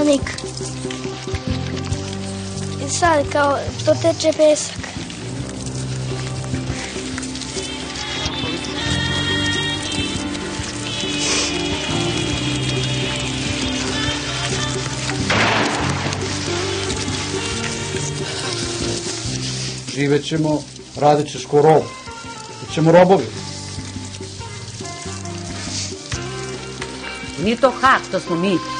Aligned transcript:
peščanik. 0.00 0.22
I 2.86 2.88
sad 2.88 3.32
kao 3.32 3.58
to 3.84 3.94
teče 4.02 4.32
pesak. 4.36 4.76
Živet 19.94 20.24
ćemo, 20.24 20.62
radit 20.96 21.32
ćeš 21.32 21.46
ko 21.46 21.62
rob. 21.62 21.82
Bićemo 22.68 22.92
robovi. 22.92 23.24
Nije 27.44 27.56
to 27.56 27.70
hak, 27.70 28.02
to 28.10 28.20
smo 28.20 28.36
mi. 28.36 28.79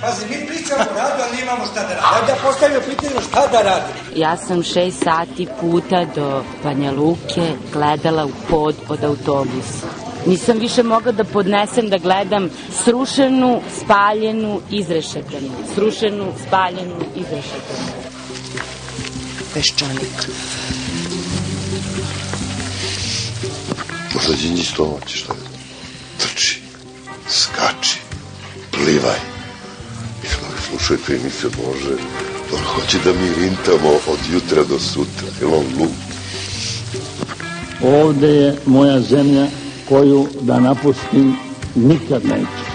Pazi, 0.00 0.26
mi 0.30 0.46
pričamo 0.46 0.80
o 0.80 0.94
radu, 0.96 1.22
ali 1.28 1.36
nemamo 1.36 1.66
šta 1.66 1.74
da 1.74 1.94
radimo. 1.94 2.08
Ajde 2.14 2.32
da 2.32 2.48
postavimo 2.48 2.80
pitanje 2.80 3.20
šta 3.28 3.46
da 3.46 3.62
radimo. 3.62 3.94
Ja 4.16 4.36
sam 4.36 4.62
šest 4.62 5.02
sati 5.04 5.46
puta 5.60 6.04
do 6.14 6.44
Banja 6.64 6.92
Luke 6.92 7.52
gledala 7.72 8.24
u 8.24 8.30
pod 8.48 8.76
od 8.88 9.04
autobusa. 9.04 9.86
Nisam 10.26 10.58
više 10.58 10.82
mogla 10.82 11.12
da 11.12 11.24
podnesem 11.24 11.88
da 11.88 11.98
gledam 11.98 12.50
srušenu, 12.84 13.60
spaljenu, 13.84 14.60
izrešetanu. 14.70 15.50
Srušenu, 15.74 16.32
spaljenu, 16.46 16.96
izrešetanu. 17.16 17.90
Peščanik. 19.54 20.30
Đinđić 24.42 24.72
to 24.76 24.84
hoće 24.84 25.16
što 25.16 25.32
je. 25.32 25.38
Trči, 26.18 26.60
skači, 27.28 27.98
plivaj. 28.72 29.39
Slušajte 30.70 31.16
i 31.16 31.24
mi 31.24 31.30
se 31.30 31.46
može. 31.66 31.94
On 32.54 32.64
hoće 32.64 32.98
da 33.04 33.12
mi 33.12 33.44
rintamo 33.44 33.90
od 34.06 34.18
jutra 34.32 34.64
do 34.64 34.78
sutra. 34.78 35.28
Je 35.40 35.46
on 35.46 35.64
glup? 35.76 35.90
Ovde 37.82 38.28
je 38.28 38.56
moja 38.66 39.00
zemlja 39.00 39.46
koju 39.88 40.28
da 40.40 40.60
napustim 40.60 41.36
nikad 41.74 42.24
neću. 42.24 42.70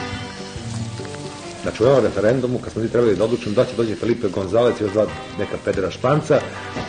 Znači 1.64 1.84
u 1.84 1.86
ovom 1.86 2.04
referendumu, 2.04 2.60
kad 2.60 2.74
smo 2.74 2.82
mi 2.82 2.90
trebali 2.90 3.16
da 3.16 3.24
odlučimo 3.24 3.56
da 3.56 3.66
će 3.66 3.76
dođe 3.78 3.96
Felipe 3.96 4.28
Gonzalez 4.28 4.74
i 4.80 4.84
još 4.84 4.92
dva 4.92 5.06
neka 5.40 5.58
pedera 5.66 5.92
španca, 5.92 6.40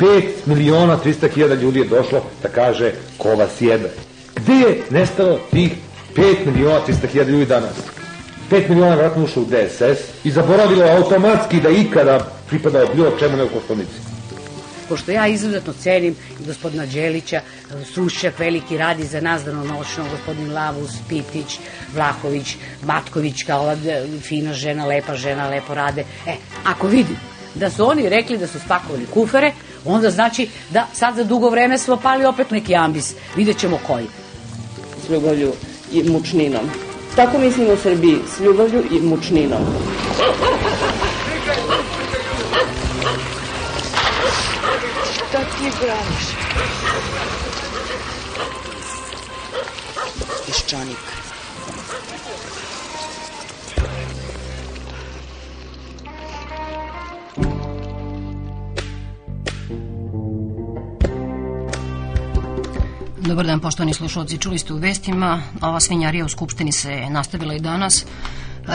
5 0.01 0.23
miliona 0.47 0.99
300 1.05 1.35
hiljada 1.35 1.55
ljudi 1.55 1.79
je 1.79 1.89
došlo 1.89 2.23
da 2.43 2.49
kaže 2.49 2.93
ko 3.19 3.29
vas 3.29 3.61
jebe. 3.61 3.91
Gde 4.37 4.53
je 4.53 4.83
nestalo 4.91 5.41
tih 5.51 5.73
5 6.17 6.47
miliona 6.47 6.81
300 6.89 7.09
hiljada 7.13 7.31
ljudi 7.31 7.47
danas? 7.47 7.96
5 8.51 8.69
miliona 8.69 8.95
vratno 8.95 9.25
ušlo 9.25 9.43
u 9.43 9.47
DSS 9.47 10.25
i 10.25 10.31
zaboravilo 10.31 10.85
automatski 10.85 11.61
da 11.61 11.69
ikada 11.69 12.27
pripadao 12.49 12.87
bilo 12.95 13.11
čemu 13.19 13.37
nego 13.37 13.51
koštonici. 13.51 14.17
pošto 14.89 15.11
ja 15.11 15.27
izuzetno 15.27 15.73
cenim 15.73 16.17
gospodina 16.47 16.87
Đelića, 16.87 17.41
stručnjak 17.91 18.39
veliki 18.39 18.77
radi 18.79 19.05
za 19.05 19.21
nas 19.21 19.45
danonoćno, 19.45 20.05
gospodin 20.11 20.53
Lavus, 20.53 20.91
Pitić, 21.09 21.59
Vlahović, 21.95 22.57
Matković, 22.83 23.43
kao 23.43 23.63
ova 23.63 23.73
e, 23.73 24.07
fina 24.21 24.53
žena, 24.53 24.87
lepa 24.87 25.17
žena, 25.17 25.49
lepo 25.49 25.75
rade. 25.75 26.05
E, 26.27 26.35
ako 26.65 26.87
vidim 26.87 27.17
da 27.55 27.71
su 27.71 27.89
oni 27.89 28.09
rekli 28.09 28.39
da 28.39 28.47
su 28.47 28.61
spakovali 28.61 29.07
kufere, 29.07 29.53
onda 29.85 30.11
znači 30.11 30.49
da 30.71 30.87
sad 30.93 31.17
za 31.17 31.25
dugo 31.25 31.51
vreme 31.51 31.79
smo 31.79 31.97
pali 31.97 32.25
opet 32.25 32.51
neki 32.51 32.75
ambis. 32.75 33.15
Vidjet 33.37 33.59
ćemo 33.59 33.79
koji. 33.87 34.07
s 35.07 35.11
ljubavlju 35.11 35.53
i 35.93 36.03
mučninom. 36.03 36.71
Tako 37.17 37.39
mislim 37.39 37.71
u 37.71 37.77
Srbiji, 37.77 38.23
s 38.37 38.41
ljubavlju 38.41 38.83
i 38.91 39.01
mučninom. 39.01 39.63
Šta 45.13 45.39
ti 45.39 45.71
braniš? 45.81 46.37
Peščanik. 50.47 51.26
Dobar 63.27 63.47
dan, 63.47 63.61
poštovani 63.61 63.95
slušalci. 63.95 64.39
Čuli 64.39 64.59
ste 64.59 64.73
u 64.73 64.77
vestima, 64.77 65.43
ova 65.61 65.81
svinjarija 65.81 66.25
u 66.25 66.29
Skupštini 66.29 66.73
se 66.73 67.11
nastavila 67.11 67.55
i 67.55 67.61
danas. 67.61 68.07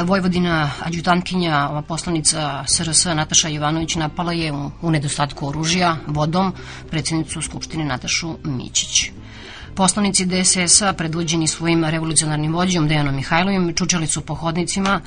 Vojvodina, 0.03 0.71
adjutantkinja, 0.81 1.67
ova 1.69 1.81
poslanica 1.81 2.63
SRS 2.67 3.05
Nataša 3.05 3.47
Jovanović 3.47 3.95
napala 3.95 4.33
je 4.33 4.51
u, 4.53 4.71
u 4.81 4.91
nedostatku 4.91 5.47
oružja 5.47 5.97
vodom 6.07 6.53
predsjednicu 6.89 7.41
Skupštine 7.41 7.85
Natašu 7.85 8.35
Mićić. 8.43 9.11
Poslanici 9.75 10.25
DSS-a, 10.25 10.93
predvođeni 10.93 11.47
svojim 11.47 11.85
revolucionarnim 11.85 12.53
vođom 12.53 12.87
Dejanom 12.87 13.15
Mihajlovim, 13.15 13.73
čučali 13.75 14.07
su 14.07 14.21
po 14.21 14.35
hodnicima 14.35 15.01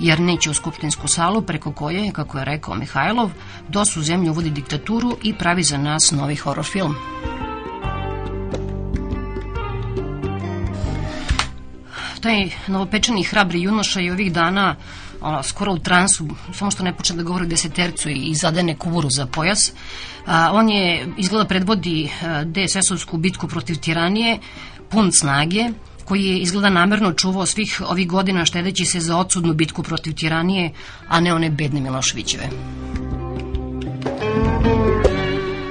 jer 0.00 0.20
neće 0.20 0.50
u 0.50 0.54
skupštinsku 0.54 1.08
salu 1.08 1.42
preko 1.42 1.72
koje, 1.72 2.12
kako 2.12 2.38
je 2.38 2.44
rekao 2.44 2.74
Mihajlov, 2.74 3.30
DOS 3.68 3.96
u 3.96 4.02
zemlju 4.02 4.30
uvodi 4.30 4.50
diktaturu 4.50 5.16
i 5.22 5.34
pravi 5.34 5.62
za 5.62 5.78
nas 5.78 6.10
novi 6.10 6.36
horor 6.36 6.64
film. 6.64 6.94
Taj 12.20 12.50
novopečeni 12.66 13.22
hrabri 13.22 13.62
junoša 13.62 14.00
je 14.00 14.12
ovih 14.12 14.32
dana 14.32 14.76
ono, 15.20 15.42
skoro 15.42 15.72
u 15.72 15.78
transu, 15.78 16.28
samo 16.54 16.70
što 16.70 16.82
ne 16.82 16.92
počne 16.96 17.16
da 17.16 17.22
govori 17.22 17.46
desetercu 17.46 18.08
i 18.08 18.34
zadene 18.34 18.76
kuvuru 18.76 19.10
za 19.10 19.26
pojas. 19.26 19.72
A, 20.26 20.50
on 20.52 20.68
je, 20.68 21.08
izgleda, 21.16 21.44
predvodi 21.44 22.10
DSS-ovsku 22.44 23.16
bitku 23.16 23.48
protiv 23.48 23.76
tiranije, 23.76 24.38
pun 24.88 25.12
snage, 25.12 25.64
koji 26.04 26.24
je 26.24 26.38
izgleda 26.38 26.70
namerno 26.70 27.12
čuvao 27.12 27.46
svih 27.46 27.82
ovih 27.86 28.08
godina 28.08 28.44
štedeći 28.44 28.84
se 28.84 29.00
za 29.00 29.16
odsudnu 29.16 29.54
bitku 29.54 29.82
protiv 29.82 30.14
tiranije, 30.14 30.72
a 31.08 31.20
ne 31.20 31.34
one 31.34 31.50
bedne 31.50 31.80
Miloševićeve. 31.80 32.48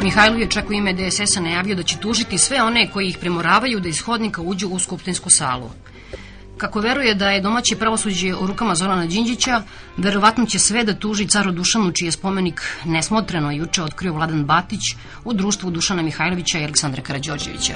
Mihajlov 0.03 0.39
je 0.39 0.49
čak 0.49 0.69
u 0.69 0.73
ime 0.73 0.93
DSS-a 0.93 1.41
najavio 1.41 1.75
da 1.75 1.83
će 1.83 1.97
tužiti 1.97 2.37
sve 2.37 2.61
one 2.63 2.89
koji 2.91 3.07
ih 3.07 3.17
premoravaju 3.17 3.79
da 3.79 3.89
iz 3.89 3.99
hodnika 4.01 4.41
uđu 4.41 4.67
u 4.67 4.79
skupštinsku 4.79 5.29
salu. 5.29 5.69
Kako 6.57 6.79
veruje 6.79 7.15
da 7.15 7.29
je 7.29 7.41
domaće 7.41 7.75
pravosuđe 7.75 8.35
u 8.35 8.47
rukama 8.47 8.75
Zorana 8.75 9.05
Đinđića, 9.05 9.61
verovatno 9.97 10.45
će 10.45 10.59
sve 10.59 10.83
da 10.83 10.93
tuži 10.93 11.27
caru 11.27 11.51
Dušanu, 11.51 11.91
čiji 11.91 12.07
je 12.07 12.11
spomenik 12.11 12.61
nesmotreno 12.85 13.51
juče 13.51 13.83
otkrio 13.83 14.13
Vladan 14.13 14.45
Batić 14.45 14.81
u 15.23 15.33
društvu 15.33 15.71
Dušana 15.71 16.01
Mihajlovića 16.01 16.59
i 16.59 16.63
Aleksandra 16.63 17.01
Karadžođevića. 17.01 17.73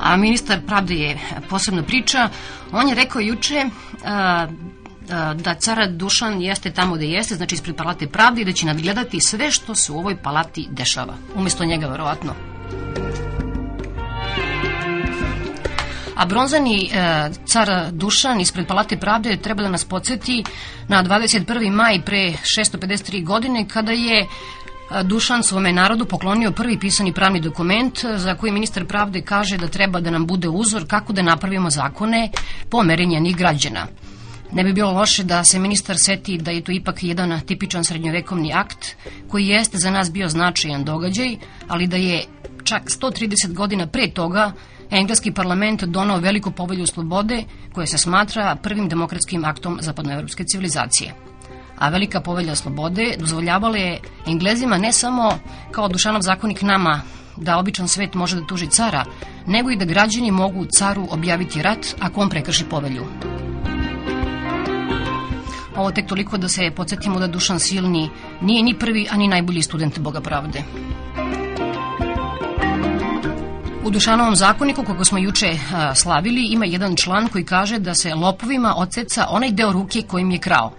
A 0.00 0.16
ministar 0.16 0.60
pravde 0.66 0.94
je 0.94 1.18
posebna 1.48 1.82
priča. 1.82 2.28
On 2.72 2.88
je 2.88 2.94
rekao 2.94 3.20
juče 3.20 3.64
a, 4.04 4.46
a, 5.10 5.34
da 5.34 5.54
cara 5.54 5.86
Dušan 5.86 6.42
jeste 6.42 6.70
tamo 6.70 6.94
gde 6.94 7.06
jeste, 7.06 7.34
znači 7.34 7.54
ispred 7.54 7.76
palate 7.76 8.06
pravde 8.06 8.42
i 8.42 8.44
da 8.44 8.52
će 8.52 8.66
nadgledati 8.66 9.20
sve 9.20 9.50
što 9.50 9.74
se 9.74 9.92
u 9.92 9.98
ovoj 9.98 10.16
palati 10.22 10.68
dešava. 10.70 11.14
Umesto 11.34 11.64
njega, 11.64 11.86
verovatno. 11.86 12.34
A 16.16 16.26
bronzani 16.26 16.90
e, 16.92 17.30
car 17.44 17.92
Dušan 17.92 18.40
ispred 18.40 18.66
Palate 18.66 18.96
pravde 18.96 19.36
treba 19.36 19.62
da 19.62 19.68
nas 19.68 19.84
podsjeti 19.84 20.44
na 20.88 21.04
21. 21.04 21.70
maj 21.70 22.00
pre 22.04 22.32
653 22.58 23.24
godine 23.24 23.68
kada 23.68 23.92
je 23.92 24.20
e, 24.20 24.26
Dušan 25.02 25.42
svome 25.42 25.72
narodu 25.72 26.04
poklonio 26.04 26.50
prvi 26.50 26.78
pisani 26.78 27.12
pravni 27.12 27.40
dokument 27.40 28.04
za 28.16 28.34
koji 28.34 28.52
ministar 28.52 28.86
pravde 28.86 29.20
kaže 29.22 29.58
da 29.58 29.68
treba 29.68 30.00
da 30.00 30.10
nam 30.10 30.26
bude 30.26 30.48
uzor 30.48 30.86
kako 30.88 31.12
da 31.12 31.22
napravimo 31.22 31.70
zakone 31.70 32.30
po 32.70 32.82
merenjenih 32.82 33.36
građana. 33.36 33.86
Ne 34.52 34.64
bi 34.64 34.72
bilo 34.72 34.92
loše 34.92 35.24
da 35.24 35.44
se 35.44 35.58
ministar 35.58 35.96
seti 35.98 36.38
da 36.38 36.50
je 36.50 36.64
to 36.64 36.72
ipak 36.72 37.02
jedan 37.02 37.40
tipičan 37.40 37.84
srednjovekovni 37.84 38.52
akt 38.52 38.96
koji 39.28 39.46
jeste 39.46 39.78
za 39.78 39.90
nas 39.90 40.12
bio 40.12 40.28
značajan 40.28 40.84
događaj, 40.84 41.36
ali 41.68 41.86
da 41.86 41.96
je 41.96 42.24
čak 42.64 42.82
130 42.84 43.52
godina 43.52 43.86
pre 43.86 44.10
toga 44.10 44.52
engleski 44.90 45.32
parlament 45.32 45.84
donao 45.84 46.18
veliku 46.18 46.50
povelju 46.50 46.86
slobode 46.86 47.44
koja 47.72 47.86
se 47.86 47.98
smatra 47.98 48.56
prvim 48.62 48.88
demokratskim 48.88 49.44
aktom 49.44 49.78
zapadnoevropske 49.80 50.44
civilizacije. 50.44 51.14
a 51.78 51.88
velika 51.88 52.20
povelja 52.20 52.54
slobode 52.54 53.16
dozvoljavala 53.18 53.76
je 53.76 54.00
Englezima 54.26 54.78
ne 54.78 54.92
samo 54.92 55.38
kao 55.70 55.88
Dušanov 55.88 56.20
zakonik 56.20 56.62
nama 56.62 57.00
da 57.36 57.58
običan 57.58 57.88
svet 57.88 58.14
može 58.14 58.36
da 58.36 58.46
tuži 58.46 58.66
cara, 58.66 59.04
nego 59.46 59.70
i 59.70 59.76
da 59.76 59.84
građani 59.84 60.30
mogu 60.30 60.64
caru 60.64 61.06
objaviti 61.10 61.62
rat 61.62 61.86
ako 62.00 62.20
on 62.20 62.28
prekrši 62.28 62.64
povelju. 62.64 63.04
Ovo 65.76 65.90
tek 65.90 66.06
toliko 66.06 66.36
da 66.36 66.48
se 66.48 66.70
podsjetimo 66.76 67.18
da 67.18 67.26
Dušan 67.26 67.60
Silni 67.60 68.10
nije 68.40 68.62
ni 68.62 68.78
prvi, 68.78 69.06
a 69.10 69.16
ni 69.16 69.28
najbolji 69.28 69.62
student 69.62 69.98
Boga 69.98 70.20
pravde. 70.20 70.62
U 73.86 73.90
Dušanovom 73.90 74.36
zakoniku, 74.36 74.84
kako 74.84 75.04
smo 75.04 75.18
juče 75.18 75.58
a, 75.74 75.94
slavili, 75.94 76.46
ima 76.50 76.64
jedan 76.64 76.96
član 76.96 77.28
koji 77.28 77.44
kaže 77.44 77.78
da 77.78 77.94
se 77.94 78.14
lopovima 78.14 78.74
odseca 78.76 79.26
onaj 79.30 79.50
deo 79.50 79.72
ruke 79.72 80.02
kojim 80.02 80.30
je 80.30 80.38
krao. 80.38 80.72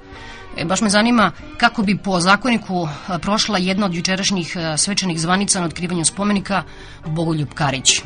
E, 0.58 0.66
baš 0.66 0.82
me 0.82 0.90
zanima 0.90 1.32
kako 1.58 1.84
bi 1.84 1.98
po 1.98 2.20
zakoniku 2.20 2.88
a, 3.08 3.20
prošla 3.20 3.58
jedna 3.58 3.86
od 3.86 3.96
jučerašnjih 3.96 4.58
a, 4.58 4.78
svečanih 4.78 5.22
zvanica 5.22 5.60
na 5.60 5.66
otkrivanju 5.66 6.06
spomenika 6.06 6.64
Bogoljub 7.06 7.50
Karić. 7.54 8.02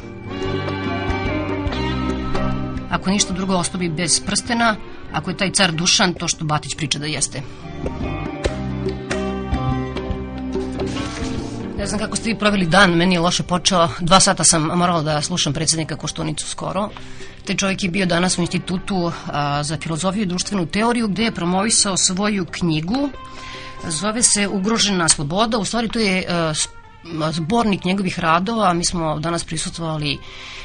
Ako 2.91 3.09
ništa 3.09 3.33
drugo 3.33 3.55
ostavi 3.55 3.89
bez 3.89 4.19
prstena, 4.25 4.75
ako 5.13 5.29
je 5.29 5.37
taj 5.37 5.51
car 5.51 5.71
Dušan 5.71 6.13
to 6.13 6.27
što 6.27 6.45
Batić 6.45 6.75
priča 6.75 6.99
da 6.99 7.05
jeste. 7.05 7.41
Ne 11.81 11.87
znam 11.87 11.99
kako 11.99 12.15
ste 12.15 12.29
vi 12.29 12.39
proveli 12.39 12.65
dan, 12.65 12.91
meni 12.93 13.15
je 13.15 13.19
loše 13.19 13.43
počeo. 13.43 13.87
Dva 13.99 14.19
sata 14.19 14.43
sam 14.43 14.61
morala 14.61 15.01
da 15.01 15.21
slušam 15.21 15.53
predsednika 15.53 15.95
Koštunicu 15.95 16.47
skoro. 16.47 16.89
Taj 17.45 17.55
čovjek 17.55 17.83
je 17.83 17.89
bio 17.89 18.05
danas 18.05 18.37
u 18.37 18.41
institutu 18.41 19.11
a, 19.27 19.63
za 19.63 19.77
filozofiju 19.77 20.23
i 20.23 20.25
društvenu 20.25 20.65
teoriju 20.65 21.07
gde 21.07 21.23
je 21.23 21.31
promovisao 21.31 21.97
svoju 21.97 22.45
knjigu. 22.45 23.09
Zove 23.87 24.23
se 24.23 24.47
Ugrožena 24.47 25.09
sloboda. 25.09 25.57
U 25.57 25.65
stvari 25.65 25.89
to 25.89 25.99
je 25.99 26.25
a, 26.29 26.53
zbornik 27.31 27.85
njegovih 27.85 28.19
radova. 28.19 28.73
Mi 28.73 28.85
smo 28.85 29.19
danas 29.19 29.43
prisutovali 29.43 30.17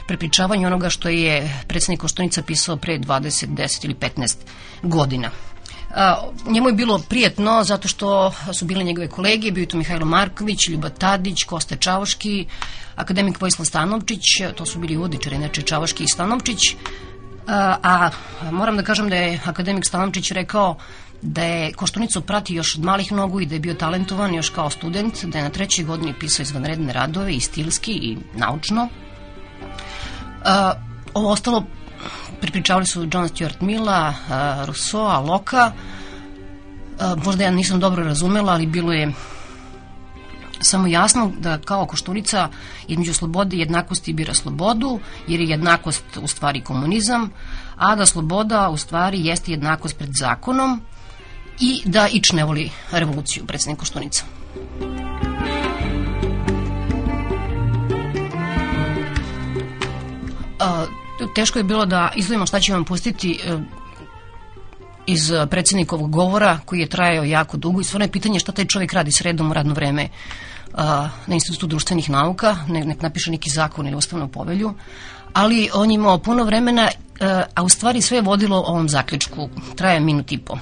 prepričavanju 0.07 0.67
onoga 0.67 0.91
što 0.91 1.09
je 1.09 1.63
predsednik 1.69 2.01
Koštunica 2.01 2.43
pisao 2.43 2.77
pre 2.77 2.99
20, 2.99 3.47
10 3.47 3.85
ili 3.85 3.95
15 3.95 4.37
godina. 4.83 5.31
Njemu 6.47 6.69
je 6.69 6.73
bilo 6.73 6.99
prijetno 7.09 7.65
zato 7.65 7.89
što 7.89 8.33
su 8.53 8.65
bile 8.65 8.85
njegove 8.85 9.09
kolege, 9.09 9.51
bio 9.51 9.63
je 9.63 9.69
to 9.69 9.77
Mihajlo 9.77 10.07
Marković, 10.07 10.69
Ljuba 10.69 10.89
Tadić, 10.89 11.45
Kosta 11.45 11.77
Čavoški, 11.77 12.47
akademik 12.97 13.41
Vojislav 13.41 13.67
Stanovčić, 13.67 14.23
to 14.55 14.67
su 14.67 14.79
bili 14.79 14.97
uvodičari, 14.97 15.37
znači 15.37 15.63
Čavoški 15.63 16.05
i 16.05 16.09
Stanovčić, 16.09 16.77
a, 17.47 17.77
a 17.83 18.11
moram 18.51 18.77
da 18.77 18.83
kažem 18.83 19.09
da 19.09 19.17
je 19.17 19.41
akademik 19.45 19.87
Stanovčić 19.87 20.31
rekao 20.31 20.77
da 21.23 21.45
je 21.45 21.73
Koštunicu 21.73 22.21
prati 22.21 22.55
još 22.55 22.77
od 22.77 22.85
malih 22.85 23.13
nogu 23.13 23.41
i 23.41 23.47
da 23.47 23.55
je 23.55 23.61
bio 23.61 23.75
talentovan 23.75 24.35
još 24.35 24.51
kao 24.51 24.71
student, 24.71 25.25
da 25.25 25.39
je 25.39 25.45
na 25.45 25.51
trećoj 25.51 25.85
godini 25.85 26.15
pisao 26.21 26.43
izvanredne 26.43 26.93
radove 26.93 27.35
i 27.35 27.41
stilski 27.41 27.93
i 27.93 28.17
naučno. 28.35 28.89
A, 30.45 30.73
ovo 31.15 31.31
ostalo 31.31 31.65
pripričavali 32.41 32.87
su 32.87 33.09
John 33.13 33.29
Stuart 33.29 33.61
Milla, 33.61 34.09
uh, 34.09 34.65
Rousseau, 34.65 35.27
Loka. 35.27 35.73
Uh, 35.73 37.25
možda 37.25 37.45
ja 37.45 37.51
nisam 37.51 37.81
dobro 37.81 38.05
razumela, 38.05 38.53
ali 38.53 38.67
bilo 38.67 38.93
je 38.93 39.13
samo 40.61 40.87
jasno 40.87 41.33
da 41.39 41.59
kao 41.59 41.87
koštunica 41.87 42.49
između 42.89 43.15
slobode 43.15 43.57
i 43.57 43.61
jednakosti 43.61 44.13
bira 44.13 44.35
slobodu, 44.35 45.01
jer 45.27 45.41
je 45.41 45.49
jednakost 45.49 46.05
u 46.23 46.27
stvari 46.27 46.61
komunizam, 46.61 47.31
a 47.77 47.97
da 47.97 48.07
sloboda 48.07 48.69
u 48.69 48.77
stvari 48.77 49.27
jeste 49.27 49.51
jednakost 49.51 49.99
pred 49.99 50.11
zakonom 50.19 50.81
i 51.61 51.83
da 51.85 52.09
ič 52.09 52.33
ne 52.33 52.45
voli 52.45 52.71
revoluciju, 52.91 53.47
predsednik 53.47 53.79
Koštunica. 53.79 54.25
Uh, 60.61 60.96
teško 61.35 61.59
je 61.59 61.65
bilo 61.65 61.87
da 61.87 62.13
izvojimo 62.17 62.47
šta 62.47 62.61
će 62.61 62.73
vam 62.73 62.85
pustiti 62.85 63.41
e, 63.45 63.59
iz 65.07 65.33
predsednikovog 65.51 66.11
govora 66.11 66.59
koji 66.65 66.81
je 66.81 66.89
trajao 66.89 67.25
jako 67.25 67.57
dugo 67.57 67.81
i 67.81 67.85
stvarno 67.85 68.05
je 68.05 68.13
pitanje 68.13 68.39
šta 68.39 68.53
taj 68.53 68.65
čovjek 68.65 68.93
radi 68.93 69.13
sredom 69.13 69.51
u 69.51 69.55
radno 69.55 69.75
vreme 69.75 70.09
na 71.27 71.35
Institutu 71.35 71.67
društvenih 71.67 72.11
nauka, 72.11 72.57
nek 72.69 73.03
napiše 73.03 73.31
neki 73.31 73.51
zakon 73.51 73.87
ili 73.87 73.97
ustavnu 73.97 74.29
povelju, 74.29 74.75
ali 75.33 75.71
on 75.75 75.91
je 75.91 75.95
imao 75.95 76.19
puno 76.19 76.45
vremena, 76.45 76.89
e, 77.21 77.43
a 77.55 77.63
u 77.63 77.69
stvari 77.69 78.03
sve 78.03 78.19
je 78.19 78.23
vodilo 78.23 78.65
ovom 78.67 78.89
zaključku. 78.89 79.49
Traje 79.77 80.01
minut 80.01 80.33
i 80.33 80.39
po. 80.39 80.59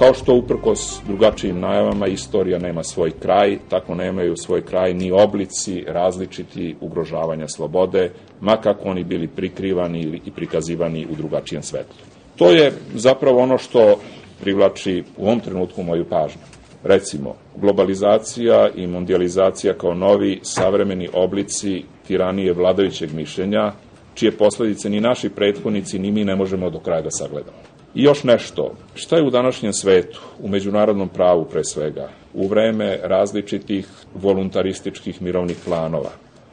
Kao 0.00 0.14
što 0.14 0.34
uprkos 0.34 1.00
drugačijim 1.06 1.60
najavama 1.60 2.06
istorija 2.06 2.58
nema 2.58 2.82
svoj 2.82 3.10
kraj, 3.10 3.58
tako 3.68 3.94
nemaju 3.94 4.36
svoj 4.36 4.62
kraj 4.62 4.94
ni 4.94 5.12
oblici 5.12 5.84
različiti 5.88 6.76
ugrožavanja 6.80 7.48
slobode, 7.48 8.10
ma 8.40 8.56
kako 8.56 8.88
oni 8.88 9.04
bili 9.04 9.28
prikrivani 9.28 10.20
i 10.24 10.30
prikazivani 10.30 11.06
u 11.12 11.14
drugačijem 11.14 11.62
svetlu. 11.62 11.94
To 12.36 12.50
je 12.50 12.72
zapravo 12.94 13.40
ono 13.40 13.58
što 13.58 13.96
privlači 14.40 15.04
u 15.16 15.26
ovom 15.26 15.40
trenutku 15.40 15.82
moju 15.82 16.04
pažnju. 16.04 16.42
Recimo, 16.84 17.34
globalizacija 17.56 18.68
i 18.76 18.86
mondializacija 18.86 19.74
kao 19.74 19.94
novi 19.94 20.40
savremeni 20.42 21.08
oblici 21.12 21.82
tiranije 22.06 22.52
vladajućeg 22.52 23.12
mišljenja, 23.14 23.72
čije 24.14 24.32
posledice 24.32 24.90
ni 24.90 25.00
naši 25.00 25.28
prethodnici 25.28 25.98
ni 25.98 26.10
mi 26.10 26.24
ne 26.24 26.36
možemo 26.36 26.70
do 26.70 26.78
kraja 26.78 27.02
da 27.02 27.10
sagledamo. 27.10 27.69
I 27.94 28.02
još 28.02 28.24
nešto, 28.24 28.74
šta 28.94 29.16
je 29.16 29.22
u 29.22 29.30
današnjem 29.30 29.72
svetu, 29.72 30.20
u 30.38 30.48
međunarodnom 30.48 31.08
pravu 31.08 31.44
pre 31.44 31.64
svega, 31.64 32.08
u 32.34 32.48
vreme 32.48 32.98
različitih 33.02 33.86
voluntarističkih 34.14 35.22
mirovnih 35.22 35.56
planova, 35.64 36.10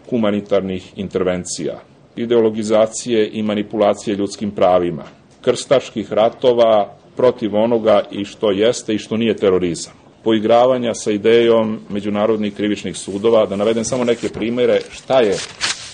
humanitarnih 0.09 0.93
intervencija, 0.95 1.79
ideologizacije 2.15 3.29
i 3.33 3.43
manipulacije 3.43 4.15
ljudskim 4.15 4.51
pravima, 4.51 5.03
krstaških 5.41 6.13
ratova 6.13 6.97
protiv 7.15 7.56
onoga 7.56 8.03
i 8.11 8.25
što 8.25 8.51
jeste 8.51 8.94
i 8.94 8.97
što 8.97 9.17
nije 9.17 9.35
terorizam, 9.35 9.94
poigravanja 10.23 10.94
sa 10.94 11.11
idejom 11.11 11.79
međunarodnih 11.89 12.56
krivičnih 12.56 12.97
sudova, 12.97 13.45
da 13.45 13.56
navedem 13.56 13.83
samo 13.83 14.03
neke 14.03 14.29
primere 14.29 14.79
šta 14.91 15.19
je 15.19 15.35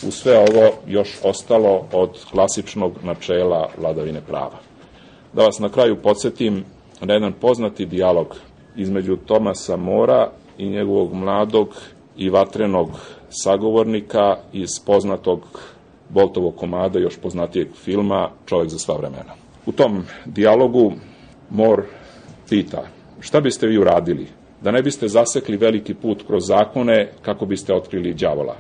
u 0.08 0.12
sve 0.12 0.38
ovo 0.38 0.74
još 0.88 1.10
ostalo 1.24 1.88
od 1.92 2.10
klasičnog 2.32 2.94
načela 3.04 3.70
vladavine 3.78 4.22
prava 4.22 4.73
da 5.34 5.44
vas 5.44 5.60
na 5.60 5.70
kraju 5.70 6.02
podsjetim 6.02 6.64
na 7.02 7.14
jedan 7.14 7.34
poznati 7.34 7.86
dijalog 7.86 8.36
između 8.76 9.16
Tomasa 9.16 9.78
Mora 9.78 10.32
i 10.58 10.70
njegovog 10.70 11.14
mladog 11.14 11.68
i 12.18 12.30
vatrenog 12.30 12.90
sagovornika 13.30 14.38
iz 14.54 14.70
poznatog 14.86 15.40
Boltovog 16.10 16.56
komada, 16.56 17.00
još 17.00 17.18
poznatijeg 17.18 17.68
filma 17.76 18.30
Čovek 18.46 18.70
za 18.70 18.80
sva 18.80 18.98
vremena. 18.98 19.34
U 19.66 19.72
tom 19.72 20.04
dijalogu 20.26 20.92
Mor 21.50 21.84
pita 22.50 22.84
šta 23.20 23.42
biste 23.42 23.68
vi 23.68 23.78
uradili 23.78 24.28
da 24.62 24.72
ne 24.72 24.82
biste 24.82 25.08
zasekli 25.08 25.58
veliki 25.58 25.94
put 25.94 26.24
kroz 26.28 26.48
zakone 26.48 27.12
kako 27.22 27.46
biste 27.46 27.74
otkrili 27.74 28.14
đavola. 28.14 28.56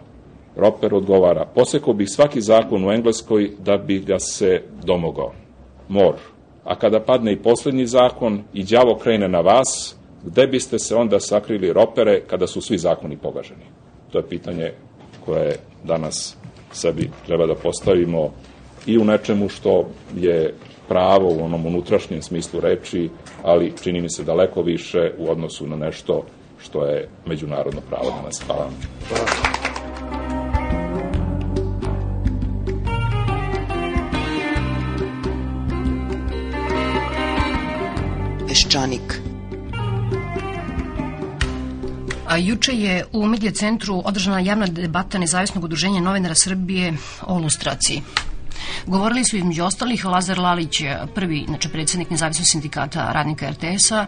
Roper 0.55 0.93
odgovara, 0.93 1.45
posekao 1.55 1.93
bih 1.93 2.09
svaki 2.09 2.41
zakon 2.41 2.85
u 2.85 2.91
Engleskoj 2.91 3.51
da 3.59 3.77
bi 3.77 3.99
ga 3.99 4.19
se 4.19 4.61
domogao. 4.83 5.31
Mor, 5.89 6.15
a 6.63 6.75
kada 6.75 6.99
padne 6.99 7.33
i 7.33 7.41
poslednji 7.41 7.85
zakon 7.85 8.43
i 8.53 8.63
đavo 8.63 8.95
krene 8.95 9.27
na 9.27 9.39
vas, 9.39 9.95
gde 10.23 10.47
biste 10.47 10.79
se 10.79 10.95
onda 10.95 11.19
sakrili 11.19 11.73
ropere 11.73 12.21
kada 12.27 12.47
su 12.47 12.61
svi 12.61 12.77
zakoni 12.77 13.17
pogaženi? 13.17 13.65
To 14.11 14.17
je 14.17 14.29
pitanje 14.29 14.71
koje 15.25 15.55
danas 15.83 16.37
sebi 16.71 17.09
treba 17.25 17.45
da 17.45 17.55
postavimo 17.55 18.31
i 18.85 18.97
u 18.97 19.05
nečemu 19.05 19.49
što 19.49 19.85
je 20.15 20.53
pravo 20.87 21.29
u 21.29 21.45
onom 21.45 21.65
unutrašnjem 21.65 22.21
smislu 22.21 22.59
reči, 22.59 23.09
ali 23.43 23.73
čini 23.83 24.01
mi 24.01 24.09
se 24.09 24.23
daleko 24.23 24.61
više 24.61 25.11
u 25.17 25.31
odnosu 25.31 25.67
na 25.67 25.75
nešto 25.75 26.23
što 26.63 26.85
je 26.85 27.09
međunarodno 27.25 27.81
pravo 27.89 28.09
danas. 28.21 28.43
Hvala. 28.47 28.69
Hvala. 29.09 29.52
Peščanik. 38.73 39.13
A 42.25 42.37
juče 42.37 42.73
je 42.73 43.05
u 43.13 43.27
Medija 43.27 43.51
centru 43.51 44.01
održana 44.05 44.39
javna 44.39 44.65
debata 44.65 45.19
Nezavisnog 45.21 45.63
udruženja 45.63 46.01
novinara 46.01 46.35
Srbije 46.35 46.93
o 47.21 47.37
lustraciji. 47.37 48.01
Govorili 48.87 49.23
su 49.23 49.37
između 49.37 49.63
ostalih 49.63 50.05
Lazar 50.05 50.39
Lalić, 50.39 50.81
prvi, 51.15 51.43
znači 51.47 51.69
predsednik 51.69 52.09
Nezavisnog 52.09 52.47
sindikata 52.47 53.11
radnika 53.11 53.51
RTS-a, 53.51 54.07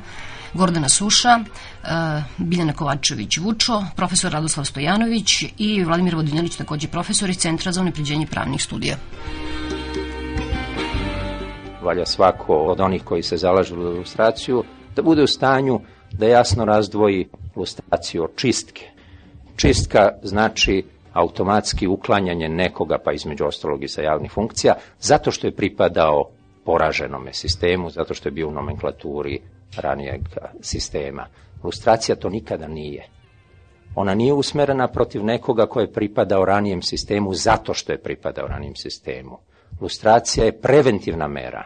Gordana 0.53 0.89
Suša, 0.89 1.39
e, 1.39 2.23
Biljana 2.37 2.73
Kovačević 2.73 3.37
Vučo, 3.37 3.83
profesor 3.95 4.31
Radoslav 4.31 4.65
Stojanović 4.65 5.43
i 5.57 5.83
Vladimir 5.83 6.15
Vodinjelić, 6.15 6.55
takođe 6.55 6.87
profesor 6.87 7.29
iz 7.29 7.37
Centra 7.37 7.71
za 7.71 7.81
unepređenje 7.81 8.27
pravnih 8.27 8.63
studija. 8.63 8.97
Valja 11.85 12.05
svako 12.05 12.55
od 12.55 12.79
onih 12.79 13.03
koji 13.03 13.23
se 13.23 13.37
zalažu 13.37 13.75
za 13.75 13.89
ilustraciju, 13.89 14.63
da 14.95 15.01
bude 15.01 15.23
u 15.23 15.27
stanju 15.27 15.79
da 16.11 16.27
jasno 16.27 16.65
razdvoji 16.65 17.27
ilustraciju 17.55 18.23
od 18.23 18.35
čistke. 18.35 18.85
Čistka 19.55 20.11
znači 20.23 20.83
automatski 21.13 21.87
uklanjanje 21.87 22.49
nekoga, 22.49 22.97
pa 22.97 23.11
između 23.11 23.45
ostalog 23.45 23.83
i 23.83 23.87
sa 23.87 24.01
javnih 24.01 24.31
funkcija, 24.31 24.75
zato 24.99 25.31
što 25.31 25.47
je 25.47 25.55
pripadao 25.55 26.29
poraženome 26.65 27.33
sistemu, 27.33 27.89
zato 27.89 28.13
što 28.13 28.29
je 28.29 28.33
bio 28.33 28.47
u 28.47 28.51
nomenklaturi 28.51 29.39
ranijeg 29.77 30.21
sistema. 30.61 31.27
Ilustracija 31.63 32.15
to 32.15 32.29
nikada 32.29 32.67
nije. 32.67 33.07
Ona 33.95 34.15
nije 34.15 34.33
usmerena 34.33 34.87
protiv 34.87 35.23
nekoga 35.23 35.65
ko 35.65 35.79
je 35.79 35.91
pripadao 35.91 36.45
ranijem 36.45 36.81
sistemu 36.81 37.33
zato 37.33 37.73
što 37.73 37.91
je 37.91 37.97
pripadao 37.97 38.47
ranijem 38.47 38.75
sistemu. 38.75 39.37
Ilustracija 39.79 40.45
je 40.45 40.61
preventivna 40.61 41.27
mera. 41.27 41.63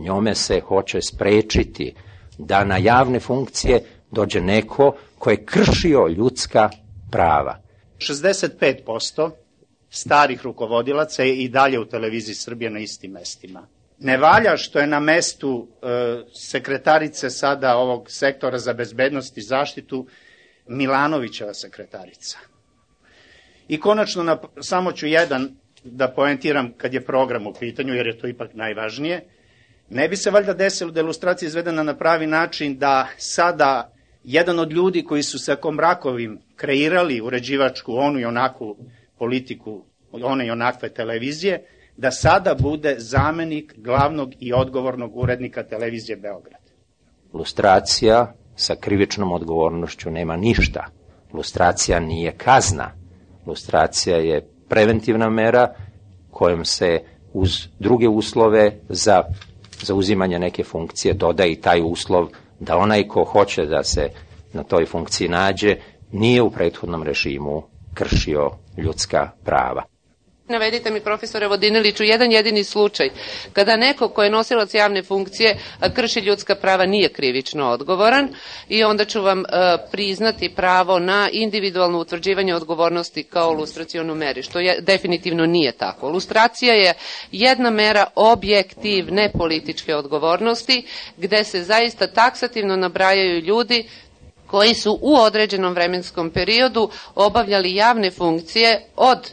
Njome 0.00 0.34
se 0.34 0.60
hoće 0.60 1.02
sprečiti 1.02 1.94
da 2.38 2.64
na 2.64 2.76
javne 2.76 3.20
funkcije 3.20 3.82
dođe 4.10 4.40
neko 4.40 4.96
ko 5.18 5.30
je 5.30 5.44
kršio 5.44 6.08
ljudska 6.08 6.70
prava. 7.10 7.58
65% 7.98 9.30
starih 9.90 10.42
rukovodilaca 10.42 11.22
je 11.22 11.36
i 11.36 11.48
dalje 11.48 11.78
u 11.78 11.84
televiziji 11.84 12.34
Srbije 12.34 12.70
na 12.70 12.78
istim 12.78 13.10
mestima. 13.10 13.66
Ne 13.98 14.16
valja 14.16 14.56
što 14.56 14.78
je 14.78 14.86
na 14.86 15.00
mestu 15.00 15.68
e, 15.82 15.86
sekretarice 16.34 17.30
sada 17.30 17.76
ovog 17.76 18.10
sektora 18.10 18.58
za 18.58 18.72
bezbednost 18.72 19.38
i 19.38 19.42
zaštitu 19.42 20.06
Milanovićeva 20.68 21.54
sekretarica. 21.54 22.38
I 23.68 23.80
konačno, 23.80 24.22
na, 24.22 24.38
samo 24.60 24.92
ću 24.92 25.06
jedan 25.06 25.56
da 25.84 26.08
poentiram 26.08 26.72
kad 26.76 26.94
je 26.94 27.04
program 27.04 27.46
u 27.46 27.54
pitanju, 27.54 27.94
jer 27.94 28.06
je 28.06 28.18
to 28.18 28.26
ipak 28.26 28.54
najvažnije. 28.54 29.24
Ne 29.90 30.08
bi 30.08 30.16
se 30.16 30.30
valjda 30.30 30.54
desilo 30.54 30.90
da 30.90 31.00
je 31.00 31.04
ilustracija 31.04 31.46
izvedena 31.46 31.82
na 31.82 31.96
pravi 31.96 32.26
način 32.26 32.78
da 32.78 33.08
sada 33.16 33.92
jedan 34.24 34.58
od 34.58 34.72
ljudi 34.72 35.04
koji 35.04 35.22
su 35.22 35.38
sa 35.38 35.56
Komrakovim 35.56 36.38
kreirali 36.56 37.20
uređivačku 37.20 37.94
onu 37.96 38.20
i 38.20 38.24
onaku 38.24 38.76
politiku 39.18 39.84
one 40.12 40.46
i 40.46 40.50
onakve 40.50 40.88
televizije, 40.88 41.64
da 41.96 42.10
sada 42.10 42.54
bude 42.54 42.94
zamenik 42.98 43.74
glavnog 43.76 44.32
i 44.40 44.52
odgovornog 44.52 45.16
urednika 45.16 45.62
televizije 45.62 46.16
Beograd. 46.16 46.60
Lustracija 47.32 48.32
sa 48.56 48.74
krivičnom 48.80 49.32
odgovornošću 49.32 50.10
nema 50.10 50.36
ništa. 50.36 50.86
Lustracija 51.32 52.00
nije 52.00 52.32
kazna. 52.32 52.90
Lustracija 53.46 54.16
je 54.16 54.48
preventivna 54.68 55.30
mera 55.30 55.74
kojom 56.30 56.64
se 56.64 57.00
uz 57.32 57.68
druge 57.78 58.08
uslove 58.08 58.72
za 58.88 59.22
zauzimanje 59.84 60.38
neke 60.38 60.64
funkcije 60.64 61.14
doda 61.14 61.44
i 61.44 61.56
taj 61.56 61.82
uslov 61.84 62.28
da 62.60 62.76
onaj 62.76 63.08
ko 63.08 63.24
hoće 63.24 63.66
da 63.66 63.84
se 63.84 64.08
na 64.52 64.62
toj 64.62 64.86
funkciji 64.86 65.28
nađe 65.28 65.76
nije 66.12 66.42
u 66.42 66.50
prethodnom 66.50 67.02
režimu 67.02 67.62
kršio 67.94 68.50
ljudska 68.76 69.30
prava. 69.44 69.82
Navedite 70.50 70.90
mi, 70.90 71.00
profesore 71.00 71.46
Vodiniliću, 71.48 72.04
jedan 72.04 72.32
jedini 72.32 72.64
slučaj 72.64 73.10
kada 73.52 73.76
neko 73.76 74.08
ko 74.08 74.22
je 74.22 74.30
nosilac 74.30 74.74
javne 74.74 75.02
funkcije 75.02 75.56
krši 75.94 76.20
ljudska 76.20 76.54
prava 76.54 76.86
nije 76.86 77.08
krivično 77.08 77.68
odgovoran 77.68 78.28
i 78.68 78.84
onda 78.84 79.04
ću 79.04 79.22
vam 79.22 79.42
priznati 79.92 80.48
pravo 80.48 80.98
na 80.98 81.28
individualno 81.32 81.98
utvrđivanje 81.98 82.54
odgovornosti 82.54 83.22
kao 83.22 83.52
lustracijonu 83.52 84.14
meri, 84.14 84.42
što 84.42 84.58
je, 84.60 84.80
definitivno 84.80 85.46
nije 85.46 85.72
tako. 85.72 86.08
Lustracija 86.08 86.74
je 86.74 86.94
jedna 87.32 87.70
mera 87.70 88.04
objektivne 88.14 89.30
političke 89.32 89.94
odgovornosti 89.96 90.82
gde 91.16 91.44
se 91.44 91.62
zaista 91.62 92.06
taksativno 92.06 92.76
nabrajaju 92.76 93.40
ljudi 93.40 93.88
koji 94.46 94.74
su 94.74 94.98
u 95.02 95.16
određenom 95.16 95.74
vremenskom 95.74 96.30
periodu 96.30 96.90
obavljali 97.14 97.74
javne 97.74 98.10
funkcije 98.10 98.86
od 98.96 99.30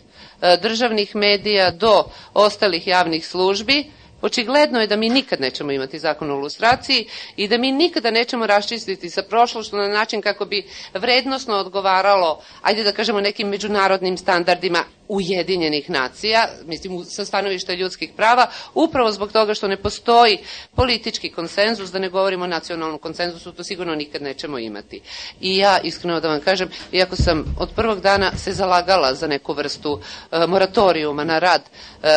državnih 0.61 1.15
medija 1.15 1.71
do 1.71 2.03
ostalih 2.33 2.87
javnih 2.87 3.27
službi, 3.27 3.83
Očigledno 4.21 4.81
je 4.81 4.87
da 4.87 4.95
mi 4.95 5.09
nikad 5.09 5.41
nećemo 5.41 5.71
imati 5.71 5.99
zakon 5.99 6.31
o 6.31 6.35
ilustraciji 6.35 7.07
i 7.35 7.47
da 7.47 7.57
mi 7.57 7.71
nikada 7.71 8.11
nećemo 8.11 8.47
raščistiti 8.47 9.09
sa 9.09 9.23
prošlošću 9.23 9.75
na 9.75 9.87
način 9.87 10.21
kako 10.21 10.45
bi 10.45 10.67
vrednosno 10.93 11.55
odgovaralo, 11.55 12.41
ajde 12.61 12.83
da 12.83 12.91
kažemo, 12.91 13.21
nekim 13.21 13.47
međunarodnim 13.47 14.17
standardima 14.17 14.83
Ujedinjenih 15.07 15.89
nacija, 15.89 16.47
mislim 16.65 17.05
sa 17.05 17.25
stanovišta 17.25 17.73
ljudskih 17.73 18.11
prava, 18.15 18.47
upravo 18.73 19.11
zbog 19.11 19.31
toga 19.31 19.53
što 19.53 19.67
ne 19.67 19.77
postoji 19.77 20.37
politički 20.75 21.31
konsenzus, 21.31 21.91
da 21.91 21.99
ne 21.99 22.09
govorimo 22.09 22.43
o 22.43 22.47
nacionalnom 22.47 22.99
konsenzusu, 22.99 23.51
to 23.51 23.63
sigurno 23.63 23.95
nikad 23.95 24.21
nećemo 24.21 24.59
imati. 24.59 25.01
I 25.41 25.57
ja, 25.57 25.79
iskreno 25.83 26.19
da 26.19 26.27
vam 26.27 26.39
kažem, 26.39 26.69
iako 26.91 27.15
sam 27.15 27.55
od 27.59 27.69
prvog 27.75 28.01
dana 28.01 28.31
se 28.37 28.53
zalagala 28.53 29.13
za 29.13 29.27
neku 29.27 29.53
vrstu 29.53 29.91
uh, 29.91 30.49
moratorijuma 30.49 31.23
na 31.23 31.39
rad, 31.39 31.61
uh, 31.61 32.07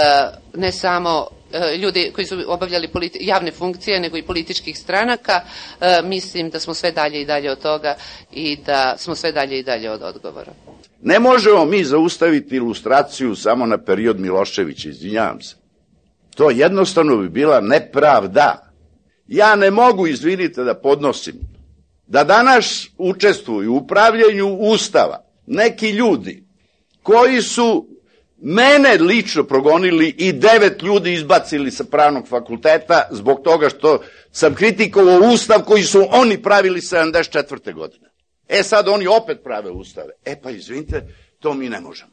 ne 0.54 0.72
samo 0.72 1.39
ljudi 1.78 2.10
koji 2.14 2.26
su 2.26 2.44
obavljali 2.46 2.88
javne 3.20 3.50
funkcije, 3.52 4.00
nego 4.00 4.16
i 4.16 4.22
političkih 4.22 4.78
stranaka, 4.78 5.40
mislim 6.04 6.50
da 6.50 6.60
smo 6.60 6.74
sve 6.74 6.92
dalje 6.92 7.20
i 7.20 7.26
dalje 7.26 7.50
od 7.50 7.60
toga 7.60 7.94
i 8.32 8.56
da 8.66 8.94
smo 8.98 9.14
sve 9.14 9.32
dalje 9.32 9.58
i 9.58 9.62
dalje 9.62 9.90
od 9.90 10.02
odgovora. 10.02 10.52
Ne 11.02 11.18
možemo 11.18 11.64
mi 11.64 11.84
zaustaviti 11.84 12.56
ilustraciju 12.56 13.34
samo 13.36 13.66
na 13.66 13.78
period 13.78 14.20
Miloševića, 14.20 14.88
izvinjavam 14.88 15.40
se. 15.42 15.56
To 16.34 16.50
jednostavno 16.50 17.16
bi 17.16 17.28
bila 17.28 17.60
nepravda. 17.60 18.72
Ja 19.26 19.56
ne 19.56 19.70
mogu, 19.70 20.06
izvinite, 20.06 20.64
da 20.64 20.74
podnosim 20.74 21.34
da 22.06 22.24
danas 22.24 22.88
učestvuju 22.98 23.72
u 23.72 23.76
upravljanju 23.76 24.56
Ustava 24.58 25.24
neki 25.46 25.90
ljudi 25.90 26.44
koji 27.02 27.42
su 27.42 27.86
mene 28.40 28.98
lično 28.98 29.44
progonili 29.44 30.14
i 30.18 30.32
devet 30.32 30.82
ljudi 30.82 31.12
izbacili 31.12 31.70
sa 31.70 31.84
pravnog 31.84 32.28
fakulteta 32.28 33.08
zbog 33.10 33.40
toga 33.44 33.68
što 33.68 34.02
sam 34.32 34.54
kritikovao 34.54 35.20
ustav 35.20 35.62
koji 35.62 35.82
su 35.82 36.06
oni 36.10 36.42
pravili 36.42 36.80
74. 36.80 37.74
godine. 37.74 38.10
E 38.48 38.62
sad 38.62 38.88
oni 38.88 39.06
opet 39.06 39.38
prave 39.44 39.70
ustave. 39.70 40.12
E 40.24 40.40
pa 40.42 40.50
izvinite, 40.50 41.06
to 41.38 41.54
mi 41.54 41.68
ne 41.68 41.80
možemo. 41.80 42.12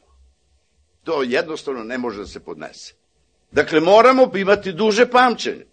To 1.04 1.22
jednostavno 1.22 1.84
ne 1.84 1.98
može 1.98 2.18
da 2.18 2.26
se 2.26 2.40
podnese. 2.40 2.94
Dakle, 3.52 3.80
moramo 3.80 4.30
imati 4.34 4.72
duže 4.72 5.06
pamćenje. 5.10 5.66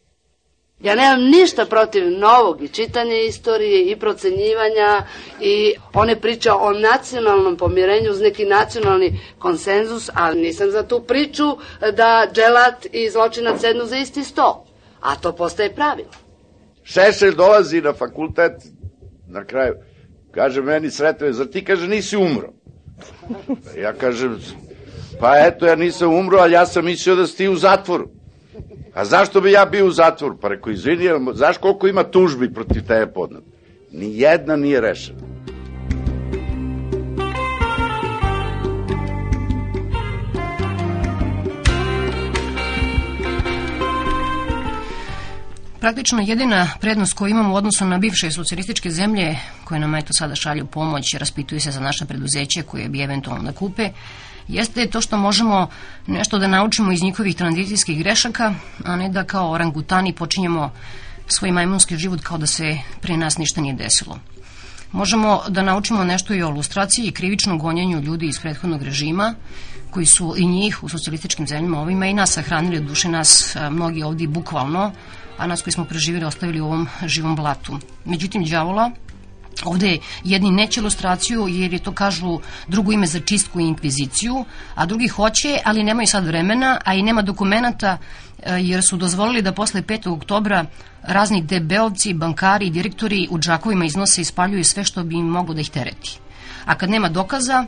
Ja 0.79 0.95
nemam 0.95 1.23
ništa 1.23 1.65
protiv 1.65 2.11
novog 2.11 2.63
i 2.63 2.67
čitanja 2.67 3.15
istorije 3.15 3.91
i 3.91 3.95
procenjivanja 3.95 5.03
i 5.41 5.73
one 5.93 6.19
priče 6.21 6.51
o 6.51 6.73
nacionalnom 6.73 7.57
pomirenju 7.57 8.11
uz 8.11 8.21
neki 8.21 8.45
nacionalni 8.45 9.19
konsenzus, 9.39 10.09
ali 10.13 10.41
nisam 10.41 10.71
za 10.71 10.83
tu 10.83 11.03
priču 11.07 11.57
da 11.95 12.27
dželat 12.33 12.85
i 12.91 13.09
zločinac 13.09 13.61
sednu 13.61 13.85
za 13.85 13.97
isti 13.97 14.23
sto. 14.23 14.65
A 15.01 15.15
to 15.15 15.31
postaje 15.31 15.75
pravilo. 15.75 16.09
Šešelj 16.83 17.35
dolazi 17.35 17.81
na 17.81 17.93
fakultet 17.93 18.51
na 19.27 19.45
kraju. 19.45 19.73
Kaže 20.31 20.61
meni 20.61 20.91
sretove, 20.91 21.33
zar 21.33 21.47
ti 21.47 21.63
kaže 21.65 21.87
nisi 21.87 22.17
umro? 22.17 22.53
Ja 23.81 23.93
kažem, 23.93 24.39
pa 25.19 25.37
eto 25.37 25.65
ja 25.65 25.75
nisam 25.75 26.13
umro, 26.13 26.37
ali 26.37 26.53
ja 26.53 26.65
sam 26.65 26.85
mislio 26.85 27.15
da 27.15 27.27
si 27.27 27.37
ti 27.37 27.47
u 27.47 27.55
zatvoru. 27.55 28.09
A 28.95 29.05
zašto 29.05 29.41
bi 29.41 29.51
ja 29.51 29.65
bio 29.65 29.85
u 29.85 29.91
zatvoru? 29.91 30.37
Pa 30.41 30.47
rekao, 30.47 30.71
izvini, 30.71 31.09
znaš 31.33 31.57
koliko 31.57 31.87
ima 31.87 32.03
tužbi 32.03 32.53
protiv 32.53 32.87
tebe 32.87 33.13
podnad? 33.13 33.43
Ni 33.91 34.19
jedna 34.19 34.55
nije 34.55 34.81
rešena. 34.81 35.19
Praktično 45.79 46.23
jedina 46.25 46.67
prednost 46.81 47.13
koju 47.13 47.29
imamo 47.29 47.53
u 47.53 47.57
odnosu 47.57 47.85
na 47.85 47.97
bivše 47.97 48.31
socijalističke 48.31 48.89
zemlje 48.89 49.35
koje 49.63 49.79
nam 49.79 49.95
eto 49.95 50.13
sada 50.13 50.35
šalju 50.35 50.65
pomoć, 50.65 51.13
raspituju 51.13 51.59
se 51.59 51.71
za 51.71 51.79
naše 51.79 52.05
preduzeće 52.05 52.61
koje 52.61 52.89
bi 52.89 53.03
eventualno 53.03 53.43
da 53.43 53.51
kupe, 53.51 53.89
jeste 54.47 54.87
to 54.87 55.01
što 55.01 55.17
možemo 55.17 55.69
nešto 56.07 56.39
da 56.39 56.47
naučimo 56.47 56.91
iz 56.91 57.03
njihovih 57.03 57.35
tranzicijskih 57.35 57.99
grešaka, 57.99 58.53
a 58.83 58.95
ne 58.95 59.09
da 59.09 59.23
kao 59.23 59.51
orangutani 59.51 60.13
počinjemo 60.13 60.71
svoj 61.27 61.51
majmunski 61.51 61.97
život 61.97 62.21
kao 62.21 62.37
da 62.37 62.47
se 62.47 62.77
pre 63.01 63.17
nas 63.17 63.37
ništa 63.37 63.61
nije 63.61 63.73
desilo. 63.73 64.19
Možemo 64.91 65.41
da 65.49 65.61
naučimo 65.61 66.03
nešto 66.03 66.33
i 66.33 66.43
o 66.43 66.49
ilustraciji 66.49 67.05
i 67.05 67.11
krivičnom 67.11 67.59
gonjenju 67.59 68.01
ljudi 68.01 68.27
iz 68.27 68.39
prethodnog 68.39 68.83
režima, 68.83 69.33
koji 69.91 70.05
su 70.05 70.33
i 70.37 70.45
njih 70.45 70.83
u 70.83 70.89
socijalističkim 70.89 71.47
zemljama 71.47 71.81
ovima 71.81 72.05
i 72.05 72.13
nas 72.13 72.31
sahranili, 72.31 72.77
od 72.77 72.83
duše 72.83 73.09
nas 73.09 73.57
mnogi 73.71 74.03
ovdje 74.03 74.27
bukvalno, 74.27 74.91
a 75.37 75.47
nas 75.47 75.61
koji 75.61 75.73
smo 75.73 75.85
preživjeli 75.85 76.25
ostavili 76.25 76.61
u 76.61 76.65
ovom 76.65 76.87
živom 77.05 77.35
blatu. 77.35 77.79
Međutim, 78.05 78.45
đavola 78.45 78.91
Ovde 79.63 79.97
jedni 80.23 80.51
neće 80.51 80.79
ilustraciju 80.79 81.47
jer 81.47 81.73
je 81.73 81.79
to 81.79 81.91
kažu 81.91 82.39
drugo 82.67 82.91
ime 82.91 83.07
za 83.07 83.19
čistku 83.19 83.59
i 83.59 83.63
inkviziciju, 83.63 84.45
a 84.75 84.85
drugi 84.85 85.07
hoće, 85.07 85.59
ali 85.63 85.83
nemaju 85.83 86.07
sad 86.07 86.25
vremena, 86.25 86.79
a 86.85 86.93
i 86.93 87.01
nema 87.01 87.21
dokumenta 87.21 87.97
e, 88.43 88.59
jer 88.61 88.83
su 88.83 88.97
dozvolili 88.97 89.41
da 89.41 89.51
posle 89.51 89.81
5. 89.81 90.09
oktobra 90.09 90.65
razni 91.01 91.41
debeovci, 91.41 92.13
bankari 92.13 92.67
i 92.67 92.69
direktori 92.69 93.27
u 93.31 93.39
džakovima 93.39 93.85
iznose 93.85 94.21
i 94.21 94.25
spaljuju 94.25 94.63
sve 94.63 94.83
što 94.83 95.03
bi 95.03 95.15
im 95.15 95.25
moglo 95.25 95.53
da 95.53 95.61
ih 95.61 95.69
tereti. 95.69 96.19
A 96.65 96.75
kad 96.75 96.89
nema 96.89 97.09
dokaza, 97.09 97.65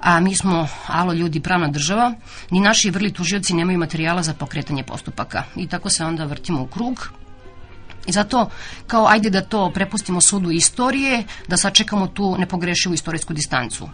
a 0.00 0.20
mi 0.20 0.34
smo, 0.34 0.68
alo 0.86 1.12
ljudi, 1.12 1.40
pravna 1.40 1.68
država, 1.68 2.14
ni 2.50 2.60
naši 2.60 2.90
vrli 2.90 3.12
tužioci 3.12 3.54
nemaju 3.54 3.78
materijala 3.78 4.22
za 4.22 4.34
pokretanje 4.34 4.82
postupaka. 4.82 5.44
I 5.56 5.66
tako 5.66 5.90
se 5.90 6.04
onda 6.04 6.24
vrtimo 6.24 6.62
u 6.62 6.66
krug, 6.66 7.12
I 8.06 8.12
zato, 8.12 8.50
kao 8.86 9.06
ajde 9.06 9.30
da 9.30 9.40
to 9.40 9.70
prepustimo 9.74 10.20
sudu 10.20 10.50
istorije, 10.50 11.24
da 11.48 11.56
sačekamo 11.56 12.06
tu 12.06 12.36
nepogrešivu 12.38 12.94
istorijsku 12.94 13.32
distancu. 13.32 13.88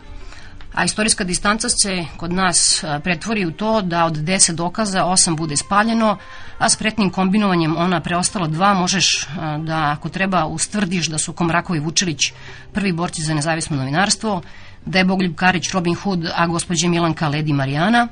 A 0.75 0.85
istorijska 0.85 1.25
distanca 1.25 1.69
se 1.69 2.05
kod 2.17 2.33
nas 2.33 2.85
pretvori 3.05 3.47
u 3.47 3.51
to 3.51 3.83
da 3.83 4.05
od 4.05 4.17
10 4.17 4.53
dokaza 4.53 5.05
8 5.05 5.37
bude 5.37 5.57
spaljeno, 5.57 6.19
a 6.59 6.69
spretnim 6.69 7.11
kombinovanjem 7.11 7.77
ona 7.77 8.01
preostala 8.01 8.47
dva 8.47 8.75
možeš 8.75 9.29
da 9.59 9.91
ako 9.91 10.09
treba 10.09 10.47
ustvrdiš 10.47 11.07
da 11.07 11.19
su 11.19 11.33
Komrakovi 11.33 11.81
Vučilić 11.81 12.33
prvi 12.73 12.93
borci 12.93 13.23
za 13.23 13.35
nezavisno 13.35 13.77
novinarstvo, 13.77 14.43
da 14.87 14.99
je 14.99 15.05
Bogoljub 15.05 15.35
Karić 15.35 15.71
Robin 15.71 15.95
Hood, 15.95 16.31
a 16.35 16.47
gospođe 16.47 16.89
Milanka 16.89 17.29
Ledi 17.29 17.53
Marijana, 17.53 18.09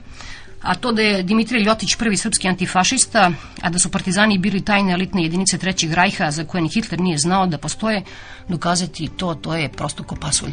a 0.66 0.74
to 0.74 0.92
da 0.92 1.02
je 1.02 1.22
Dimitrij 1.22 1.62
Ljotić 1.62 1.94
prvi 1.96 2.16
srpski 2.16 2.48
antifašista, 2.48 3.30
a 3.62 3.70
da 3.70 3.78
su 3.78 3.90
partizani 3.90 4.38
bili 4.38 4.60
tajne 4.60 4.92
elitne 4.92 5.22
jedinice 5.22 5.58
Trećeg 5.58 5.92
rajha 5.92 6.30
za 6.30 6.44
koje 6.44 6.62
ni 6.62 6.68
Hitler 6.68 7.00
nije 7.00 7.18
znao 7.18 7.46
da 7.46 7.58
postoje, 7.58 8.02
dokazati 8.48 9.08
to, 9.16 9.34
to 9.34 9.54
je 9.54 9.68
prosto 9.68 10.04
ko 10.04 10.16
pasulj. 10.16 10.52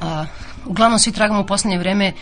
A, 0.00 0.24
uglavnom 0.66 0.98
svi 0.98 1.12
tragamo 1.12 1.40
u 1.40 1.46
poslednje 1.46 1.78
vreme 1.78 2.12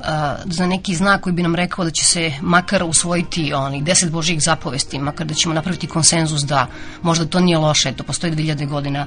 a, 0.00 0.36
za 0.44 0.66
neki 0.66 0.94
znak 0.94 1.20
koji 1.20 1.32
bi 1.32 1.42
nam 1.42 1.54
rekao 1.54 1.84
da 1.84 1.90
će 1.90 2.04
se 2.04 2.32
makar 2.42 2.82
usvojiti 2.84 3.52
onih 3.52 3.84
deset 3.84 4.10
božih 4.10 4.42
zapovesti, 4.42 4.98
makar 4.98 5.26
da 5.26 5.34
ćemo 5.34 5.54
napraviti 5.54 5.86
konsenzus 5.86 6.42
da 6.42 6.66
možda 7.02 7.26
to 7.26 7.40
nije 7.40 7.58
loše, 7.58 7.92
to 7.92 8.04
postoji 8.04 8.32
2000 8.32 8.68
godina. 8.68 9.06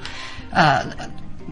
A, 0.53 0.81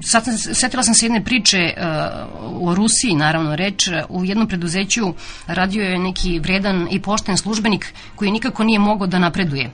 sad 0.02 0.24
setila 0.54 0.84
sam 0.84 0.94
se 0.94 1.06
jedne 1.06 1.24
priče 1.24 1.74
uh, 1.78 2.70
o 2.70 2.76
Rusiji, 2.76 3.16
naravno 3.16 3.56
reč, 3.56 3.90
u 4.10 4.26
jednom 4.26 4.48
preduzeću 4.48 5.14
radio 5.48 5.84
je 5.84 6.00
neki 6.00 6.40
vredan 6.40 6.88
i 6.92 7.02
pošten 7.02 7.38
službenik 7.38 7.94
koji 8.16 8.32
nikako 8.32 8.64
nije 8.64 8.80
mogao 8.80 9.08
da 9.08 9.20
napreduje. 9.20 9.72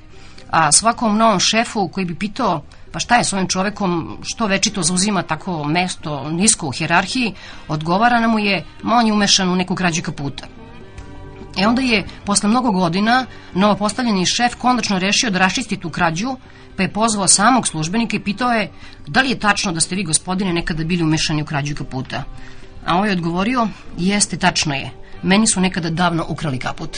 A 0.49 0.71
svakom 0.71 1.17
novom 1.17 1.39
šefu 1.39 1.87
koji 1.87 2.05
bi 2.05 2.15
pitao 2.15 2.61
pa 2.91 2.99
šta 2.99 3.15
je 3.15 3.23
s 3.23 3.33
ovim 3.33 3.47
čovekom, 3.47 4.17
što 4.21 4.47
večito 4.47 4.83
zauzima 4.83 5.23
tako 5.23 5.63
mesto 5.63 6.29
nisko 6.29 6.67
u 6.67 6.71
hjerarhiji, 6.71 7.33
odgovara 7.67 8.19
na 8.19 8.27
mu 8.27 8.39
je, 8.39 8.63
ma 8.83 8.95
on 8.95 9.07
je 9.07 9.13
umešan 9.13 9.49
u 9.49 9.55
neku 9.55 9.75
krađu 9.75 10.01
kaputa. 10.01 10.47
E 11.57 11.67
onda 11.67 11.81
je, 11.81 12.05
posle 12.25 12.49
mnogo 12.49 12.71
godina, 12.71 13.25
novopostavljeni 13.53 14.25
šef 14.25 14.55
konačno 14.55 14.99
rešio 14.99 15.29
da 15.29 15.39
raščisti 15.39 15.77
tu 15.77 15.89
krađu, 15.89 16.35
pa 16.77 16.83
je 16.83 16.93
pozvao 16.93 17.27
samog 17.27 17.67
službenika 17.67 18.15
i 18.15 18.19
pitao 18.19 18.51
je 18.51 18.71
da 19.07 19.21
li 19.21 19.29
je 19.29 19.39
tačno 19.39 19.71
da 19.71 19.79
ste 19.79 19.95
vi, 19.95 20.03
gospodine, 20.03 20.53
nekada 20.53 20.83
bili 20.83 21.03
umešani 21.03 21.41
u 21.41 21.45
krađu 21.45 21.75
kaputa. 21.75 22.23
A 22.85 22.97
ovaj 22.97 23.09
je 23.09 23.13
odgovorio, 23.13 23.67
jeste, 23.97 24.37
tačno 24.37 24.75
je. 24.75 24.89
Meni 25.23 25.47
su 25.47 25.61
nekada 25.61 25.89
davno 25.89 26.25
ukrali 26.29 26.57
kaput. 26.59 26.97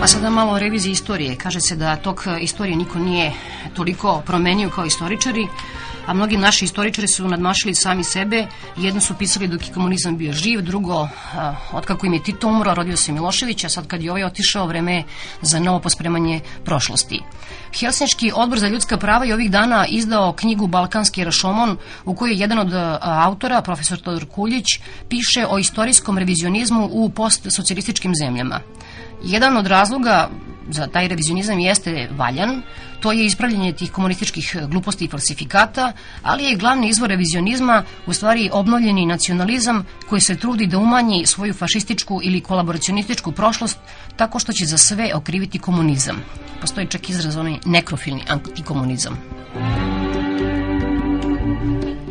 Pa 0.00 0.06
sada 0.06 0.30
malo 0.30 0.52
o 0.52 0.58
reviziji 0.58 0.92
istorije. 0.92 1.36
Kaže 1.36 1.60
se 1.60 1.76
da 1.76 1.96
tok 1.96 2.24
istorije 2.40 2.76
niko 2.76 2.98
nije 2.98 3.32
toliko 3.74 4.22
promenio 4.26 4.70
kao 4.70 4.84
istoričari, 4.84 5.46
a 6.08 6.14
mnogi 6.14 6.36
naši 6.36 6.64
istoričari 6.64 7.08
su 7.08 7.28
nadmašili 7.28 7.74
sami 7.74 8.04
sebe. 8.04 8.46
Jedno 8.76 9.00
su 9.00 9.14
pisali 9.14 9.48
dok 9.48 9.66
je 9.66 9.72
komunizam 9.74 10.16
bio 10.16 10.32
živ, 10.32 10.62
drugo, 10.62 11.08
otkako 11.72 12.06
im 12.06 12.14
je 12.14 12.22
Tito 12.22 12.48
umro, 12.48 12.74
rodio 12.74 12.96
se 12.96 13.12
Milošević, 13.12 13.64
a 13.64 13.68
sad 13.68 13.86
kad 13.86 14.02
je 14.02 14.10
ovaj 14.10 14.24
otišao, 14.24 14.66
vreme 14.66 14.94
je 14.94 15.04
za 15.42 15.60
novo 15.60 15.80
pospremanje 15.80 16.40
prošlosti. 16.64 17.20
Helsinški 17.80 18.32
odbor 18.34 18.58
za 18.58 18.68
ljudska 18.68 18.96
prava 18.96 19.24
je 19.24 19.34
ovih 19.34 19.50
dana 19.50 19.86
izdao 19.86 20.32
knjigu 20.32 20.66
Balkanski 20.66 21.24
rašomon 21.24 21.76
u 22.04 22.14
kojoj 22.14 22.40
jedan 22.40 22.58
od 22.58 22.72
autora, 23.00 23.62
profesor 23.62 23.98
Todor 23.98 24.26
Kuljić, 24.26 24.66
piše 25.08 25.46
o 25.50 25.58
istorijskom 25.58 26.18
revizionizmu 26.18 26.88
u 26.92 27.10
postsocijalističkim 27.10 28.12
zemljama. 28.14 28.60
Jedan 29.24 29.56
od 29.56 29.66
razloga 29.66 30.28
za 30.70 30.86
taj 30.86 31.08
revizionizam 31.08 31.58
jeste 31.58 32.08
valjan, 32.16 32.62
to 33.00 33.12
je 33.12 33.26
ispravljanje 33.26 33.72
tih 33.72 33.92
komunističkih 33.92 34.56
gluposti 34.66 35.04
i 35.04 35.08
falsifikata, 35.08 35.92
ali 36.22 36.44
je 36.44 36.56
glavni 36.56 36.88
izvor 36.88 37.08
revizionizma 37.08 37.82
u 38.06 38.12
stvari 38.12 38.50
obnovljeni 38.52 39.06
nacionalizam 39.06 39.86
koji 40.08 40.20
se 40.20 40.36
trudi 40.36 40.66
da 40.66 40.78
umanji 40.78 41.26
svoju 41.26 41.54
fašističku 41.54 42.20
ili 42.22 42.40
kolaboracionističku 42.40 43.32
prošlost 43.32 43.78
tako 44.16 44.38
što 44.38 44.52
će 44.52 44.66
za 44.66 44.78
sve 44.78 45.14
okriviti 45.14 45.58
komunizam. 45.58 46.22
Postoji 46.60 46.86
čak 46.86 47.10
izraz 47.10 47.36
onaj 47.36 47.56
nekrofilni 47.66 48.22
antikomunizam. 48.28 49.18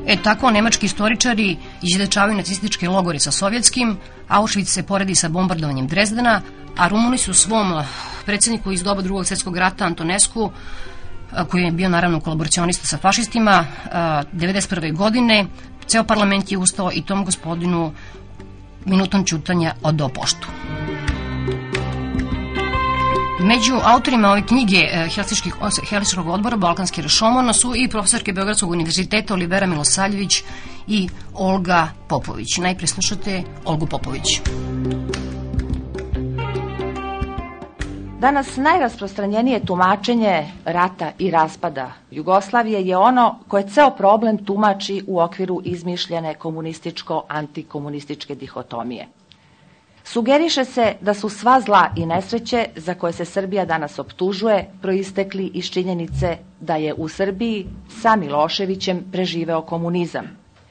E 0.08 0.16
tako, 0.24 0.52
nemački 0.52 0.86
istoričari 0.86 1.58
izjedečavaju 1.82 2.38
nacističke 2.38 2.90
logore 2.90 3.20
sa 3.20 3.32
sovjetskim, 3.32 3.98
Auschwitz 4.28 4.74
se 4.74 4.84
poredi 4.84 5.16
sa 5.16 5.30
bombardovanjem 5.30 5.88
Drezdena, 5.88 6.42
a 6.78 6.88
Rumuni 6.88 7.18
su 7.18 7.34
svom 7.34 7.74
eh, 7.74 7.86
predsjedniku 8.26 8.72
iz 8.72 8.84
doba 8.84 9.02
drugog 9.02 9.26
svjetskog 9.26 9.58
rata 9.58 9.86
Antonesku 9.86 10.52
eh, 10.52 11.44
koji 11.50 11.64
je 11.64 11.72
bio 11.72 11.90
naravno 11.90 12.20
kolaboracionista 12.20 12.88
sa 12.88 12.98
fašistima 12.98 13.66
91. 13.94 14.88
Eh, 14.88 14.92
godine 14.92 15.46
ceo 15.88 16.04
parlament 16.04 16.52
je 16.52 16.58
ustao 16.58 16.92
i 16.94 17.02
tom 17.02 17.26
gospodinu 17.26 17.94
minutom 18.86 19.26
čutanja 19.26 19.74
odao 19.82 20.10
poštu. 20.10 20.48
Među 23.40 23.74
autorima 23.84 24.30
ove 24.30 24.46
knjige 24.46 24.78
Helsinškog 25.90 26.28
odbora 26.28 26.58
Balkanski 26.58 27.02
rešomon 27.02 27.54
su 27.54 27.74
i 27.76 27.90
profesorke 27.90 28.34
Beogradskog 28.34 28.70
univerziteta 28.70 29.34
Olivera 29.34 29.68
Milosaljević 29.68 30.44
i 30.88 31.10
Olga 31.34 31.88
Popović. 32.08 32.58
Najpre 32.58 32.88
slušate 32.88 33.44
Olgu 33.66 33.86
Popović. 33.86 34.42
Danas 38.20 38.56
najrasprostranjenije 38.56 39.66
tumačenje 39.66 40.52
rata 40.66 41.12
i 41.20 41.32
raspada 41.32 41.92
Jugoslavije 42.12 42.88
je 42.88 42.98
ono 42.98 43.40
koje 43.48 43.70
ceo 43.70 43.90
problem 43.90 44.46
tumači 44.46 45.04
u 45.08 45.20
okviru 45.20 45.62
izmišljene 45.66 46.36
komunističko-antikomunističke 46.40 48.36
dihotomije. 48.36 49.08
Sugeriše 50.08 50.66
se 50.66 50.96
da 51.02 51.14
su 51.14 51.30
sva 51.30 51.60
zla 51.62 51.90
i 51.96 52.06
nesreće 52.06 52.66
za 52.76 52.94
koje 52.94 53.14
se 53.14 53.26
Srbija 53.26 53.66
danas 53.66 54.00
optužuje 54.00 54.70
proistekli 54.82 55.52
iz 55.54 55.66
činjenice 55.70 56.38
da 56.60 56.76
je 56.76 56.94
u 56.94 57.08
Srbiji 57.08 57.68
sa 58.02 58.16
Miloševićem 58.16 59.04
preživeo 59.12 59.62
komunizam. 59.62 60.26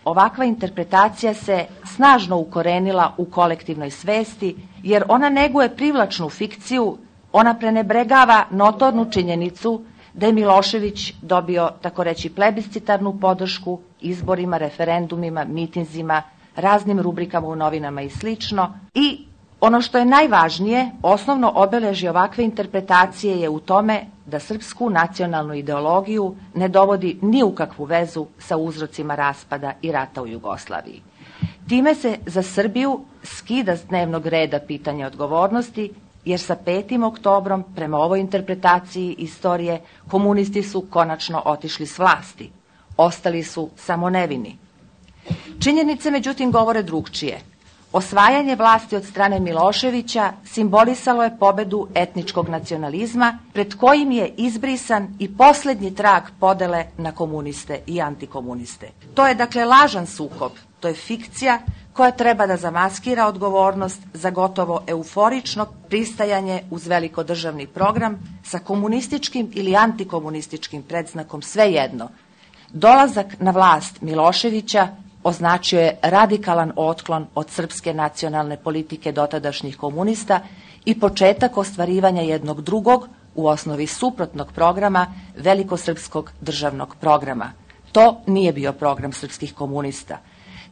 Ovakva 0.05 0.45
interpretacija 0.45 1.35
se 1.35 1.65
snažno 1.85 2.39
ukorenila 2.39 3.15
u 3.17 3.25
kolektivnoj 3.25 3.91
svesti 3.91 4.57
jer 4.83 5.05
ona 5.09 5.29
neguje 5.29 5.77
privlačnu 5.77 6.29
fikciju 6.29 6.97
Ona 7.37 7.55
prenebregava 7.59 8.45
notornu 8.51 9.11
činjenicu 9.11 9.83
da 10.15 10.27
je 10.27 10.33
Milošević 10.33 11.13
dobio, 11.23 11.71
tako 11.83 12.05
reći, 12.05 12.31
plebiscitarnu 12.35 13.21
podršku 13.21 13.81
izborima, 14.01 14.59
referendumima, 14.59 15.45
mitinzima, 15.45 16.23
raznim 16.57 17.01
rubrikama 17.01 17.49
u 17.49 17.57
novinama 17.57 18.03
i 18.03 18.11
slično. 18.11 18.79
I 18.95 19.27
ono 19.61 19.81
što 19.81 19.99
je 19.99 20.05
najvažnije, 20.05 20.91
osnovno 21.03 21.53
obeležje 21.55 22.11
ovakve 22.11 22.45
interpretacije 22.45 23.41
je 23.41 23.49
u 23.49 23.61
tome 23.61 24.07
da 24.27 24.41
srpsku 24.41 24.91
nacionalnu 24.91 25.55
ideologiju 25.55 26.35
ne 26.55 26.69
dovodi 26.69 27.19
ni 27.23 27.43
u 27.43 27.55
kakvu 27.55 27.85
vezu 27.85 28.27
sa 28.39 28.57
uzrocima 28.57 29.15
raspada 29.15 29.73
i 29.83 29.93
rata 29.93 30.23
u 30.23 30.27
Jugoslaviji. 30.27 31.03
Time 31.69 31.95
se 31.95 32.19
za 32.27 32.43
Srbiju 32.43 33.01
skida 33.23 33.77
s 33.77 33.87
dnevnog 33.87 34.27
reda 34.27 34.61
pitanje 34.67 35.07
odgovornosti 35.07 35.93
jer 36.25 36.41
sa 36.41 36.57
5. 36.67 37.05
oktobrom, 37.05 37.65
prema 37.75 37.99
ovoj 37.99 38.21
interpretaciji 38.21 39.15
istorije, 39.19 39.81
komunisti 40.09 40.63
su 40.63 40.87
konačno 40.91 41.43
otišli 41.45 41.87
s 41.87 41.99
vlasti. 41.99 42.51
Ostali 42.97 43.43
su 43.43 43.71
samo 43.77 44.11
nevini. 44.11 44.59
Činjenice, 45.61 46.11
međutim, 46.11 46.53
govore 46.53 46.83
drugčije. 46.83 47.41
Osvajanje 47.93 48.57
vlasti 48.57 48.97
od 48.97 49.05
strane 49.05 49.41
Miloševića 49.41 50.33
simbolisalo 50.45 51.25
je 51.25 51.39
pobedu 51.39 51.89
etničkog 51.95 52.49
nacionalizma 52.49 53.39
pred 53.53 53.75
kojim 53.75 54.11
je 54.11 54.35
izbrisan 54.37 55.17
i 55.19 55.37
poslednji 55.37 55.95
trag 55.95 56.23
podele 56.41 56.85
na 56.99 57.13
komuniste 57.13 57.81
i 57.87 58.01
antikomuniste. 58.01 58.91
To 59.15 59.27
je 59.27 59.35
dakle 59.35 59.65
lažan 59.65 60.07
sukob 60.07 60.53
To 60.81 60.89
je 60.89 60.95
fikcija 60.95 61.59
koja 61.93 62.11
treba 62.11 62.47
da 62.47 62.57
zamaskira 62.57 63.27
odgovornost 63.27 64.01
za 64.15 64.31
gotovo 64.31 64.83
euforično 64.87 65.67
pristajanje 65.89 66.63
uz 66.71 66.87
velikodržavni 66.87 67.67
program 67.67 68.19
sa 68.45 68.59
komunističkim 68.59 69.51
ili 69.55 69.77
antikomunističkim 69.77 70.83
predznakom 70.83 71.43
svejedno. 71.43 72.09
Dolazak 72.69 73.41
na 73.41 73.51
vlast 73.51 74.01
Miloševića 74.01 74.89
označio 75.27 75.81
je 75.81 75.99
radikalan 76.03 76.73
otklon 76.77 77.27
od 77.35 77.51
srpske 77.51 77.95
nacionalne 77.95 78.57
politike 78.57 79.13
dotadašnjih 79.13 79.77
komunista 79.77 80.41
i 80.85 81.01
početak 81.01 81.57
ostvarivanja 81.57 82.23
jednog 82.23 82.63
drugog, 82.63 83.09
u 83.35 83.47
osnovi 83.47 83.87
suprotnog 83.87 84.53
programa, 84.53 85.07
velikosrpskog 85.37 86.31
državnog 86.41 86.97
programa. 87.01 87.53
To 87.93 88.21
nije 88.27 88.53
bio 88.53 88.73
program 88.73 89.13
srpskih 89.13 89.55
komunista. 89.55 90.19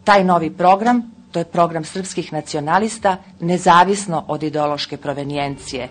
Taj 0.05 0.25
novi 0.25 0.51
program, 0.51 1.03
to 1.33 1.38
je 1.38 1.45
program 1.45 1.85
srpskih 1.85 2.33
nacionalista, 2.33 3.17
nezavisno 3.40 4.25
od 4.29 4.43
ideološke 4.43 4.97
provenijencije. 4.97 5.88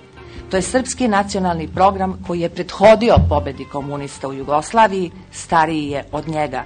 To 0.50 0.58
je 0.58 0.62
srpski 0.62 1.08
nacionalni 1.08 1.68
program 1.68 2.24
koji 2.28 2.40
je 2.40 2.50
prethodio 2.50 3.16
pobedi 3.30 3.66
komunista 3.66 4.28
u 4.28 4.34
Jugoslaviji, 4.34 5.12
stariji 5.32 5.90
je 5.90 6.06
od 6.12 6.28
njega. 6.28 6.64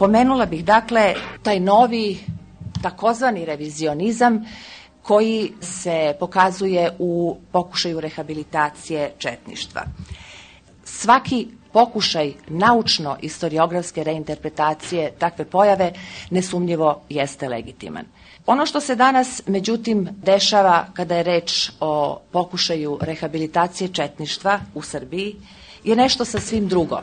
Pomenula 0.00 0.46
bih 0.46 0.64
dakle 0.64 1.14
taj 1.42 1.60
novi 1.60 2.18
takozvani 2.82 3.44
revizionizam 3.44 4.44
koji 5.02 5.52
se 5.60 6.16
pokazuje 6.20 6.90
u 6.98 7.36
pokušaju 7.52 8.00
rehabilitacije 8.00 9.12
četništva. 9.18 9.82
Svaki 10.84 11.48
pokušaj 11.72 12.32
naučno-istoriografske 12.48 14.04
reinterpretacije 14.04 15.12
takve 15.18 15.44
pojave 15.44 15.92
nesumnjivo 16.30 17.00
jeste 17.08 17.48
legitiman. 17.48 18.04
Ono 18.46 18.66
što 18.66 18.80
se 18.80 18.94
danas, 18.96 19.42
međutim, 19.46 20.08
dešava 20.22 20.86
kada 20.94 21.16
je 21.16 21.22
reč 21.22 21.70
o 21.80 22.20
pokušaju 22.32 22.98
rehabilitacije 23.00 23.88
četništva 23.88 24.60
u 24.74 24.82
Srbiji 24.82 25.36
je 25.84 25.96
nešto 25.96 26.24
sasvim 26.24 26.68
drugo. 26.68 27.00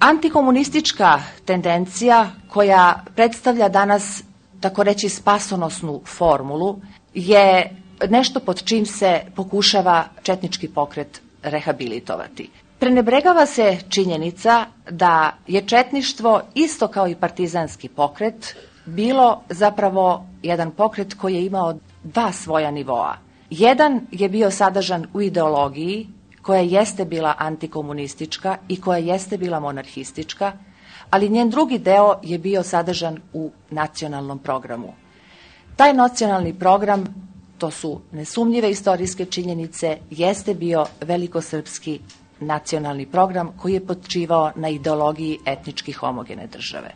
Antikomunistička 0.00 1.20
tendencija 1.44 2.30
koja 2.48 3.04
predstavlja 3.14 3.68
danas, 3.68 4.22
tako 4.60 4.82
reći, 4.82 5.08
spasonosnu 5.08 6.00
formulu, 6.06 6.76
je 7.14 7.76
nešto 8.10 8.40
pod 8.40 8.64
čim 8.64 8.86
se 8.86 9.20
pokušava 9.36 10.04
četnički 10.22 10.68
pokret 10.68 11.20
rehabilitovati. 11.42 12.50
Prenebregava 12.78 13.46
se 13.46 13.78
činjenica 13.88 14.66
da 14.90 15.32
je 15.46 15.66
četništvo, 15.66 16.40
isto 16.54 16.88
kao 16.88 17.08
i 17.08 17.14
partizanski 17.14 17.88
pokret, 17.88 18.56
bilo 18.86 19.42
zapravo 19.48 20.26
jedan 20.42 20.70
pokret 20.70 21.14
koji 21.14 21.34
je 21.34 21.46
imao 21.46 21.74
dva 22.02 22.32
svoja 22.32 22.70
nivoa. 22.70 23.16
Jedan 23.50 24.00
je 24.10 24.28
bio 24.28 24.50
sadržan 24.50 25.06
u 25.14 25.20
ideologiji 25.20 26.08
koja 26.44 26.60
jeste 26.60 27.04
bila 27.04 27.34
antikomunistička 27.38 28.56
i 28.68 28.80
koja 28.80 28.98
jeste 28.98 29.38
bila 29.38 29.60
monarhistička, 29.60 30.52
ali 31.10 31.28
njen 31.28 31.50
drugi 31.50 31.78
deo 31.78 32.14
je 32.22 32.38
bio 32.38 32.62
sadržan 32.62 33.18
u 33.32 33.50
nacionalnom 33.70 34.38
programu. 34.38 34.92
Taj 35.76 35.94
nacionalni 35.94 36.52
program, 36.58 37.04
to 37.58 37.70
su 37.70 38.00
nesumnjive 38.12 38.70
istorijske 38.70 39.24
činjenice, 39.24 39.98
jeste 40.10 40.54
bio 40.54 40.86
velikosrpski 41.00 42.00
nacionalni 42.40 43.06
program 43.06 43.52
koji 43.62 43.72
je 43.72 43.86
počivao 43.86 44.52
na 44.56 44.68
ideologiji 44.68 45.38
etnički 45.46 45.92
homogene 45.92 46.46
države. 46.46 46.90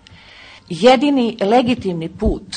Jedini 0.69 1.37
legitimni 1.41 2.09
put 2.09 2.57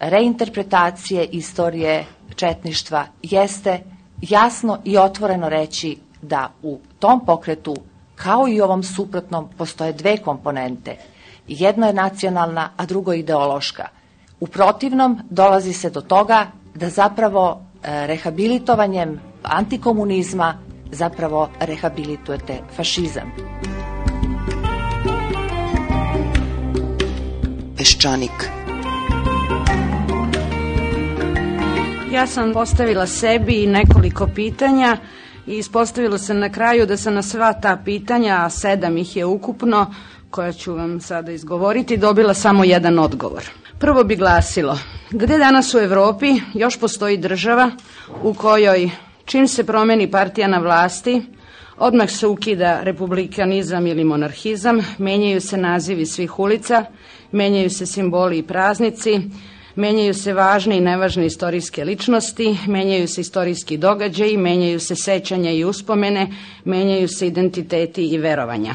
reinterpretacije 0.00 1.24
istorije 1.24 2.04
četništva 2.36 3.06
jeste 3.22 3.80
jasno 4.20 4.78
i 4.84 4.98
otvoreno 4.98 5.48
reći 5.48 5.98
da 6.22 6.50
u 6.62 6.78
tom 6.98 7.24
pokretu, 7.26 7.76
kao 8.16 8.48
i 8.48 8.60
ovom 8.60 8.82
suprotnom, 8.82 9.48
postoje 9.58 9.92
dve 9.92 10.16
komponente. 10.16 10.96
Jedna 11.48 11.86
je 11.86 11.92
nacionalna, 11.92 12.70
a 12.76 12.86
drugo 12.86 13.12
ideološka. 13.12 13.88
U 14.40 14.46
protivnom 14.46 15.20
dolazi 15.30 15.72
se 15.72 15.90
do 15.90 16.00
toga 16.00 16.46
da 16.74 16.88
zapravo 16.88 17.60
e, 17.82 18.06
rehabilitovanjem 18.06 19.20
antikomunizma 19.42 20.54
zapravo 20.90 21.48
rehabilitujete 21.60 22.58
fašizam. 22.76 23.32
Peščanik 27.76 28.50
Ja 32.12 32.26
sam 32.26 32.52
postavila 32.52 33.06
sebi 33.06 33.66
nekoliko 33.66 34.26
pitanja 34.34 34.96
i 35.46 35.58
ispostavilo 35.58 36.18
se 36.18 36.34
na 36.34 36.52
kraju 36.52 36.86
da 36.86 36.96
sam 36.96 37.14
na 37.14 37.22
sva 37.22 37.52
ta 37.52 37.76
pitanja, 37.84 38.38
a 38.44 38.50
sedam 38.50 38.96
ih 38.96 39.16
je 39.16 39.24
ukupno, 39.24 39.94
koja 40.30 40.52
ću 40.52 40.74
vam 40.74 41.00
sada 41.00 41.32
izgovoriti, 41.32 41.96
dobila 41.96 42.34
samo 42.34 42.64
jedan 42.64 42.98
odgovor. 42.98 43.44
Prvo 43.78 44.04
bi 44.04 44.16
glasilo, 44.16 44.78
gde 45.10 45.38
danas 45.38 45.74
u 45.74 45.78
Evropi 45.78 46.26
još 46.54 46.80
postoji 46.80 47.16
država 47.16 47.70
u 48.22 48.34
kojoj 48.34 48.90
čim 49.24 49.48
se 49.48 49.64
promeni 49.64 50.10
partija 50.10 50.48
na 50.48 50.58
vlasti, 50.58 51.22
odmah 51.78 52.10
se 52.10 52.26
ukida 52.26 52.80
republikanizam 52.82 53.86
ili 53.86 54.04
monarhizam, 54.04 54.78
menjaju 54.98 55.40
se 55.40 55.56
nazivi 55.56 56.06
svih 56.06 56.38
ulica, 56.38 56.84
menjaju 57.32 57.70
se 57.70 57.86
simboli 57.86 58.38
i 58.38 58.42
praznici, 58.42 59.20
menjaju 59.76 60.14
se 60.14 60.32
važne 60.32 60.76
i 60.76 60.80
nevažne 60.80 61.26
istorijske 61.26 61.84
ličnosti, 61.84 62.58
menjaju 62.66 63.08
se 63.08 63.20
istorijski 63.20 63.76
događaji, 63.76 64.36
menjaju 64.36 64.80
se 64.80 64.96
sećanja 64.96 65.50
i 65.50 65.64
uspomene, 65.64 66.28
menjaju 66.64 67.08
se 67.08 67.26
identiteti 67.26 68.06
i 68.06 68.18
verovanja. 68.18 68.74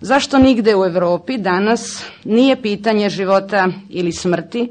Zašto 0.00 0.38
nigde 0.38 0.76
u 0.76 0.84
Evropi 0.84 1.38
danas 1.38 2.04
nije 2.24 2.62
pitanje 2.62 3.10
života 3.10 3.68
ili 3.88 4.12
smrti, 4.12 4.68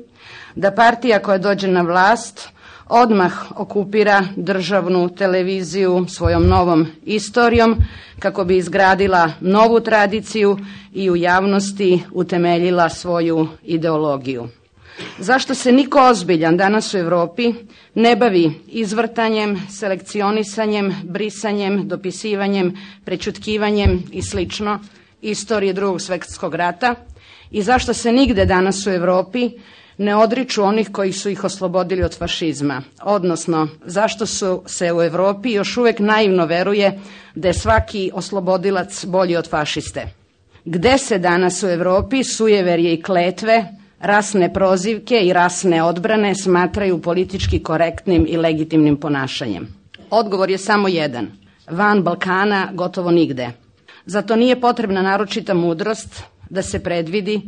da 0.55 0.71
partija 0.71 1.19
koja 1.19 1.37
dođe 1.37 1.67
na 1.67 1.81
vlast 1.81 2.49
odmah 2.89 3.33
okupira 3.55 4.23
državnu 4.35 5.09
televiziju 5.09 6.05
svojom 6.09 6.47
novom 6.47 6.87
istorijom 7.05 7.77
kako 8.19 8.43
bi 8.45 8.57
izgradila 8.57 9.31
novu 9.41 9.79
tradiciju 9.79 10.57
i 10.93 11.09
u 11.09 11.15
javnosti 11.15 12.03
utemeljila 12.11 12.89
svoju 12.89 13.47
ideologiju. 13.63 14.47
Zašto 15.19 15.55
se 15.55 15.71
niko 15.71 15.99
ozbiljan 16.09 16.57
danas 16.57 16.93
u 16.93 16.97
Evropi 16.97 17.53
ne 17.95 18.15
bavi 18.15 18.51
izvrtanjem, 18.67 19.61
selekcionisanjem, 19.71 20.95
brisanjem, 21.03 21.87
dopisivanjem, 21.87 22.73
prečutkivanjem 23.05 24.03
i 24.11 24.21
slično 24.21 24.79
istorije 25.21 25.73
drugog 25.73 26.01
svetskog 26.01 26.55
rata 26.55 26.95
i 27.51 27.61
zašto 27.61 27.93
se 27.93 28.11
nigde 28.11 28.45
danas 28.45 28.87
u 28.87 28.89
Evropi 28.89 29.49
ne 29.97 30.15
odriču 30.15 30.63
onih 30.63 30.89
koji 30.91 31.13
su 31.13 31.29
ih 31.29 31.43
oslobodili 31.43 32.03
od 32.03 32.17
fašizma, 32.17 32.81
odnosno 33.03 33.67
zašto 33.85 34.25
su 34.25 34.63
se 34.65 34.93
u 34.93 35.01
Evropi 35.01 35.51
još 35.51 35.77
uvek 35.77 35.99
naivno 35.99 36.45
veruje 36.45 36.99
da 37.35 37.47
je 37.47 37.53
svaki 37.53 38.11
oslobodilac 38.13 39.05
bolji 39.05 39.35
od 39.35 39.49
fašiste. 39.49 40.07
Gde 40.65 40.97
se 40.97 41.17
danas 41.17 41.63
u 41.63 41.67
Evropi 41.67 42.23
sujeverje 42.23 42.93
i 42.93 43.01
kletve 43.01 43.65
rasne 44.03 44.53
prozivke 44.53 45.19
i 45.19 45.33
rasne 45.33 45.83
odbrane 45.83 46.35
smatraju 46.35 47.01
politički 47.01 47.59
korektnim 47.63 48.25
i 48.29 48.37
legitimnim 48.37 48.97
ponašanjem? 48.97 49.67
Odgovor 50.09 50.49
je 50.49 50.57
samo 50.57 50.87
jedan. 50.87 51.27
Van 51.69 52.03
Balkana 52.03 52.69
gotovo 52.73 53.11
nigde. 53.11 53.51
Zato 54.05 54.35
nije 54.35 54.61
potrebna 54.61 55.01
naročita 55.01 55.53
mudrost 55.53 56.23
da 56.49 56.61
se 56.61 56.83
predvidi 56.83 57.41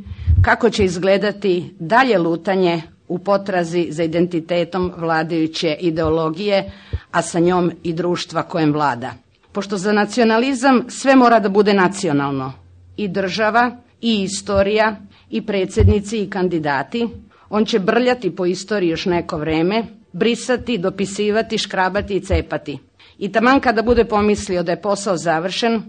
kako 0.43 0.69
će 0.69 0.85
izgledati 0.85 1.75
dalje 1.79 2.17
lutanje 2.17 2.81
u 3.07 3.19
potrazi 3.19 3.87
za 3.89 4.03
identitetom 4.03 4.91
vladajuće 4.97 5.77
ideologije, 5.79 6.71
a 7.11 7.21
sa 7.21 7.39
njom 7.39 7.71
i 7.83 7.93
društva 7.93 8.43
kojem 8.43 8.73
vlada. 8.73 9.13
Pošto 9.51 9.77
za 9.77 9.91
nacionalizam 9.91 10.85
sve 10.89 11.15
mora 11.15 11.39
da 11.39 11.49
bude 11.49 11.73
nacionalno, 11.73 12.53
i 12.97 13.07
država, 13.07 13.71
i 14.01 14.23
istorija, 14.23 14.95
i 15.36 15.41
predsednici 15.41 16.17
i 16.24 16.30
kandidati, 16.30 17.08
on 17.50 17.65
će 17.65 17.80
brljati 17.80 18.36
po 18.36 18.45
istoriji 18.45 18.89
još 18.89 19.06
neko 19.06 19.38
vreme, 19.38 19.84
brisati, 20.13 20.78
dopisivati, 20.78 21.58
škrabati 21.58 22.15
i 22.15 22.19
cepati. 22.19 22.78
I 23.17 23.32
taman 23.32 23.60
kada 23.60 23.82
bude 23.82 24.06
pomislio 24.06 24.63
da 24.63 24.71
je 24.71 24.82
posao 24.82 25.17
završen, 25.17 25.82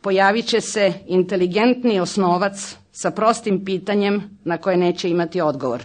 pojavit 0.00 0.46
će 0.46 0.60
se 0.60 0.92
inteligentni 1.06 2.00
osnovac 2.00 2.76
sa 2.92 3.10
prostim 3.10 3.64
pitanjem 3.64 4.22
na 4.44 4.58
koje 4.58 4.76
neće 4.76 5.10
imati 5.10 5.40
odgovor. 5.40 5.82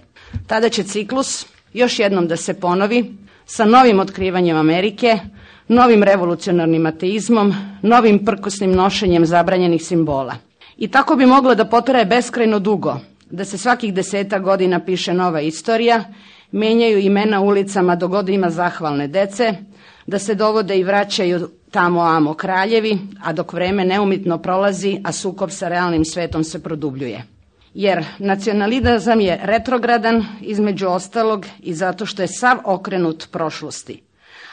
Tada 0.47 0.69
će 0.69 0.83
ciklus 0.83 1.45
još 1.73 1.99
jednom 1.99 2.27
da 2.27 2.35
se 2.35 2.53
ponovi 2.53 3.13
sa 3.45 3.65
novim 3.65 3.99
otkrivanjem 3.99 4.57
Amerike, 4.57 5.19
novim 5.67 6.03
revolucionarnim 6.03 6.85
ateizmom, 6.85 7.53
novim 7.81 8.25
prkosnim 8.25 8.71
nošenjem 8.71 9.25
zabranjenih 9.25 9.83
simbola– 9.83 10.35
I 10.81 10.87
tako 10.87 11.15
bi 11.15 11.25
moglo 11.25 11.55
da 11.55 11.65
potraje 11.65 12.05
beskrajno 12.05 12.59
dugo, 12.59 12.95
da 13.29 13.45
se 13.45 13.57
svakih 13.57 13.93
deseta 13.93 14.39
godina 14.39 14.79
piše 14.79 15.13
nova 15.13 15.41
istorija, 15.41 16.03
menjaju 16.51 16.99
imena 16.99 17.41
ulicama 17.41 17.95
do 17.95 18.07
god 18.07 18.29
ima 18.29 18.49
zahvalne 18.49 19.07
dece, 19.07 19.53
da 20.07 20.19
se 20.19 20.35
dovode 20.35 20.77
i 20.77 20.83
vraćaju 20.83 21.49
tamo 21.71 22.01
amo 22.01 22.33
kraljevi, 22.33 22.97
a 23.23 23.33
dok 23.33 23.53
vreme 23.53 23.85
neumitno 23.85 24.37
prolazi, 24.37 24.97
a 25.03 25.11
sukob 25.11 25.51
sa 25.51 25.67
realnim 25.67 26.05
svetom 26.05 26.43
se 26.43 26.63
produbljuje. 26.63 27.23
Jer 27.73 28.05
nacionalizam 28.19 29.21
je 29.21 29.39
retrogradan 29.43 30.25
između 30.41 30.87
ostalog 30.87 31.45
i 31.59 31.73
zato 31.73 32.05
što 32.05 32.21
je 32.21 32.27
sav 32.27 32.57
okrenut 32.65 33.27
prošlosti. 33.31 34.01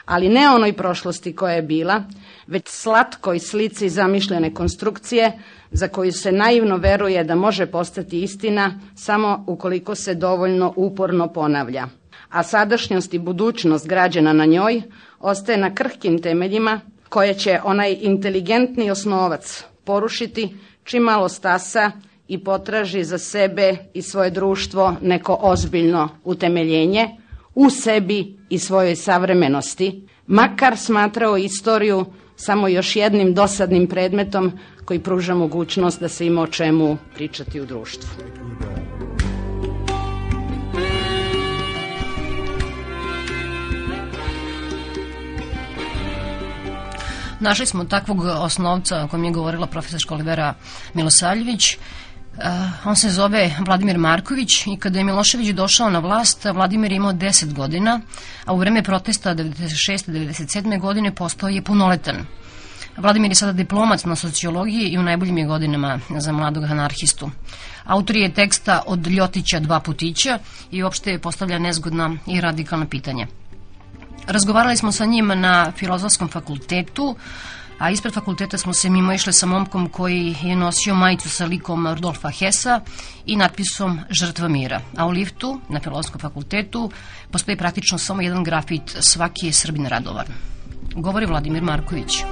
Ali 0.05 0.29
ne 0.29 0.49
onoj 0.49 0.73
prošlosti 0.73 1.37
koja 1.37 1.55
je 1.55 1.63
bila, 1.63 2.03
već 2.49 2.69
slatkoj 2.69 3.39
slici 3.39 3.89
zamišljene 3.89 4.55
konstrukcije 4.55 5.33
za 5.71 5.89
koju 5.89 6.13
se 6.13 6.33
naivno 6.33 6.77
veruje 6.77 7.25
da 7.25 7.35
može 7.35 7.67
postati 7.67 8.23
istina 8.23 8.81
samo 8.97 9.45
ukoliko 9.47 9.95
se 9.95 10.15
dovoljno 10.15 10.73
uporno 10.77 11.33
ponavlja. 11.33 11.87
A 12.29 12.43
sadašnjost 12.43 13.15
i 13.15 13.19
budućnost 13.19 13.89
građana 13.89 14.33
na 14.33 14.45
njoj 14.45 14.83
ostaje 15.21 15.59
na 15.59 15.75
krhkim 15.75 16.23
temeljima 16.23 16.81
koje 17.09 17.35
će 17.35 17.61
onaj 17.65 17.97
inteligentni 18.01 18.91
osnovac 18.91 19.65
porušiti 19.85 20.57
čim 20.85 21.03
malo 21.03 21.29
stasa 21.29 21.91
i 22.29 22.45
potraži 22.45 23.05
za 23.05 23.19
sebe 23.19 23.77
i 23.95 24.03
svoje 24.03 24.31
društvo 24.31 24.97
neko 25.03 25.39
ozbiljno 25.41 26.09
utemeljenje 26.25 27.09
u 27.55 27.71
sebi 27.71 28.37
i 28.49 28.59
svojoj 28.59 28.97
savremenosti, 28.97 30.09
makar 30.27 30.77
smatrao 30.77 31.37
istoriju 31.37 32.05
samo 32.39 32.69
još 32.69 32.97
jednim 32.97 33.35
dosadnim 33.35 33.87
predmetom 33.87 34.53
koji 34.85 35.01
pruža 35.01 35.35
mogućnost 35.35 36.01
da 36.01 36.09
se 36.09 36.27
ima 36.27 36.43
o 36.43 36.47
čemu 36.47 36.97
pričati 37.15 37.61
u 37.61 37.67
društvu. 37.67 38.09
Našli 47.41 47.67
smo 47.67 47.85
takvog 47.85 48.25
osnovca 48.25 49.05
o 49.05 49.09
kojem 49.09 49.25
je 49.25 49.31
govorila 49.31 49.67
profesorska 49.67 50.15
Olivera 50.15 50.55
Milosavljević. 50.95 51.79
Uh, 52.39 52.87
on 52.87 52.97
se 52.97 53.11
zove 53.11 53.55
Vladimir 53.67 53.99
Marković 53.99 54.67
i 54.67 54.77
kada 54.77 54.99
je 54.99 55.05
Milošević 55.05 55.49
došao 55.49 55.91
na 55.91 55.99
vlast, 55.99 56.45
Vladimir 56.45 56.93
je 56.93 56.97
imao 56.97 57.13
10 57.13 57.53
godina, 57.53 58.01
a 58.45 58.53
u 58.53 58.59
vreme 58.59 58.83
protesta 58.83 59.35
96. 59.35 60.11
97. 60.11 60.81
godine 60.81 61.15
postao 61.15 61.49
je 61.49 61.63
punoletan. 61.63 62.27
Vladimir 62.97 63.31
je 63.31 63.35
sada 63.35 63.53
diplomac 63.53 64.05
na 64.05 64.17
sociologiji 64.17 64.89
i 64.89 64.99
u 64.99 65.03
najboljim 65.03 65.39
je 65.39 65.47
godinama 65.47 65.99
za 66.19 66.33
mladog 66.33 66.65
anarhistu. 66.65 67.31
Autor 67.85 68.17
je 68.17 68.35
teksta 68.35 68.83
od 68.87 69.07
Ljotića 69.07 69.61
dva 69.61 69.81
putića 69.81 70.39
i 70.71 70.83
uopšte 70.83 71.19
postavlja 71.19 71.59
nezgodna 71.59 72.17
i 72.27 72.41
radikalna 72.41 72.87
pitanja. 72.87 73.27
Razgovarali 74.27 74.77
smo 74.77 74.93
sa 74.93 75.05
njim 75.05 75.27
na 75.27 75.73
filozofskom 75.77 76.29
fakultetu, 76.29 77.17
a 77.79 77.91
ispred 77.91 78.15
fakulteta 78.15 78.59
smo 78.59 78.73
se 78.73 78.91
mimo 78.91 79.13
išli 79.13 79.33
sa 79.33 79.47
momkom 79.47 79.89
koji 79.89 80.35
je 80.43 80.57
nosio 80.57 80.95
majicu 80.95 81.29
sa 81.29 81.45
likom 81.45 81.87
Rudolfa 81.87 82.31
Hesa 82.31 82.81
i 83.27 83.37
natpisom 83.37 84.01
Žrtva 84.11 84.49
mira. 84.49 84.81
A 84.97 85.07
u 85.07 85.11
liftu 85.11 85.61
na 85.69 85.81
filozofskom 85.81 86.21
fakultetu 86.21 86.91
postoji 87.31 87.57
praktično 87.57 87.99
samo 87.99 88.23
jedan 88.23 88.45
grafit 88.45 88.97
Svaki 89.01 89.47
je 89.47 89.53
Srbin 89.53 89.87
radovan. 89.87 90.27
Govori 90.95 91.27
Vladimir 91.27 91.63
Marković. 91.63 92.25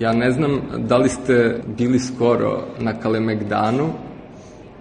Ja 0.00 0.12
ne 0.12 0.32
znam 0.32 0.60
da 0.78 0.96
li 0.96 1.08
ste 1.08 1.62
bili 1.78 1.98
skoro 1.98 2.66
na 2.78 3.00
Kalemegdanu, 3.00 3.92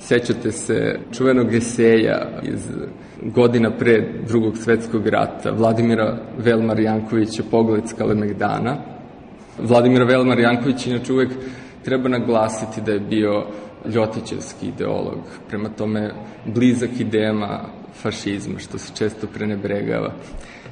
Sećate 0.02 0.52
se 0.52 1.00
čuvenog 1.12 1.54
eseja 1.54 2.28
iz 2.44 2.68
godina 3.22 3.72
pre 3.72 4.08
drugog 4.28 4.58
svetskog 4.58 5.08
rata 5.08 5.52
Vladimira 5.52 6.18
Velmar 6.38 6.80
Jankovića 6.80 7.44
Pogled 7.52 7.90
s 7.90 7.94
Kalemegdana. 7.94 8.78
Vladimira 9.60 10.06
Velmar 10.06 10.40
Janković 10.40 10.88
inače 10.88 11.14
uvek 11.14 11.30
treba 11.84 12.10
naglasiti 12.10 12.82
da 12.82 12.92
je 12.92 13.00
bio 13.00 13.46
ljotićevski 13.94 14.68
ideolog, 14.68 15.20
prema 15.48 15.70
tome 15.70 16.14
blizak 16.46 17.00
idejama 17.00 17.60
fašizma, 18.02 18.60
što 18.60 18.78
se 18.78 18.96
često 18.96 19.28
prenebregava. 19.34 20.14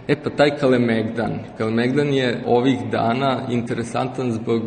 E 0.07 0.15
pa 0.23 0.29
taj 0.29 0.57
Kalemegdan, 0.57 1.39
Kalemegdan 1.57 2.13
je 2.13 2.43
ovih 2.45 2.77
dana 2.91 3.41
interesantan 3.49 4.31
zbog 4.31 4.61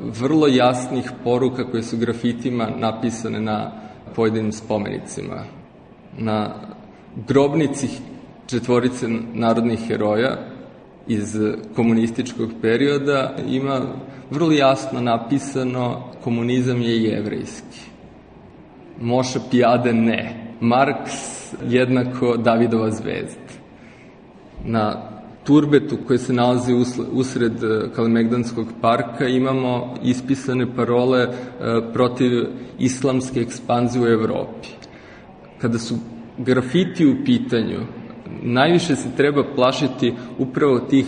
vrlo 0.00 0.46
jasnih 0.46 1.10
poruka 1.24 1.70
koje 1.70 1.82
su 1.82 1.96
grafitima 1.96 2.68
napisane 2.76 3.40
na 3.40 3.72
pojedinim 4.14 4.52
spomenicima. 4.52 5.44
Na 6.18 6.54
grobnici 7.28 7.88
četvorice 8.46 9.08
narodnih 9.34 9.80
heroja 9.88 10.36
iz 11.08 11.36
komunističkog 11.76 12.50
perioda 12.62 13.36
ima 13.48 13.80
vrlo 14.30 14.52
jasno 14.52 15.00
napisano 15.00 16.02
komunizam 16.24 16.82
je 16.82 17.02
jevrejski. 17.02 17.80
Moša 19.00 19.40
Pijade 19.50 19.92
ne. 19.92 20.42
Marks 20.60 21.12
jednako 21.68 22.36
Davidova 22.36 22.90
zvezda. 22.90 23.40
Na 24.64 25.02
turbetu 25.44 25.96
koji 26.06 26.18
se 26.18 26.32
nalazi 26.32 26.72
usred 27.12 27.64
e, 27.64 27.88
Kalemegdanskog 27.94 28.66
parka 28.80 29.28
imamo 29.28 29.94
ispisane 30.02 30.66
parole 30.76 31.20
e, 31.20 31.28
protiv 31.92 32.30
islamske 32.78 33.40
ekspanzije 33.40 34.02
u 34.04 34.08
Evropi. 34.08 34.68
Kada 35.58 35.78
su 35.78 35.94
grafiti 36.38 37.06
u 37.06 37.24
pitanju, 37.24 37.80
najviše 38.42 38.96
se 38.96 39.16
treba 39.16 39.44
plašiti 39.54 40.14
upravo 40.38 40.78
tih 40.78 41.06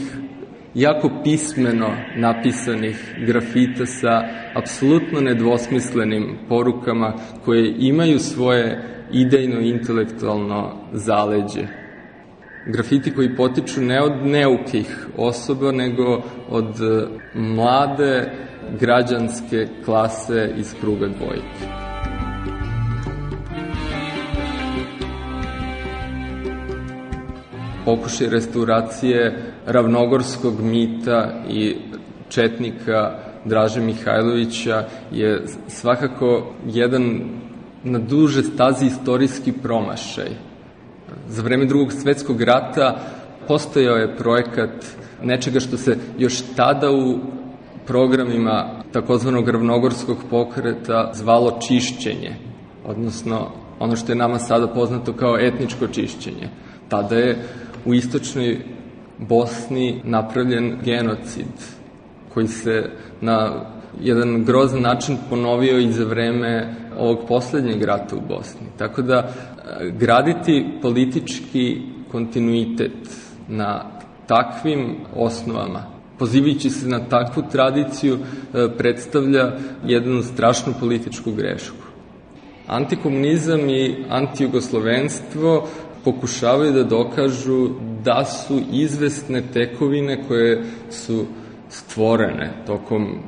jako 0.75 1.11
pismeno 1.25 1.89
napisanih 2.17 3.15
grafita 3.27 3.87
sa 3.87 4.23
apsolutno 4.55 5.21
nedvosmislenim 5.21 6.39
porukama 6.49 7.15
koje 7.45 7.75
imaju 7.79 8.19
svoje 8.19 8.85
idejno-intelektualno 9.13 10.73
zaleđe 10.93 11.89
grafiti 12.69 13.15
koji 13.15 13.37
potiču 13.37 13.81
ne 13.81 14.03
od 14.03 14.27
neukih 14.27 15.07
osoba, 15.17 15.73
nego 15.73 16.23
od 16.49 16.81
e, 16.81 17.07
mlade 17.35 18.31
građanske 18.81 19.67
klase 19.85 20.51
iz 20.57 20.75
kruga 20.81 21.07
dvojke. 21.07 21.88
Pokušaj 27.89 28.29
restauracije 28.29 29.43
ravnogorskog 29.67 30.61
mita 30.61 31.43
i 31.51 31.77
četnika 32.29 33.19
Draže 33.45 33.81
Mihajlovića 33.81 34.85
je 35.13 35.43
svakako 35.69 36.55
jedan 36.67 37.21
na 37.85 37.99
duže 37.99 38.43
stazi 38.43 38.87
istorijski 38.87 39.53
promašaj 39.53 40.29
Za 41.29 41.43
vreme 41.43 41.65
drugog 41.65 41.93
svetskog 41.93 42.43
rata 42.43 43.01
postojao 43.47 43.97
je 43.97 44.17
projekat 44.17 44.85
nečega 45.23 45.61
što 45.61 45.77
se 45.77 45.97
još 46.19 46.43
tada 46.57 46.91
u 46.91 47.19
programima 47.87 48.83
takozvanog 48.93 49.49
ravnogorskog 49.49 50.19
pokreta 50.31 51.11
zvalo 51.15 51.59
čišćenje, 51.69 52.37
odnosno 52.85 53.51
ono 53.79 53.97
što 53.97 54.13
je 54.13 54.17
nama 54.17 54.39
sada 54.39 54.67
poznato 54.67 55.13
kao 55.13 55.39
etničko 55.39 55.87
čišćenje. 55.87 56.49
Tada 56.89 57.17
je 57.17 57.39
u 57.85 57.95
istočnoj 57.95 58.59
Bosni 59.19 60.01
napravljen 60.05 60.79
genocid 60.85 61.47
koji 62.35 62.49
se 62.49 62.91
na 63.21 63.65
jedan 64.01 64.45
grozan 64.45 64.83
način 64.83 65.17
ponovio 65.31 65.79
i 65.79 65.93
za 65.93 66.05
vreme 66.05 66.75
ovog 66.99 67.19
poslednjeg 67.29 67.83
rata 67.83 68.17
u 68.17 68.21
Bosni. 68.29 68.67
Tako 68.79 69.03
da 69.03 69.33
graditi 69.93 70.67
politički 70.83 71.81
kontinuitet 72.11 72.93
na 73.49 73.85
takvim 74.27 74.97
osnovama, 75.17 75.83
pozivajući 76.19 76.71
se 76.71 76.89
na 76.89 77.01
takvu 77.09 77.43
tradiciju, 77.53 78.19
e, 78.19 78.69
predstavlja 78.79 79.53
jednu 79.85 80.23
strašnu 80.23 80.75
političku 80.81 81.33
grešku. 81.33 81.77
Antikomunizam 82.67 83.69
i 83.69 84.05
antijugoslovenstvo 84.11 85.69
pokušavaju 86.13 86.73
da 86.73 86.83
dokažu 86.83 87.69
da 88.05 88.25
su 88.25 88.61
izvestne 88.73 89.43
tekovine 89.53 90.25
koje 90.29 90.65
su 90.91 91.25
stvorene 91.69 92.53
tokom 92.67 93.19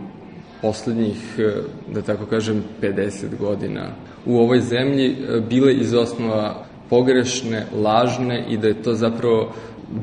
poslednjih, 0.63 1.39
e, 1.39 1.53
da 1.95 2.03
tako 2.03 2.27
kažem, 2.27 2.65
50 2.83 3.37
godina 3.39 3.89
u 4.27 4.39
ovoj 4.39 4.61
zemlji 4.61 5.07
e, 5.07 5.41
bile 5.41 5.75
iz 5.75 5.95
osnova 5.95 6.65
pogrešne, 6.91 7.67
lažne 7.83 8.45
i 8.49 8.57
da 8.57 8.69
je 8.69 8.83
to 8.83 8.95
zapravo 8.95 9.53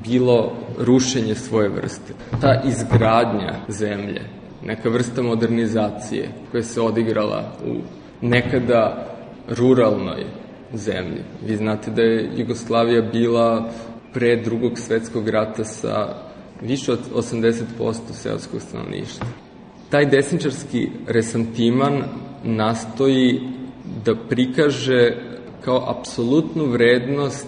bilo 0.06 0.54
rušenje 0.80 1.36
svoje 1.36 1.70
vrste. 1.70 2.14
Ta 2.42 2.62
izgradnja 2.66 3.54
zemlje, 3.70 4.22
neka 4.64 4.90
vrsta 4.90 5.22
modernizacije 5.22 6.30
koja 6.52 6.64
se 6.64 6.82
odigrala 6.82 7.52
u 7.66 7.76
nekada 8.22 9.08
ruralnoj 9.50 10.26
zemlji. 10.74 11.24
Vi 11.46 11.56
znate 11.56 11.92
da 11.92 12.02
je 12.02 12.30
Jugoslavija 12.38 13.02
bila 13.02 13.70
pre 14.14 14.36
drugog 14.36 14.80
svetskog 14.80 15.30
rata 15.30 15.64
sa 15.64 16.16
više 16.62 16.92
od 16.92 17.00
80% 17.16 17.94
seoskog 18.12 18.62
stanovništva. 18.62 19.28
Taj 19.90 20.06
desničarski 20.06 20.90
resantiman 21.08 22.04
nastoji 22.44 23.42
da 24.06 24.16
prikaže 24.30 25.16
kao 25.62 25.96
apsolutnu 26.00 26.66
vrednost 26.66 27.48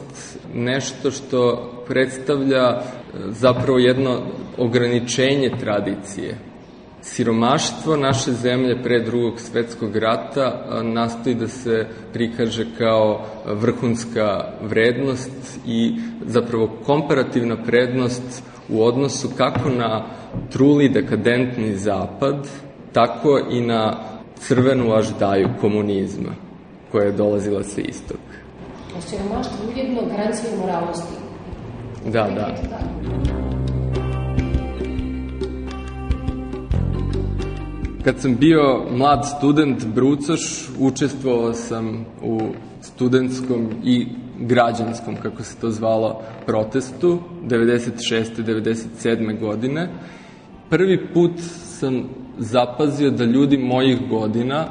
nešto 0.53 1.11
što 1.11 1.71
predstavlja 1.87 2.63
e, 2.67 2.81
zapravo 3.29 3.79
jedno 3.79 4.21
ograničenje 4.57 5.51
tradicije. 5.59 6.37
Siromaštvo 7.11 7.95
naše 7.97 8.31
zemlje 8.31 8.83
pre 8.83 8.99
drugog 8.99 9.39
svetskog 9.39 9.95
rata 9.95 10.65
nastoji 10.83 11.35
da 11.35 11.47
se 11.47 11.87
prikaže 12.13 12.65
kao 12.77 13.25
vrhunska 13.45 14.43
vrednost 14.61 15.59
i 15.65 15.95
zapravo 16.25 16.69
komparativna 16.85 17.63
prednost 17.63 18.43
u 18.69 18.83
odnosu 18.83 19.29
kako 19.37 19.69
na 19.69 20.05
truli 20.51 20.89
dekadentni 20.89 21.75
zapad, 21.75 22.47
tako 22.93 23.39
i 23.51 23.61
na 23.61 23.97
crvenu 24.35 24.93
aždaju 24.93 25.47
komunizma 25.61 26.31
koja 26.91 27.05
je 27.05 27.11
dolazila 27.11 27.63
sa 27.63 27.81
istoka. 27.81 28.37
Siromaštvo 28.99 29.57
ujedno 29.75 30.01
garancija 30.01 30.55
moralnosti. 30.59 31.13
Da, 32.05 32.23
da. 32.23 33.38
Kad 38.03 38.19
sam 38.19 38.35
bio 38.35 38.85
mlad 38.91 39.27
student 39.37 39.85
Brucoš, 39.95 40.69
učestvovao 40.79 41.53
sam 41.53 42.05
u 42.23 42.39
studentskom 42.81 43.69
i 43.83 44.07
građanskom, 44.39 45.15
kako 45.15 45.43
se 45.43 45.57
to 45.61 45.71
zvalo, 45.71 46.21
protestu 46.45 47.19
96. 47.47 48.23
97. 48.37 49.39
godine. 49.39 49.89
Prvi 50.69 51.07
put 51.13 51.31
sam 51.79 52.03
zapazio 52.37 53.11
da 53.11 53.23
ljudi 53.23 53.57
mojih 53.57 54.09
godina, 54.09 54.65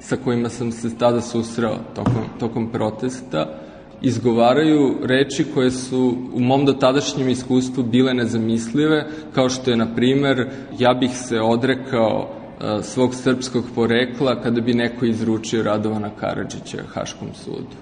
sa 0.00 0.16
kojima 0.16 0.48
sam 0.48 0.72
se 0.72 0.98
tada 0.98 1.20
susreo 1.20 1.76
tokom, 1.94 2.22
tokom 2.40 2.70
protesta, 2.72 3.58
izgovaraju 4.02 4.94
reči 5.02 5.44
koje 5.54 5.70
su 5.70 6.16
u 6.34 6.40
mom 6.40 6.64
dotadašnjem 6.64 7.28
iskustvu 7.28 7.82
bile 7.82 8.14
nezamislive, 8.14 9.06
kao 9.34 9.48
što 9.48 9.70
je, 9.70 9.76
na 9.76 9.94
primer, 9.94 10.48
ja 10.78 10.94
bih 10.94 11.10
se 11.10 11.40
odrekao 11.40 12.43
svog 12.82 13.14
srpskog 13.14 13.64
porekla 13.74 14.42
kada 14.42 14.60
bi 14.60 14.74
neko 14.74 15.06
izručio 15.06 15.62
Radovana 15.62 16.10
Karadžića 16.20 16.78
Haškom 16.94 17.28
sudu. 17.34 17.76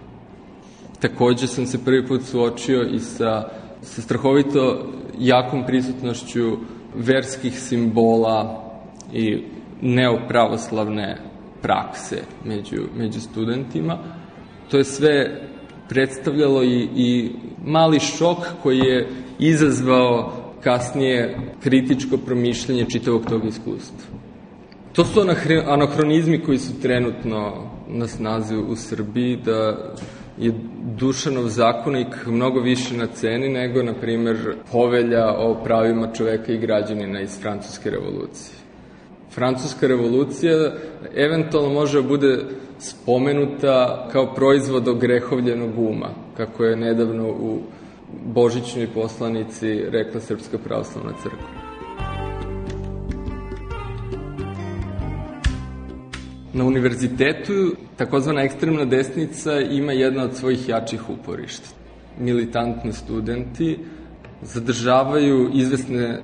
Takođe 1.00 1.46
sam 1.46 1.66
se 1.66 1.84
prvi 1.84 2.06
put 2.06 2.22
suočio 2.22 2.82
i 2.82 3.00
sa, 3.00 3.48
sa 3.82 4.02
strahovito 4.02 4.86
jakom 5.18 5.66
prisutnošću 5.66 6.56
verskih 6.94 7.60
simbola 7.60 8.64
i 9.12 9.42
neopravoslavne 9.80 11.18
prakse 11.62 12.22
među, 12.44 12.82
među 12.96 13.20
studentima. 13.20 13.98
To 14.70 14.78
je 14.78 14.84
sve 14.84 15.40
predstavljalo 15.88 16.62
i, 16.62 16.88
i 16.96 17.32
mali 17.64 18.00
šok 18.00 18.38
koji 18.62 18.78
je 18.78 19.08
izazvao 19.38 20.32
kasnije 20.60 21.38
kritičko 21.62 22.16
promišljanje 22.16 22.84
čitavog 22.84 23.26
tog 23.28 23.44
iskustva. 23.46 24.21
To 24.92 25.04
su 25.04 25.20
anahronizmi 25.66 26.42
koji 26.42 26.58
su 26.58 26.80
trenutno 26.80 27.52
na 27.88 28.06
snazi 28.08 28.56
u 28.56 28.76
Srbiji, 28.76 29.36
da 29.36 29.76
je 30.38 30.52
Dušanov 30.96 31.48
zakonik 31.48 32.26
mnogo 32.26 32.60
više 32.60 32.96
na 32.96 33.06
ceni 33.06 33.48
nego, 33.48 33.82
na 33.82 33.94
primer, 33.94 34.36
povelja 34.72 35.34
o 35.38 35.54
pravima 35.64 36.12
čoveka 36.12 36.52
i 36.52 36.58
građanina 36.58 37.20
iz 37.20 37.40
Francuske 37.40 37.90
revolucije. 37.90 38.56
Francuska 39.30 39.86
revolucija 39.86 40.72
eventualno 41.16 41.72
može 41.72 42.02
da 42.02 42.08
bude 42.08 42.38
spomenuta 42.78 44.08
kao 44.12 44.34
proizvod 44.34 44.88
ogrehovljenog 44.88 45.78
uma, 45.78 46.08
kako 46.36 46.64
je 46.64 46.76
nedavno 46.76 47.28
u 47.28 47.60
Božićnoj 48.24 48.88
poslanici 48.94 49.84
rekla 49.90 50.20
Srpska 50.20 50.58
pravoslavna 50.58 51.12
crkva. 51.22 51.61
Na 56.54 56.64
univerzitetu 56.64 57.76
takozvana 57.96 58.42
ekstremna 58.42 58.84
desnica 58.84 59.60
ima 59.60 59.92
jedna 59.92 60.24
od 60.24 60.36
svojih 60.36 60.68
jačih 60.68 61.10
uporišta. 61.10 61.68
Militantni 62.18 62.92
studenti 62.92 63.78
zadržavaju 64.42 65.50
izvesne 65.54 66.22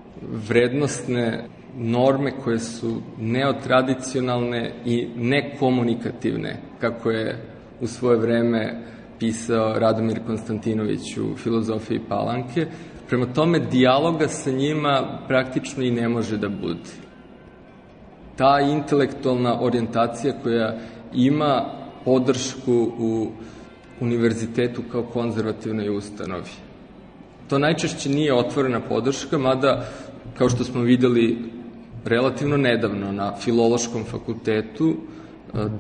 vrednostne 0.49 1.45
norme 1.77 2.33
koje 2.45 2.59
su 2.59 3.03
neotradicionalne 3.21 4.73
i 4.85 5.09
nekomunikativne, 5.17 6.57
kako 6.81 7.11
je 7.11 7.39
u 7.81 7.87
svoje 7.87 8.19
vreme 8.19 8.83
pisao 9.19 9.79
Radomir 9.79 10.21
Konstantinović 10.27 11.17
u 11.17 11.37
filozofiji 11.37 12.01
Palanke. 12.09 12.67
Prema 13.09 13.27
tome, 13.27 13.59
dijaloga 13.59 14.29
sa 14.29 14.51
njima 14.51 15.19
praktično 15.29 15.83
i 15.83 15.91
ne 15.91 16.09
može 16.09 16.37
da 16.37 16.49
bude. 16.49 17.08
Ta 18.39 18.61
intelektualna 18.61 19.61
orijentacija 19.61 20.35
koja 20.43 20.77
ima 21.15 21.65
podršku 22.05 22.93
u 22.99 23.31
univerzitetu 24.01 24.83
kao 24.93 25.03
konzervativnoj 25.03 25.97
ustanovi. 25.97 26.51
To 27.49 27.59
najčešće 27.59 28.09
nije 28.09 28.35
otvorena 28.35 28.81
podrška, 28.81 29.39
mada, 29.39 29.85
kao 30.39 30.49
što 30.49 30.65
smo 30.65 30.83
videli 30.83 31.39
relativno 32.05 32.57
nedavno 32.57 33.13
na 33.13 33.37
Filološkom 33.37 34.05
fakultetu, 34.05 34.97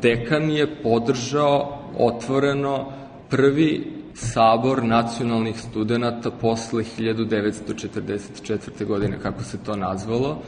dekan 0.03 0.51
je 0.51 0.83
podržao 0.83 1.79
otvoreno 1.99 2.92
prvi 3.29 3.92
sabor 4.14 4.85
nacionalnih 4.85 5.61
studenta 5.61 6.31
posle 6.31 6.85
1944. 6.99 8.85
godine, 8.87 9.18
kako 9.23 9.42
se 9.42 9.59
to 9.59 9.77
nazvalo, 9.77 10.42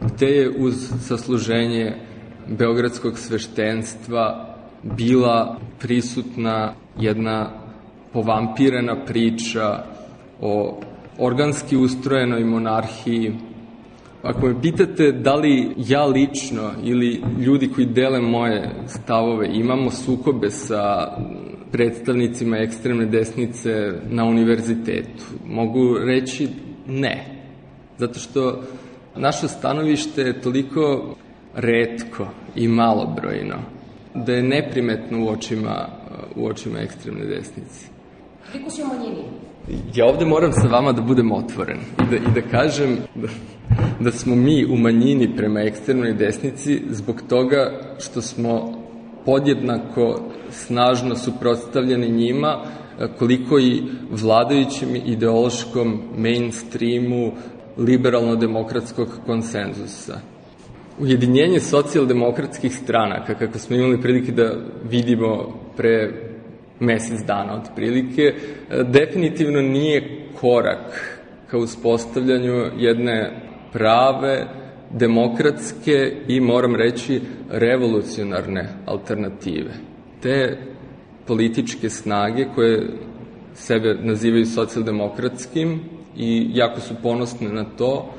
gde 0.00 0.26
je 0.26 0.50
uz 0.58 0.74
sasluženje 1.00 1.94
Beogradskog 2.48 3.18
sveštenstva 3.18 4.54
bila 4.82 5.58
prisutna 5.78 6.72
jedna 6.98 7.50
povampirena 8.12 9.04
priča 9.04 9.84
o 10.40 10.80
organski 11.18 11.76
ustrojenoj 11.76 12.44
monarhiji. 12.44 13.32
Ako 14.22 14.46
me 14.46 14.62
pitate 14.62 15.12
da 15.12 15.34
li 15.34 15.74
ja 15.76 16.04
lično 16.04 16.70
ili 16.84 17.22
ljudi 17.40 17.68
koji 17.74 17.86
dele 17.86 18.20
moje 18.20 18.70
stavove 18.86 19.48
imamo 19.52 19.90
sukobe 19.90 20.50
sa 20.50 21.08
predstavnicima 21.72 22.56
ekstremne 22.56 23.06
desnice 23.06 23.92
na 24.10 24.24
univerzitetu, 24.24 25.24
mogu 25.46 25.98
reći 25.98 26.48
ne. 26.86 27.24
Zato 27.98 28.18
što 28.18 28.62
naše 29.16 29.48
stanovište 29.48 30.22
je 30.22 30.40
toliko 30.40 31.14
redko 31.54 32.26
i 32.54 32.68
malobrojno 32.68 33.56
da 34.14 34.32
je 34.32 34.42
neprimetno 34.42 35.24
u 35.24 35.28
očima, 35.28 35.88
u 36.36 36.46
očima 36.46 36.78
ekstremne 36.78 37.24
desnice. 37.24 37.86
Koliko 38.52 38.70
si 38.70 38.82
u 38.82 38.86
manjini? 38.86 39.24
Ja 39.94 40.06
ovde 40.06 40.24
moram 40.24 40.52
sa 40.52 40.68
vama 40.68 40.92
da 40.92 41.02
budem 41.02 41.32
otvoren 41.32 41.78
i 41.78 42.10
da, 42.10 42.16
i 42.16 42.34
da 42.34 42.48
kažem 42.50 42.96
da, 43.14 43.28
da 44.00 44.12
smo 44.12 44.34
mi 44.34 44.64
u 44.64 44.76
manjini 44.76 45.36
prema 45.36 45.60
ekstremnoj 45.60 46.12
desnici 46.12 46.82
zbog 46.90 47.22
toga 47.28 47.80
što 47.98 48.22
smo 48.22 48.82
podjednako 49.24 50.20
snažno 50.50 51.16
suprotstavljeni 51.16 52.10
njima 52.10 52.64
koliko 53.18 53.58
i 53.58 53.82
vladajućem 54.10 54.96
ideološkom 55.04 56.02
mainstreamu 56.16 57.32
liberalno-demokratskog 57.78 59.08
konsenzusa. 59.26 60.20
Ujedinjenje 60.98 61.60
socijaldemokratskih 61.60 62.76
stranaka, 62.76 63.34
kako 63.34 63.58
smo 63.58 63.76
imali 63.76 64.00
prilike 64.02 64.32
da 64.32 64.52
vidimo 64.90 65.60
pre 65.76 66.12
mesec 66.80 67.20
dana 67.26 67.54
otprilike, 67.54 68.34
definitivno 68.84 69.62
nije 69.62 70.28
korak 70.40 71.18
ka 71.50 71.58
uspostavljanju 71.58 72.64
jedne 72.76 73.40
prave, 73.72 74.46
demokratske 74.90 76.12
i, 76.28 76.40
moram 76.40 76.76
reći, 76.76 77.20
revolucionarne 77.50 78.68
alternative. 78.86 79.70
Te 80.22 80.58
političke 81.26 81.90
snage 81.90 82.46
koje 82.54 82.88
sebe 83.54 83.94
nazivaju 84.02 84.46
socijaldemokratskim 84.46 85.80
i 86.16 86.50
jako 86.54 86.80
su 86.80 86.94
ponosne 87.02 87.48
na 87.48 87.64
to, 87.64 88.14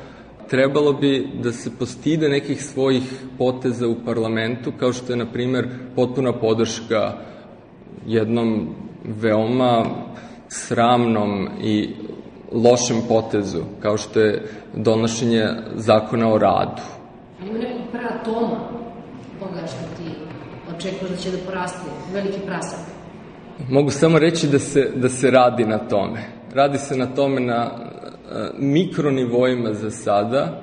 trebalo 0.49 0.93
bi 0.93 1.27
da 1.43 1.51
se 1.51 1.71
postide 1.79 2.29
nekih 2.29 2.63
svojih 2.63 3.03
poteza 3.37 3.87
u 3.87 3.95
parlamentu, 4.05 4.71
kao 4.79 4.93
što 4.93 5.13
je, 5.13 5.17
na 5.17 5.25
primer, 5.25 5.67
potpuna 5.95 6.33
podrška 6.33 7.13
jednom 8.05 8.75
veoma 9.03 9.85
sramnom 10.47 11.47
i 11.63 11.89
lošem 12.51 12.97
potezu, 13.07 13.63
kao 13.79 13.97
što 13.97 14.19
je 14.19 14.43
donošenje 14.75 15.45
zakona 15.75 16.33
o 16.33 16.37
radu. 16.37 16.81
Ima 17.41 17.59
nekog 17.59 17.87
pratoma 17.91 18.59
toga 19.39 19.67
što 19.67 20.03
ti 20.03 20.11
očekuješ 20.75 21.11
da 21.11 21.17
će 21.17 21.31
da 21.31 21.37
poraste, 21.45 21.89
veliki 22.13 22.39
prasak. 22.45 22.79
Mogu 23.69 23.91
samo 23.91 24.19
reći 24.19 24.47
da 24.47 24.59
se, 24.59 24.91
da 24.95 25.09
se 25.09 25.31
radi 25.31 25.65
na 25.65 25.77
tome. 25.77 26.36
Radi 26.57 26.77
se 26.77 26.97
na 26.97 27.05
tome 27.05 27.41
na 27.41 27.71
mikronivoima 28.59 29.73
za 29.73 29.91
sada, 29.91 30.61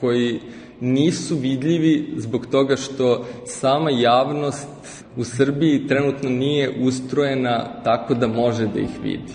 koji 0.00 0.40
nisu 0.80 1.36
vidljivi 1.36 2.14
zbog 2.16 2.46
toga 2.46 2.76
što 2.76 3.26
sama 3.46 3.90
javnost 3.90 4.68
u 5.16 5.24
Srbiji 5.24 5.86
trenutno 5.86 6.30
nije 6.30 6.74
ustrojena 6.80 7.82
tako 7.84 8.14
da 8.14 8.26
može 8.26 8.66
da 8.66 8.80
ih 8.80 9.02
vidi. 9.02 9.32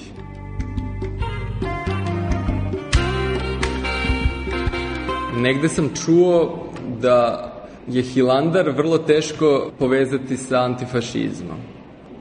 Negde 5.37 5.69
sam 5.69 5.89
čuo 6.05 6.65
da 7.01 7.51
je 7.87 8.01
Hilandar 8.01 8.69
vrlo 8.69 8.97
teško 8.97 9.71
povezati 9.79 10.37
sa 10.37 10.61
antifašizmom. 10.61 11.57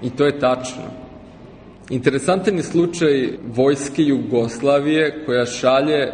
I 0.02 0.10
to 0.10 0.26
je 0.26 0.38
tačno. 0.38 1.03
Interesantan 1.90 2.56
je 2.56 2.62
slučaj 2.62 3.28
vojske 3.54 4.02
Jugoslavije 4.02 5.24
koja 5.26 5.46
šalje 5.46 6.12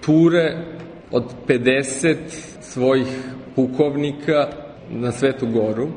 ture 0.00 0.56
od 1.10 1.24
50 1.48 2.16
svojih 2.60 3.06
pukovnika 3.56 4.48
na 4.90 5.12
Svetu 5.12 5.46
Goru. 5.46 5.88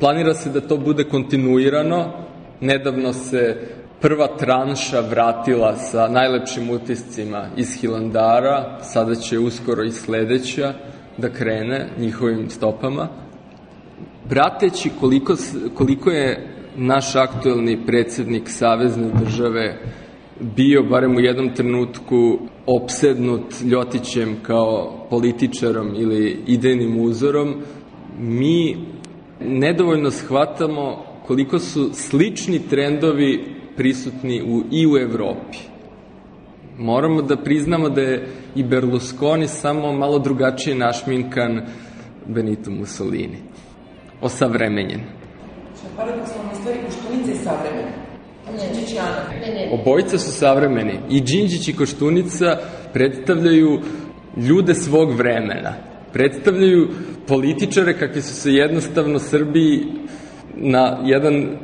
Planira 0.00 0.34
se 0.34 0.50
da 0.50 0.60
to 0.60 0.76
bude 0.76 1.04
kontinuirano. 1.04 2.12
Nedavno 2.60 3.12
se 3.12 3.56
prva 4.00 4.26
tranša 4.36 5.00
vratila 5.00 5.76
sa 5.76 6.08
najlepšim 6.08 6.70
utiscima 6.70 7.46
iz 7.56 7.80
Hilandara, 7.80 8.78
sada 8.82 9.14
će 9.14 9.38
uskoro 9.38 9.84
i 9.84 9.92
sledeća 9.92 10.72
da 11.18 11.28
krene 11.28 11.88
njihovim 11.98 12.50
stopama. 12.50 13.08
Prateći 14.28 14.90
koliko, 15.00 15.36
koliko 15.74 16.10
je 16.10 16.59
naš 16.76 17.16
aktuelni 17.16 17.86
predsednik 17.86 18.48
Savezne 18.48 19.10
države 19.24 19.78
bio, 20.40 20.82
barem 20.82 21.16
u 21.16 21.20
jednom 21.20 21.54
trenutku, 21.54 22.38
opsednut 22.66 23.54
Ljotićem 23.64 24.36
kao 24.42 25.06
političarom 25.10 25.94
ili 25.96 26.38
idejnim 26.46 27.00
uzorom, 27.00 27.54
mi 28.18 28.76
nedovoljno 29.40 30.10
shvatamo 30.10 31.04
koliko 31.26 31.58
su 31.58 31.90
slični 31.92 32.58
trendovi 32.68 33.44
prisutni 33.76 34.42
u, 34.42 34.62
i 34.70 34.86
u 34.86 34.96
Evropi. 34.96 35.58
Moramo 36.78 37.22
da 37.22 37.36
priznamo 37.36 37.88
da 37.88 38.00
je 38.00 38.26
i 38.54 38.62
Berlusconi 38.62 39.48
samo 39.48 39.92
malo 39.92 40.18
drugačije 40.18 40.76
našminkan 40.76 41.66
Benito 42.26 42.70
Mussolini. 42.70 43.36
Osavremenjen. 44.20 45.00
Paradoksalna 45.96 46.49
stvari, 46.49 46.49
Koštunica 47.20 47.32
je 47.32 47.44
savremena. 47.44 47.90
Đinđić 48.50 48.92
i 48.92 48.98
Ana. 48.98 49.40
Ne, 49.46 49.54
ne. 49.54 49.80
Obojica 49.80 50.18
su 50.18 50.32
savremeni. 50.32 50.98
I 51.10 51.20
Đinđić 51.20 51.68
i 51.68 51.76
Koštunica 51.76 52.56
predstavljaju 52.92 53.80
ljude 54.36 54.74
svog 54.74 55.12
vremena. 55.12 55.74
Predstavljaju 56.12 56.88
političare 57.26 57.98
kakvi 57.98 58.22
su 58.22 58.34
se 58.34 58.52
jednostavno 58.52 59.18
Srbiji 59.18 59.84
na 60.56 60.98
jedan 61.04 61.58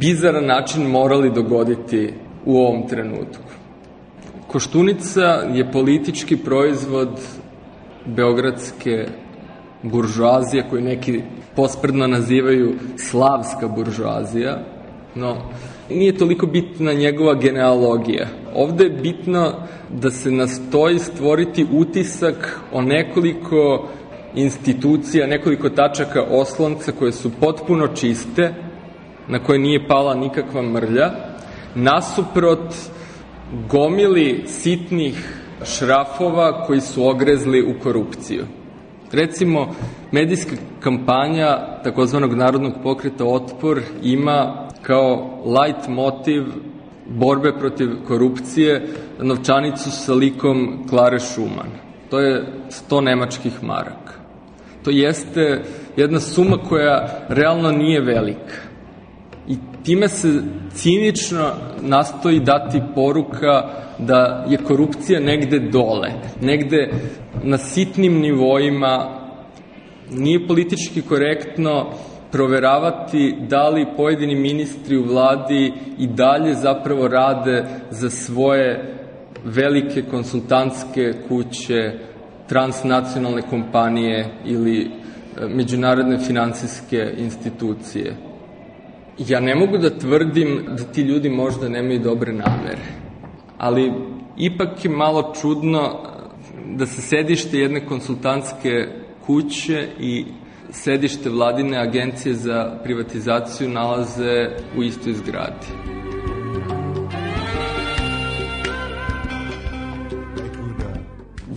bizaran 0.00 0.46
način 0.46 0.82
morali 0.82 1.30
dogoditi 1.34 2.12
u 2.44 2.58
ovom 2.58 2.88
trenutku. 2.88 3.42
Koštunica 4.46 5.22
je 5.54 5.72
politički 5.72 6.36
proizvod 6.36 7.20
beogradske 8.06 9.06
buržuazije 9.82 10.66
koju 10.70 10.82
neki 10.82 11.22
pospredno 11.56 12.06
nazivaju 12.06 12.74
slavska 12.96 13.68
buržuazija, 13.68 14.75
no 15.16 15.36
nije 15.90 16.16
toliko 16.16 16.46
bitna 16.46 16.92
njegova 16.92 17.34
genealogija. 17.34 18.26
Ovde 18.54 18.84
je 18.84 18.90
bitno 18.90 19.52
da 19.90 20.10
se 20.10 20.30
nastoji 20.30 20.98
stvoriti 20.98 21.66
utisak 21.72 22.60
o 22.72 22.82
nekoliko 22.82 23.88
institucija, 24.34 25.26
nekoliko 25.26 25.70
tačaka 25.70 26.22
oslonca 26.30 26.92
koje 26.92 27.12
su 27.12 27.30
potpuno 27.40 27.88
čiste, 27.88 28.54
na 29.28 29.38
koje 29.38 29.58
nije 29.58 29.88
pala 29.88 30.14
nikakva 30.14 30.62
mrlja, 30.62 31.10
nasuprot 31.74 32.74
gomili 33.70 34.44
sitnih 34.46 35.42
šrafova 35.64 36.66
koji 36.66 36.80
su 36.80 37.08
ogrezli 37.08 37.62
u 37.62 37.80
korupciju. 37.82 38.44
Recimo, 39.12 39.74
medijska 40.12 40.56
kampanja 40.80 41.58
takozvanog 41.84 42.34
narodnog 42.34 42.72
pokreta 42.82 43.24
Otpor 43.24 43.80
ima 44.02 44.65
kao 44.86 45.40
light 45.44 45.88
motiv 45.88 46.42
borbe 47.06 47.52
protiv 47.58 47.88
korupcije 48.06 48.88
novčanicu 49.18 49.90
sa 49.90 50.14
likom 50.14 50.86
Klare 50.90 51.18
Šuman. 51.18 51.70
To 52.10 52.20
je 52.20 52.44
100 52.90 53.00
nemačkih 53.00 53.62
maraka. 53.62 54.12
To 54.84 54.90
jeste 54.90 55.62
jedna 55.96 56.20
suma 56.20 56.58
koja 56.68 57.26
realno 57.28 57.72
nije 57.72 58.00
velika. 58.00 58.54
I 59.48 59.56
time 59.84 60.08
se 60.08 60.42
cinično 60.74 61.50
nastoji 61.82 62.40
dati 62.40 62.82
poruka 62.94 63.68
da 63.98 64.46
je 64.48 64.58
korupcija 64.58 65.20
negde 65.20 65.58
dole, 65.58 66.12
negde 66.40 66.90
na 67.42 67.58
sitnim 67.58 68.20
nivoima, 68.20 69.20
nije 70.10 70.46
politički 70.46 71.02
korektno 71.02 71.92
proveravati 72.32 73.34
da 73.48 73.68
li 73.68 73.86
pojedini 73.96 74.34
ministri 74.34 74.96
u 74.96 75.04
vladi 75.04 75.72
i 75.98 76.06
dalje 76.06 76.54
zapravo 76.54 77.08
rade 77.08 77.64
za 77.90 78.10
svoje 78.10 78.96
velike 79.44 80.02
konsultantske 80.02 81.12
kuće, 81.28 81.92
transnacionalne 82.48 83.42
kompanije 83.42 84.28
ili 84.44 84.80
e, 84.80 84.88
međunarodne 85.48 86.18
financijske 86.18 87.14
institucije. 87.18 88.16
Ja 89.18 89.40
ne 89.40 89.54
mogu 89.54 89.78
da 89.78 89.98
tvrdim 89.98 90.64
da 90.68 90.84
ti 90.84 91.02
ljudi 91.02 91.28
možda 91.30 91.68
nemaju 91.68 92.00
dobre 92.00 92.32
namere, 92.32 92.86
ali 93.58 93.92
ipak 94.36 94.84
je 94.84 94.90
malo 94.90 95.32
čudno 95.40 96.02
da 96.74 96.86
se 96.86 97.02
sedište 97.02 97.58
jedne 97.58 97.86
konsultantske 97.86 98.86
kuće 99.26 99.88
i 100.00 100.24
sedište 100.82 101.30
vladine 101.30 101.78
agencije 101.78 102.34
za 102.34 102.78
privatizaciju 102.84 103.68
nalaze 103.68 104.48
u 104.78 104.82
istoj 104.82 105.12
zgradi. 105.12 105.66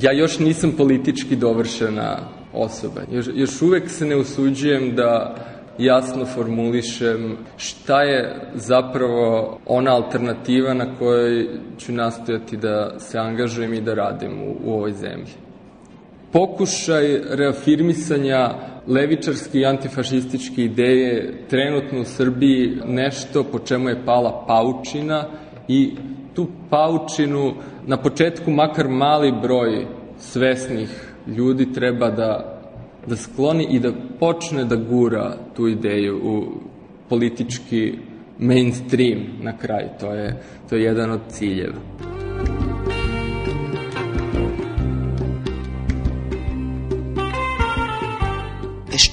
Ja 0.02 0.12
još 0.12 0.40
nisam 0.40 0.72
politički 0.78 1.36
dovršena 1.36 2.18
osoba. 2.54 3.02
Još, 3.12 3.26
još 3.34 3.62
uvek 3.62 3.90
se 3.90 4.06
ne 4.06 4.16
usuđujem 4.16 4.96
da 4.96 5.36
jasno 5.78 6.26
formulišem 6.26 7.38
šta 7.58 8.02
je 8.02 8.52
zapravo 8.54 9.60
ona 9.66 9.92
alternativa 9.92 10.74
na 10.74 10.96
kojoj 10.96 11.48
ću 11.78 11.94
nastojati 11.94 12.58
da 12.58 13.00
se 13.00 13.20
angažujem 13.20 13.74
i 13.74 13.82
da 13.82 13.94
radim 13.94 14.42
u, 14.42 14.56
u 14.64 14.74
ovoj 14.74 14.92
zemlji. 14.92 15.34
Pokušaj 16.32 17.22
reafirmisanja 17.30 18.50
levičarske 18.90 19.60
i 19.60 19.66
antifašističke 19.66 20.64
ideje 20.64 21.34
trenutno 21.50 22.02
u 22.02 22.06
Srbiji 22.06 22.78
nešto 22.86 23.44
po 23.44 23.60
čemu 23.60 23.90
je 23.90 24.06
pala 24.06 24.46
paučina 24.48 25.26
i 25.68 25.92
tu 26.34 26.48
paučinu 26.70 27.54
na 27.88 27.98
početku 27.98 28.52
makar 28.52 28.88
mali 28.88 29.32
broj 29.42 29.86
svesnih 30.18 31.14
ljudi 31.28 31.74
treba 31.74 32.10
da 32.10 32.60
da 33.08 33.16
skloni 33.16 33.68
i 33.72 33.80
da 33.80 33.92
počne 34.20 34.66
da 34.66 34.76
gura 34.76 35.38
tu 35.56 35.68
ideju 35.68 36.20
u 36.24 36.44
politički 37.10 37.94
mainstream 38.38 39.20
na 39.42 39.58
kraju. 39.58 39.90
To 40.00 40.14
je, 40.14 40.42
to 40.70 40.76
je 40.76 40.84
jedan 40.84 41.12
od 41.12 41.22
ciljeva. 41.30 42.19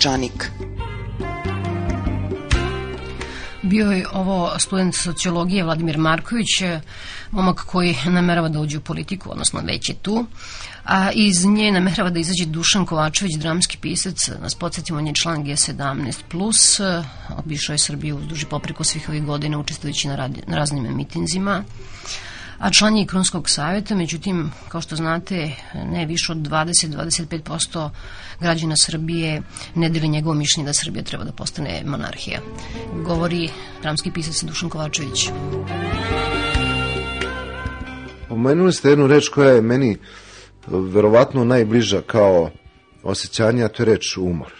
Peščanik. 0.06 0.50
Bio 3.62 3.90
je 3.90 4.06
ovo 4.12 4.58
student 4.58 4.94
sociologije 4.94 5.64
Vladimir 5.64 5.98
Marković, 5.98 6.46
momak 7.30 7.64
koji 7.66 7.96
namerava 8.04 8.48
da 8.48 8.60
uđe 8.60 8.78
u 8.78 8.80
politiku, 8.80 9.30
odnosno 9.30 9.60
već 9.64 9.88
je 9.88 9.94
tu. 9.94 10.26
A 10.84 11.10
iz 11.12 11.44
nje 11.46 11.72
namerava 11.72 12.10
da 12.10 12.20
izađe 12.20 12.46
Dušan 12.46 12.86
Kovačević, 12.86 13.34
dramski 13.34 13.78
pisac, 13.78 14.28
nas 14.42 14.54
podsjetimo, 14.54 14.98
on 14.98 15.06
je 15.06 15.14
član 15.14 15.44
G17+, 15.44 16.82
e, 16.82 17.04
obišao 17.38 17.74
je 17.74 17.78
Srbiju 17.78 18.20
duži 18.28 18.46
popreko 18.46 18.84
svih 18.84 19.08
ovih 19.08 19.24
godina, 19.24 19.58
učestvujući 19.58 20.08
na, 20.08 20.16
radi, 20.16 20.42
na 20.46 20.56
raznim 20.56 20.96
mitinzima 20.96 21.64
a 22.58 22.70
član 22.70 22.96
je 22.96 23.06
Krunskog 23.06 23.50
savjeta, 23.50 23.94
međutim, 23.94 24.50
kao 24.68 24.80
što 24.80 24.96
znate, 24.96 25.50
ne 25.74 26.06
više 26.06 26.32
od 26.32 26.38
20-25% 26.38 27.90
građana 28.40 28.74
Srbije 28.76 29.42
ne 29.74 29.88
deli 29.88 30.08
njegovo 30.08 30.34
mišljenje 30.34 30.66
da 30.66 30.72
Srbija 30.72 31.04
treba 31.04 31.24
da 31.24 31.32
postane 31.32 31.82
monarhija. 31.86 32.40
Govori 33.04 33.50
dramski 33.82 34.10
pisac 34.10 34.44
Dušan 34.44 34.68
Kovačević. 34.68 35.28
Pomenuli 38.28 38.72
ste 38.72 38.88
jednu 38.88 39.06
reč 39.06 39.28
koja 39.28 39.50
je 39.50 39.62
meni 39.62 39.96
verovatno 40.66 41.44
najbliža 41.44 42.00
kao 42.06 42.50
osjećanje, 43.02 43.64
a 43.64 43.68
to 43.68 43.82
je 43.82 43.86
reč 43.86 44.16
umor. 44.16 44.52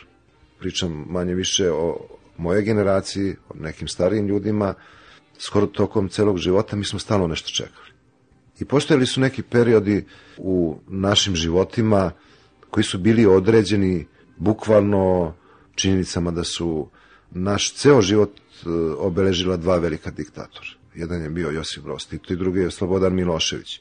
Pričam 0.58 1.04
manje 1.08 1.34
više 1.34 1.70
o 1.70 1.96
moje 2.36 2.62
generaciji, 2.62 3.36
o 3.48 3.54
nekim 3.54 3.88
starijim 3.88 4.28
ljudima, 4.28 4.74
skoro 5.38 5.66
tokom 5.66 6.08
celog 6.08 6.38
života 6.38 6.76
mi 6.76 6.84
smo 6.84 6.98
stalno 6.98 7.26
nešto 7.26 7.50
čekali. 7.50 7.85
I 8.60 8.64
postojali 8.64 9.06
su 9.06 9.20
neki 9.20 9.42
periodi 9.42 10.04
u 10.36 10.78
našim 10.88 11.36
životima 11.36 12.10
koji 12.70 12.84
su 12.84 12.98
bili 12.98 13.26
određeni 13.26 14.06
bukvalno 14.36 15.34
činjenicama 15.74 16.30
da 16.30 16.44
su 16.44 16.88
naš 17.30 17.74
ceo 17.74 18.02
život 18.02 18.30
e, 18.30 18.68
obeležila 18.98 19.56
dva 19.56 19.78
velika 19.78 20.10
diktatora. 20.10 20.66
Jedan 20.94 21.22
je 21.22 21.30
bio 21.30 21.50
Josip 21.50 21.82
Broz 21.82 22.06
Tito 22.06 22.32
i 22.32 22.36
drugi 22.36 22.60
je 22.60 22.70
Slobodan 22.70 23.14
Milošević. 23.14 23.80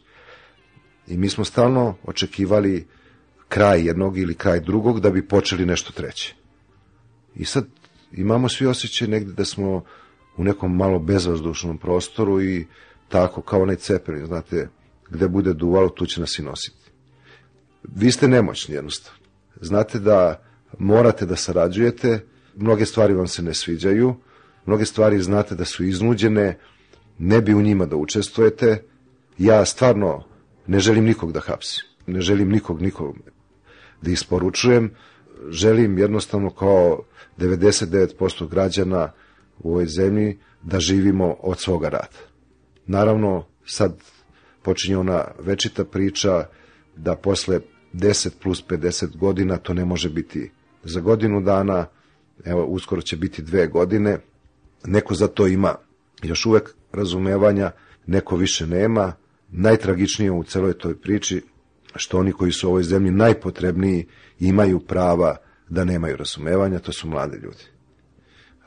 I 1.08 1.18
mi 1.18 1.30
smo 1.30 1.46
stalno 1.46 1.98
očekivali 2.04 2.88
kraj 3.48 3.88
jednog 3.88 4.18
ili 4.18 4.36
kraj 4.36 4.60
drugog 4.60 5.00
da 5.00 5.10
bi 5.10 5.28
počeli 5.28 5.66
nešto 5.66 5.94
treće. 5.94 6.36
I 7.36 7.46
sad 7.46 7.66
imamo 8.12 8.50
svi 8.50 8.68
osjećaj 8.68 9.08
negde 9.08 9.34
da 9.34 9.46
smo 9.46 9.84
u 10.38 10.44
nekom 10.44 10.76
malo 10.76 11.00
bezvazdušnom 11.00 11.78
prostoru 11.78 12.42
i 12.42 12.68
tako 13.10 13.42
kao 13.42 13.62
onaj 13.62 13.76
cepelin, 13.76 14.26
znate, 14.26 14.68
gde 15.10 15.28
bude 15.28 15.54
duvalo, 15.54 15.90
tu 15.90 16.06
će 16.06 16.22
nas 16.22 16.40
i 16.40 16.44
nositi. 16.44 16.92
Vi 17.84 18.12
ste 18.12 18.28
nemoćni 18.28 18.76
jednostavno. 18.76 19.20
Znate 19.62 20.00
da 20.00 20.44
morate 20.80 21.26
da 21.26 21.36
sarađujete, 21.36 22.20
mnoge 22.56 22.86
stvari 22.86 23.14
vam 23.14 23.28
se 23.28 23.42
ne 23.42 23.54
sviđaju, 23.54 24.16
mnoge 24.66 24.86
stvari 24.86 25.22
znate 25.22 25.56
da 25.56 25.66
su 25.66 25.84
iznuđene, 25.84 26.58
ne 27.18 27.42
bi 27.42 27.54
u 27.54 27.62
njima 27.62 27.86
da 27.86 27.96
učestvujete. 27.96 28.84
Ja 29.38 29.66
stvarno 29.66 30.24
ne 30.68 30.80
želim 30.80 31.04
nikog 31.04 31.32
da 31.32 31.40
hapsim, 31.40 31.84
ne 32.08 32.22
želim 32.22 32.50
nikog 32.50 32.82
nikog 32.82 33.16
da 34.02 34.12
isporučujem, 34.12 34.92
želim 35.50 35.98
jednostavno 35.98 36.50
kao 36.50 37.04
99% 37.38 38.50
građana 38.50 39.12
u 39.60 39.72
ovoj 39.72 39.86
zemlji 39.86 40.40
da 40.62 40.80
živimo 40.80 41.36
od 41.40 41.60
svoga 41.60 41.90
rada. 41.90 42.25
Naravno, 42.88 43.46
sad 43.66 43.96
počinje 44.62 44.98
ona 44.98 45.26
večita 45.40 45.86
priča 45.86 46.48
da 46.96 47.16
posle 47.16 47.60
10 47.94 48.30
plus 48.44 48.64
50 48.68 49.18
godina 49.18 49.58
to 49.58 49.74
ne 49.74 49.86
može 49.86 50.10
biti 50.10 50.52
za 50.84 51.00
godinu 51.00 51.42
dana, 51.42 51.86
evo 52.46 52.66
uskoro 52.66 53.02
će 53.02 53.18
biti 53.18 53.42
dve 53.42 53.68
godine, 53.68 54.20
neko 54.86 55.16
za 55.16 55.28
to 55.28 55.48
ima 55.48 55.76
još 56.24 56.46
uvek 56.46 56.76
razumevanja, 56.92 57.72
neko 58.06 58.36
više 58.36 58.68
nema. 58.68 59.14
Najtragičnije 59.50 60.32
u 60.32 60.44
celoj 60.44 60.78
toj 60.78 61.02
priči 61.02 61.42
što 61.96 62.20
oni 62.20 62.32
koji 62.32 62.52
su 62.52 62.68
u 62.68 62.70
ovoj 62.70 62.84
zemlji 62.84 63.12
najpotrebniji 63.12 64.08
imaju 64.40 64.80
prava 64.80 65.38
da 65.70 65.84
nemaju 65.86 66.18
razumevanja, 66.18 66.80
to 66.80 66.92
su 66.92 67.08
mlade 67.08 67.38
ljudi. 67.38 67.64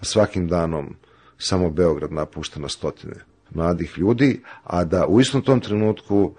A 0.00 0.04
svakim 0.04 0.48
danom 0.48 0.96
samo 1.38 1.70
Beograd 1.70 2.12
napušta 2.12 2.60
na 2.60 2.68
stotine 2.68 3.27
mladih 3.50 3.94
ljudi, 3.96 4.42
a 4.64 4.84
da 4.84 5.06
u 5.06 5.20
istom 5.20 5.42
tom 5.42 5.60
trenutku 5.60 6.34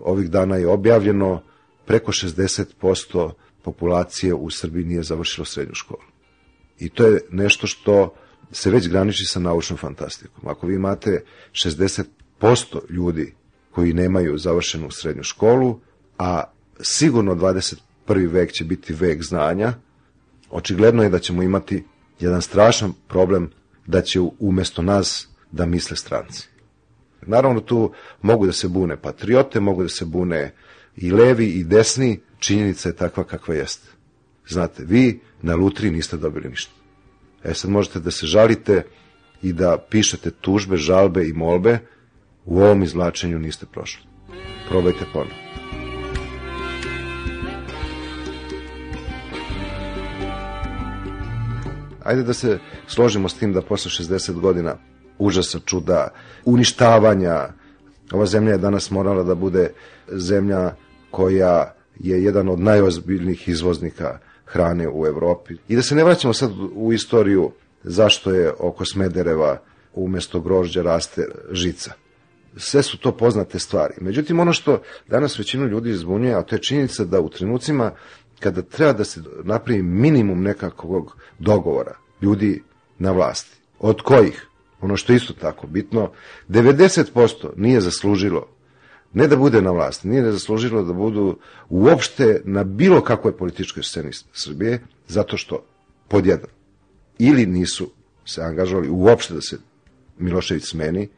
ovih 0.00 0.30
dana 0.30 0.56
je 0.56 0.68
objavljeno 0.68 1.42
preko 1.86 2.12
60% 2.12 3.30
populacije 3.62 4.34
u 4.34 4.50
Srbiji 4.50 4.84
nije 4.84 5.02
završilo 5.02 5.44
srednju 5.44 5.74
školu. 5.74 6.02
I 6.78 6.88
to 6.88 7.06
je 7.06 7.20
nešto 7.30 7.66
što 7.66 8.14
se 8.52 8.70
već 8.70 8.88
graniči 8.88 9.24
sa 9.24 9.40
naučnom 9.40 9.76
fantastikom. 9.76 10.48
Ako 10.48 10.66
vi 10.66 10.74
imate 10.74 11.24
60% 11.52 12.04
ljudi 12.90 13.34
koji 13.70 13.92
nemaju 13.92 14.38
završenu 14.38 14.90
srednju 14.90 15.22
školu, 15.22 15.80
a 16.18 16.42
sigurno 16.80 17.34
21. 17.34 17.78
vek 18.32 18.52
će 18.52 18.64
biti 18.64 18.94
vek 18.94 19.22
znanja, 19.22 19.72
očigledno 20.50 21.02
je 21.02 21.10
da 21.10 21.18
ćemo 21.18 21.42
imati 21.42 21.84
jedan 22.20 22.42
strašan 22.42 22.92
problem 23.08 23.50
da 23.86 24.02
će 24.02 24.20
umesto 24.38 24.82
nas 24.82 25.28
da 25.52 25.66
misle 25.66 25.96
stranci. 25.96 26.48
Naravno 27.22 27.60
tu 27.60 27.92
mogu 28.22 28.46
da 28.46 28.52
se 28.52 28.68
bune 28.68 28.96
patriote, 28.96 29.60
mogu 29.60 29.82
da 29.82 29.88
se 29.88 30.04
bune 30.04 30.54
i 30.96 31.10
levi 31.10 31.46
i 31.46 31.64
desni, 31.64 32.20
činjenica 32.38 32.88
je 32.88 32.96
takva 32.96 33.24
kakva 33.24 33.54
jeste. 33.54 33.88
Znate, 34.48 34.84
vi 34.84 35.20
na 35.42 35.54
lutri 35.54 35.90
niste 35.90 36.16
dobili 36.16 36.48
ništa. 36.48 36.72
E 37.44 37.54
sad 37.54 37.70
možete 37.70 38.00
da 38.00 38.10
se 38.10 38.26
žalite 38.26 38.82
i 39.42 39.52
da 39.52 39.78
pišete 39.90 40.30
tužbe, 40.30 40.76
žalbe 40.76 41.28
i 41.28 41.32
molbe, 41.32 41.78
u 42.44 42.60
ovom 42.60 42.82
izvlačenju 42.82 43.38
niste 43.38 43.66
prošli. 43.66 44.02
Probajte 44.68 45.04
ponovno. 45.12 45.34
Ajde 52.04 52.22
da 52.22 52.32
se 52.32 52.58
složimo 52.86 53.28
s 53.28 53.34
tim 53.34 53.52
da 53.52 53.62
posle 53.62 53.90
60 53.90 54.32
godina 54.32 54.76
užasa, 55.18 55.58
čuda, 55.64 56.08
uništavanja, 56.44 57.48
ova 58.12 58.26
zemlja 58.26 58.52
je 58.52 58.58
danas 58.58 58.90
morala 58.90 59.22
da 59.22 59.34
bude 59.34 59.70
zemlja 60.08 60.74
koja 61.10 61.74
je 61.98 62.24
jedan 62.24 62.48
od 62.48 62.60
najozbiljnijih 62.60 63.48
izvoznika 63.48 64.18
hrane 64.44 64.88
u 64.88 65.06
Evropi. 65.06 65.54
I 65.68 65.76
da 65.76 65.82
se 65.82 65.94
ne 65.94 66.04
vraćamo 66.04 66.34
sad 66.34 66.50
u 66.74 66.92
istoriju 66.92 67.50
zašto 67.82 68.30
je 68.30 68.52
oko 68.58 68.84
Smedereva 68.84 69.58
umesto 69.94 70.40
grožđa 70.40 70.82
raste 70.82 71.28
žica. 71.52 71.92
Sve 72.56 72.82
su 72.82 72.98
to 72.98 73.12
poznate 73.12 73.58
stvari. 73.58 73.94
Međutim, 74.00 74.40
ono 74.40 74.52
što 74.52 74.82
danas 75.08 75.38
većinu 75.38 75.66
ljudi 75.66 75.90
izbunjuje, 75.90 76.34
a 76.34 76.42
to 76.42 76.54
je 76.54 76.62
činjenica 76.62 77.04
da 77.04 77.20
u 77.20 77.28
trenucima 77.28 77.92
kada 78.40 78.62
treba 78.62 78.92
da 78.92 79.04
se 79.04 79.20
napravi 79.44 79.82
minimum 79.82 80.42
nekakvog 80.42 81.16
dogovora 81.38 81.96
ljudi 82.22 82.62
na 82.98 83.12
vlasti, 83.12 83.56
od 83.78 84.02
kojih, 84.02 84.47
ono 84.80 84.96
što 84.96 85.12
isto 85.12 85.32
tako 85.32 85.66
bitno, 85.66 86.10
90% 86.48 87.48
nije 87.56 87.80
zaslužilo 87.80 88.48
ne 89.12 89.26
da 89.26 89.36
bude 89.36 89.62
na 89.62 89.70
vlasti, 89.70 90.08
nije 90.08 90.22
da 90.22 90.32
zaslužilo 90.32 90.82
da 90.82 90.92
budu 90.92 91.38
uopšte 91.68 92.42
na 92.44 92.64
bilo 92.64 93.00
kakvoj 93.00 93.36
političkoj 93.36 93.82
sceni 93.82 94.10
Srbije, 94.32 94.80
zato 95.08 95.36
što, 95.36 95.64
pod 96.08 96.26
jedan, 96.26 96.50
ili 97.18 97.46
nisu 97.46 97.90
se 98.24 98.42
angažovali 98.42 98.88
uopšte 98.90 99.34
da 99.34 99.40
se 99.40 99.58
Milošević 100.18 100.64
smeni, 100.64 101.08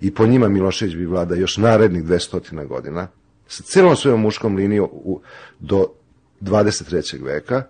i 0.00 0.14
po 0.14 0.26
njima 0.26 0.48
Milošević 0.48 0.94
bi 0.94 1.06
vlada 1.06 1.34
još 1.34 1.56
narednih 1.56 2.04
200 2.04 2.66
godina, 2.66 3.08
sa 3.48 3.62
celom 3.62 3.96
svojom 3.96 4.20
muškom 4.20 4.56
linijom 4.56 4.88
do 5.60 5.86
23. 6.40 7.22
veka, 7.24 7.62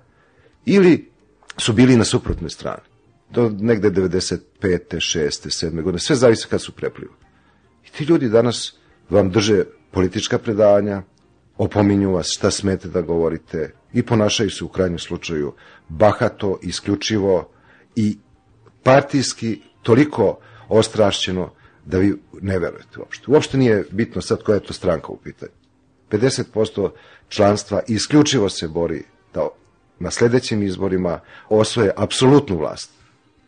ili 0.64 1.10
su 1.58 1.72
bili 1.72 1.96
na 1.96 2.04
suprotnoj 2.04 2.50
strani. 2.50 2.95
Do 3.30 3.52
negde 3.58 3.90
95. 3.90 4.38
6. 4.62 5.48
7. 5.48 5.82
godine, 5.82 5.98
sve 5.98 6.16
zavisi 6.16 6.46
kad 6.50 6.62
su 6.62 6.72
preplivali. 6.72 7.18
I 7.86 7.90
ti 7.90 8.04
ljudi 8.04 8.28
danas 8.28 8.76
vam 9.10 9.30
drže 9.30 9.64
politička 9.90 10.38
predavanja, 10.38 11.02
opominju 11.56 12.12
vas 12.12 12.26
šta 12.26 12.50
smete 12.50 12.88
da 12.88 13.00
govorite 13.00 13.72
i 13.92 14.02
ponašaju 14.02 14.50
se 14.50 14.64
u 14.64 14.68
krajnjem 14.68 14.98
slučaju 14.98 15.54
bahato, 15.88 16.58
isključivo 16.62 17.50
i 17.96 18.18
partijski 18.82 19.60
toliko 19.82 20.38
ostrašćeno 20.68 21.52
da 21.84 21.98
vi 21.98 22.14
ne 22.40 22.58
verujete 22.58 22.98
uopšte. 22.98 23.24
Uopšte 23.30 23.58
nije 23.58 23.84
bitno 23.90 24.22
sad 24.22 24.42
koja 24.42 24.54
je 24.54 24.64
to 24.64 24.72
stranka 24.72 25.08
u 25.08 25.16
pitanju. 25.16 25.52
50% 26.10 26.90
članstva 27.28 27.82
isključivo 27.88 28.48
se 28.48 28.68
bori 28.68 29.02
da 29.34 29.48
na 29.98 30.10
sledećim 30.10 30.62
izborima 30.62 31.20
osvoje 31.48 31.92
apsolutnu 31.96 32.58
vlast. 32.58 32.90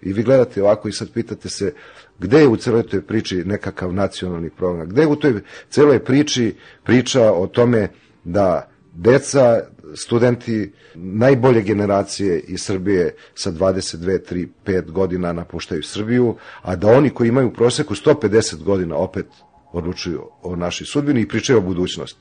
I 0.02 0.12
vi 0.12 0.22
gledate 0.22 0.62
ovako 0.62 0.88
i 0.88 0.92
sad 0.92 1.12
pitate 1.12 1.48
se 1.48 1.74
gde 2.18 2.40
je 2.40 2.48
u 2.48 2.56
celoj 2.56 2.82
toj 2.82 3.02
priči 3.02 3.44
nekakav 3.44 3.92
nacionalni 3.92 4.50
program, 4.50 4.88
gde 4.88 5.02
je 5.02 5.06
u 5.06 5.16
toj 5.16 5.40
celoj 5.70 6.04
priči 6.04 6.54
priča 6.84 7.32
o 7.32 7.46
tome 7.46 7.88
da 8.24 8.70
deca, 8.94 9.60
studenti 9.94 10.72
najbolje 10.94 11.62
generacije 11.62 12.40
iz 12.40 12.62
Srbije 12.62 13.14
sa 13.34 13.52
22, 13.52 14.18
3, 14.32 14.48
5 14.66 14.90
godina 14.90 15.32
napuštaju 15.32 15.82
Srbiju, 15.82 16.36
a 16.62 16.76
da 16.76 16.88
oni 16.88 17.10
koji 17.10 17.28
imaju 17.28 17.48
u 17.48 17.52
proseku 17.52 17.94
150 17.94 18.62
godina 18.62 18.96
opet 18.96 19.26
odlučuju 19.72 20.22
o 20.42 20.56
našoj 20.56 20.86
sudbini 20.86 21.20
i 21.20 21.28
pričaju 21.28 21.58
o 21.58 21.62
budućnosti. 21.62 22.20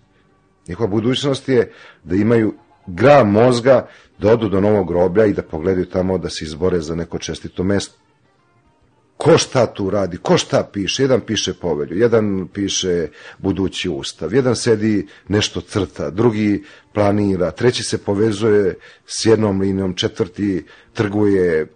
Njihova 0.68 0.88
budućnost 0.88 1.50
je 1.50 1.72
da 2.04 2.16
imaju 2.16 2.54
gram 2.88 3.32
mozga, 3.32 3.88
da 4.20 4.32
odu 4.34 4.50
do 4.50 4.62
novog 4.62 4.88
groblja 4.88 5.26
i 5.26 5.34
da 5.34 5.42
pogledaju 5.42 5.86
tamo 5.86 6.18
da 6.18 6.30
se 6.30 6.46
izbore 6.46 6.80
za 6.80 6.96
neko 6.96 7.20
čestito 7.20 7.64
mesto. 7.64 7.98
Ko 9.18 9.38
šta 9.38 9.66
tu 9.74 9.90
radi, 9.90 10.18
ko 10.18 10.38
šta 10.38 10.70
piše, 10.74 11.04
jedan 11.04 11.22
piše 11.22 11.54
povelju, 11.54 11.98
jedan 11.98 12.48
piše 12.54 13.08
budući 13.38 13.90
ustav, 13.90 14.34
jedan 14.34 14.56
sedi 14.56 15.08
nešto 15.28 15.62
crta, 15.62 16.10
drugi 16.10 16.64
planira, 16.94 17.52
treći 17.52 17.84
se 17.84 17.98
povezuje 17.98 18.76
s 19.06 19.26
jednom 19.26 19.62
linijom, 19.62 19.94
četvrti 19.94 20.66
trguje, 20.94 21.62
e, 21.62 21.68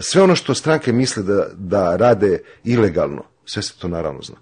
sve 0.00 0.22
ono 0.22 0.36
što 0.36 0.54
stranke 0.54 0.92
misle 0.92 1.22
da, 1.22 1.48
da 1.54 1.96
rade 1.96 2.38
ilegalno, 2.64 3.24
sve 3.44 3.62
se 3.62 3.78
to 3.78 3.88
naravno 3.88 4.22
zna. 4.22 4.36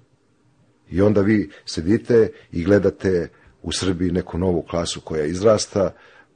I 0.90 1.00
onda 1.00 1.20
vi 1.20 1.50
sedite 1.64 2.30
i 2.52 2.64
gledate 2.64 3.28
u 3.66 3.72
Srbiji 3.72 4.10
neku 4.10 4.38
novu 4.38 4.62
klasu 4.62 5.00
koja 5.00 5.24
izrasta, 5.24 5.92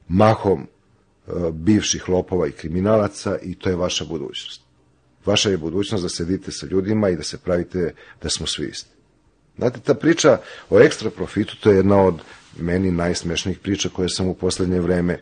mahom 0.07 0.61
e, 0.61 1.31
bivših 1.51 2.09
lopova 2.09 2.47
i 2.47 2.51
kriminalaca 2.51 3.37
i 3.41 3.55
to 3.55 3.69
je 3.69 3.75
vaša 3.75 4.05
budućnost. 4.05 4.61
Vaša 5.25 5.49
je 5.49 5.57
budućnost 5.57 6.03
da 6.03 6.09
sedite 6.09 6.51
sa 6.51 6.65
ljudima 6.65 7.09
i 7.09 7.15
da 7.15 7.23
se 7.23 7.37
pravite 7.37 7.93
da 8.21 8.29
smo 8.29 8.47
svi 8.47 8.67
isti. 8.67 8.89
Znate, 9.57 9.79
ta 9.79 9.93
priča 9.93 10.37
o 10.69 10.79
ekstra 10.79 11.09
profitu, 11.09 11.57
to 11.59 11.71
je 11.71 11.77
jedna 11.77 12.01
od 12.03 12.21
meni 12.59 12.91
najsmešnijih 12.91 13.59
priča 13.59 13.89
koje 13.89 14.09
sam 14.09 14.27
u 14.27 14.33
poslednje 14.33 14.79
vreme 14.79 15.19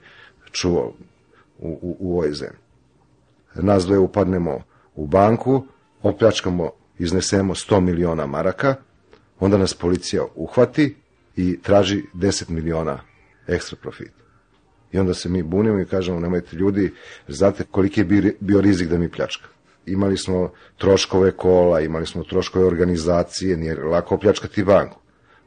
čuo 0.52 0.94
u, 1.60 1.70
u, 1.70 1.98
u 2.00 2.14
ovoj 2.14 2.34
zemlji. 2.34 2.60
Nas 3.56 3.86
dvoje 3.86 4.00
upadnemo 4.00 4.64
u 4.96 5.08
banku, 5.08 5.66
opljačkamo, 6.02 6.72
iznesemo 7.00 7.56
100 7.56 7.80
miliona 7.80 8.26
maraka, 8.26 8.76
onda 9.40 9.58
nas 9.58 9.74
policija 9.74 10.26
uhvati 10.36 10.96
i 11.40 11.60
traži 11.62 12.04
10 12.14 12.50
miliona 12.50 13.00
ekstra 13.48 13.78
profita. 13.82 14.24
I 14.92 15.00
onda 15.00 15.14
se 15.14 15.30
mi 15.30 15.44
bunimo 15.44 15.80
i 15.80 15.86
kažemo, 15.86 16.20
nemojte 16.20 16.56
ljudi, 16.56 16.92
znate 17.28 17.64
koliki 17.72 18.02
je 18.02 18.36
bio 18.40 18.62
rizik 18.62 18.90
da 18.90 18.98
mi 18.98 19.12
pljačka. 19.12 19.48
Imali 19.86 20.18
smo 20.18 20.52
troškove 20.78 21.32
kola, 21.32 21.80
imali 21.82 22.06
smo 22.06 22.24
troškove 22.24 22.66
organizacije, 22.66 23.58
nije 23.58 23.76
lako 23.76 24.18
pljačkati 24.18 24.64
banku. 24.64 25.00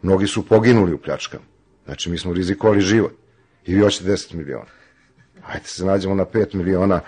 Mnogi 0.03 0.27
su 0.27 0.47
poginuli 0.47 0.95
u 0.95 0.99
pljačkama. 0.99 1.45
Znači, 1.85 2.11
mi 2.11 2.19
smo 2.19 2.33
rizikovali 2.33 2.81
život. 2.81 3.13
I 3.67 3.75
vi 3.75 3.81
hoćete 3.81 4.11
10 4.11 4.35
miliona. 4.35 4.71
Hajde 5.43 5.67
se 5.67 5.85
nađemo 5.85 6.15
na 6.15 6.25
5 6.25 6.55
miliona 6.55 7.01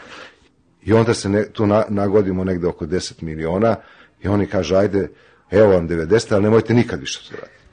i 0.83 0.93
onda 0.93 1.15
se 1.15 1.29
ne, 1.29 1.49
tu 1.53 1.67
na, 1.67 1.85
nagodimo 1.89 2.45
negde 2.45 2.67
oko 2.67 2.87
10 2.87 3.23
miliona 3.23 3.77
i 4.23 4.29
oni 4.29 4.47
kaže, 4.47 4.77
ajde, 4.77 5.09
evo 5.51 5.73
vam 5.73 5.89
90, 5.89 6.35
ali 6.35 6.43
nemojte 6.43 6.75
nikad 6.75 7.01
više 7.01 7.31
to 7.31 7.37
raditi. 7.37 7.64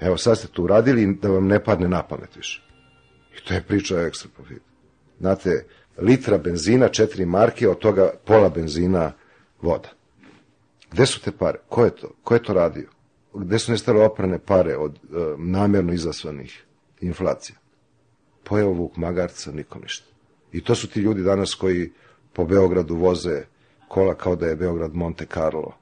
Evo 0.00 0.16
sad 0.16 0.38
ste 0.38 0.48
tu 0.48 0.66
radili 0.66 1.14
da 1.22 1.28
vam 1.28 1.46
ne 1.46 1.64
padne 1.64 1.88
na 1.88 2.02
pamet 2.02 2.36
više. 2.36 2.62
I 3.36 3.44
to 3.48 3.54
je 3.54 3.62
priča 3.62 3.96
o 3.96 4.00
ekstra 4.00 4.30
profitu. 4.36 4.64
Znate, 5.18 5.66
litra 5.98 6.38
benzina, 6.38 6.88
četiri 6.88 7.26
marke, 7.26 7.68
od 7.68 7.78
toga 7.78 8.10
pola 8.24 8.48
benzina 8.48 9.12
voda. 9.62 9.88
Gde 10.90 11.06
su 11.06 11.20
te 11.20 11.32
pare? 11.32 11.58
Ko 11.68 11.84
je 11.84 11.90
to? 11.90 12.10
Ko 12.24 12.34
je 12.34 12.42
to 12.42 12.52
radio? 12.52 12.88
Gde 13.34 13.58
su 13.58 13.72
nestale 13.72 14.04
oprane 14.04 14.38
pare 14.38 14.76
od 14.76 14.94
e, 14.94 14.98
namjerno 15.38 15.92
izasvanih 15.92 16.64
inflacija? 17.00 17.56
Pojeo 18.44 18.70
Vuk 18.70 18.96
Magarca, 18.96 19.52
nikom 19.52 19.82
ništa. 19.82 20.06
I 20.52 20.64
to 20.64 20.74
su 20.74 20.88
ti 20.88 21.00
ljudi 21.00 21.22
danas 21.22 21.54
koji 21.54 21.92
po 22.32 22.44
Beogradu 22.44 22.94
voze 22.94 23.42
kola 23.88 24.14
kao 24.14 24.36
da 24.36 24.46
je 24.46 24.56
Beograd 24.56 24.94
Monte 24.94 25.26
Carlo. 25.26 25.72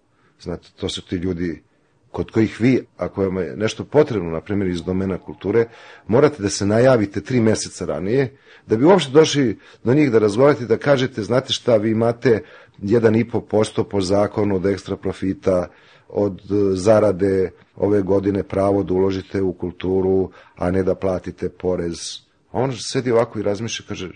Znate, 0.41 0.69
to 0.77 0.89
su 0.89 1.07
ti 1.07 1.17
ljudi 1.17 1.63
kod 2.17 2.31
kojih 2.31 2.61
vi, 2.61 2.85
ako 2.97 3.23
vam 3.23 3.37
je 3.37 3.57
nešto 3.57 3.85
potrebno, 3.85 4.31
na 4.31 4.41
primjer 4.41 4.71
iz 4.71 4.83
domena 4.83 5.19
kulture, 5.19 5.67
morate 6.09 6.43
da 6.43 6.49
se 6.49 6.67
najavite 6.67 7.21
tri 7.21 7.41
meseca 7.41 7.85
ranije, 7.85 8.37
da 8.67 8.77
bi 8.77 8.85
uopšte 8.85 9.13
došli 9.13 9.59
do 9.85 9.95
njih 9.95 10.11
da 10.13 10.19
razgovarate 10.19 10.65
da 10.65 10.79
kažete, 10.79 11.23
znate 11.23 11.53
šta, 11.53 11.77
vi 11.77 11.91
imate 11.91 12.43
1,5% 12.83 13.85
po 13.85 14.01
zakonu 14.01 14.57
od 14.57 14.67
ekstra 14.67 14.97
profita, 14.97 15.69
od 16.09 16.41
e, 16.41 16.77
zarade 16.77 17.51
ove 17.77 18.03
godine 18.03 18.43
pravo 18.43 18.83
da 18.83 18.95
uložite 18.95 19.43
u 19.43 19.53
kulturu, 19.53 20.31
a 20.57 20.71
ne 20.71 20.83
da 20.83 20.95
platite 20.95 21.49
porez. 21.49 22.01
A 22.51 22.65
on 22.65 22.73
sedi 22.73 23.13
ovako 23.13 23.39
i 23.39 23.43
razmišlja, 23.43 23.87
kaže, 23.89 24.11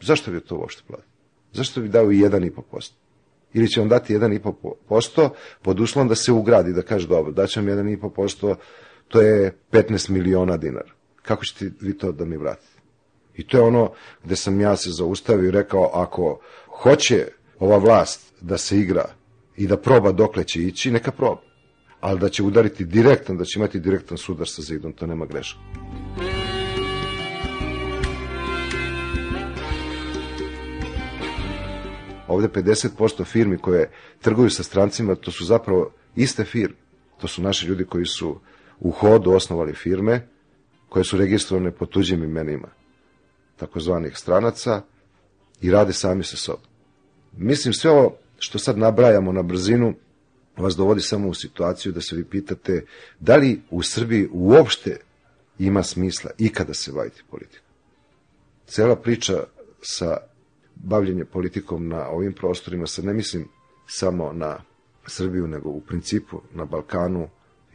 zašto 0.00 0.30
bi 0.30 0.40
to 0.40 0.56
uopšte 0.56 0.82
platiti? 0.86 1.08
Zašto 1.52 1.80
bi 1.80 1.88
dao 1.88 2.12
i 2.12 2.20
1,5%? 2.20 2.92
Ili 3.52 3.68
će 3.68 3.80
vam 3.80 3.88
dati 3.88 4.14
1,5% 4.14 5.28
pod 5.62 5.80
uslovom 5.80 6.08
da 6.08 6.14
se 6.14 6.32
ugradi, 6.32 6.72
da 6.72 6.82
kaže 6.82 7.08
dobro, 7.08 7.32
daće 7.32 7.60
vam 7.60 7.68
1,5%, 7.68 8.54
to 9.08 9.20
je 9.20 9.56
15 9.72 10.10
miliona 10.10 10.56
dinara. 10.56 10.90
Kako 11.22 11.44
ćete 11.44 11.70
vi 11.80 11.98
to 11.98 12.12
da 12.12 12.24
mi 12.24 12.36
vratite? 12.36 12.80
I 13.36 13.46
to 13.46 13.56
je 13.56 13.62
ono 13.62 13.92
gde 14.24 14.36
sam 14.36 14.60
ja 14.60 14.76
se 14.76 14.90
zaustavio 14.90 15.48
i 15.48 15.50
rekao, 15.50 15.90
ako 15.94 16.40
hoće 16.82 17.26
ova 17.58 17.78
vlast 17.78 18.32
da 18.40 18.58
se 18.58 18.78
igra 18.78 19.04
i 19.56 19.66
da 19.66 19.76
proba 19.76 20.12
dokle 20.12 20.44
će 20.44 20.62
ići, 20.62 20.90
neka 20.90 21.10
proba. 21.10 21.40
Ali 22.00 22.20
da 22.20 22.28
će 22.28 22.42
udariti 22.42 22.84
direktan, 22.84 23.36
da 23.36 23.44
će 23.44 23.58
imati 23.58 23.80
direktan 23.80 24.18
sudar 24.18 24.48
sa 24.48 24.62
zidom, 24.62 24.92
to 24.92 25.06
nema 25.06 25.26
greška. 25.26 25.58
Ovde 32.30 32.48
50% 32.48 33.24
firmi 33.24 33.58
koje 33.58 33.90
trguju 34.20 34.50
sa 34.50 34.62
strancima, 34.62 35.14
to 35.14 35.30
su 35.30 35.44
zapravo 35.44 35.92
iste 36.16 36.44
firme. 36.44 36.76
To 37.20 37.28
su 37.28 37.42
naši 37.42 37.66
ljudi 37.66 37.84
koji 37.84 38.06
su 38.06 38.40
u 38.80 38.90
hodu 38.90 39.32
osnovali 39.32 39.74
firme, 39.74 40.28
koje 40.88 41.04
su 41.04 41.16
registrovane 41.16 41.70
po 41.70 41.86
tuđim 41.86 42.24
imenima, 42.24 42.68
takozvanih 43.56 44.16
stranaca, 44.16 44.82
i 45.60 45.70
rade 45.70 45.92
sami 45.92 46.24
sa 46.24 46.36
sobom. 46.36 46.66
Mislim, 47.36 47.74
sve 47.74 47.90
ovo 47.90 48.16
što 48.38 48.58
sad 48.58 48.78
nabrajamo 48.78 49.32
na 49.32 49.42
brzinu, 49.42 49.94
vas 50.56 50.76
dovodi 50.76 51.00
samo 51.00 51.28
u 51.28 51.34
situaciju 51.34 51.92
da 51.92 52.00
se 52.00 52.16
vi 52.16 52.24
pitate 52.24 52.84
da 53.20 53.36
li 53.36 53.60
u 53.70 53.82
Srbiji 53.82 54.28
uopšte 54.32 54.96
ima 55.58 55.82
smisla 55.82 56.30
ikada 56.38 56.74
se 56.74 56.92
baviti 56.92 57.22
politikom. 57.30 57.66
Cela 58.66 58.96
priča 58.96 59.44
sa 59.82 60.16
bavljenje 60.82 61.24
politikom 61.24 61.88
na 61.88 62.08
ovim 62.08 62.32
prostorima, 62.32 62.86
sad 62.86 63.04
ne 63.04 63.12
mislim 63.12 63.48
samo 63.86 64.32
na 64.32 64.56
Srbiju, 65.06 65.46
nego 65.46 65.68
u 65.68 65.80
principu 65.80 66.40
na 66.54 66.64
Balkanu 66.64 67.28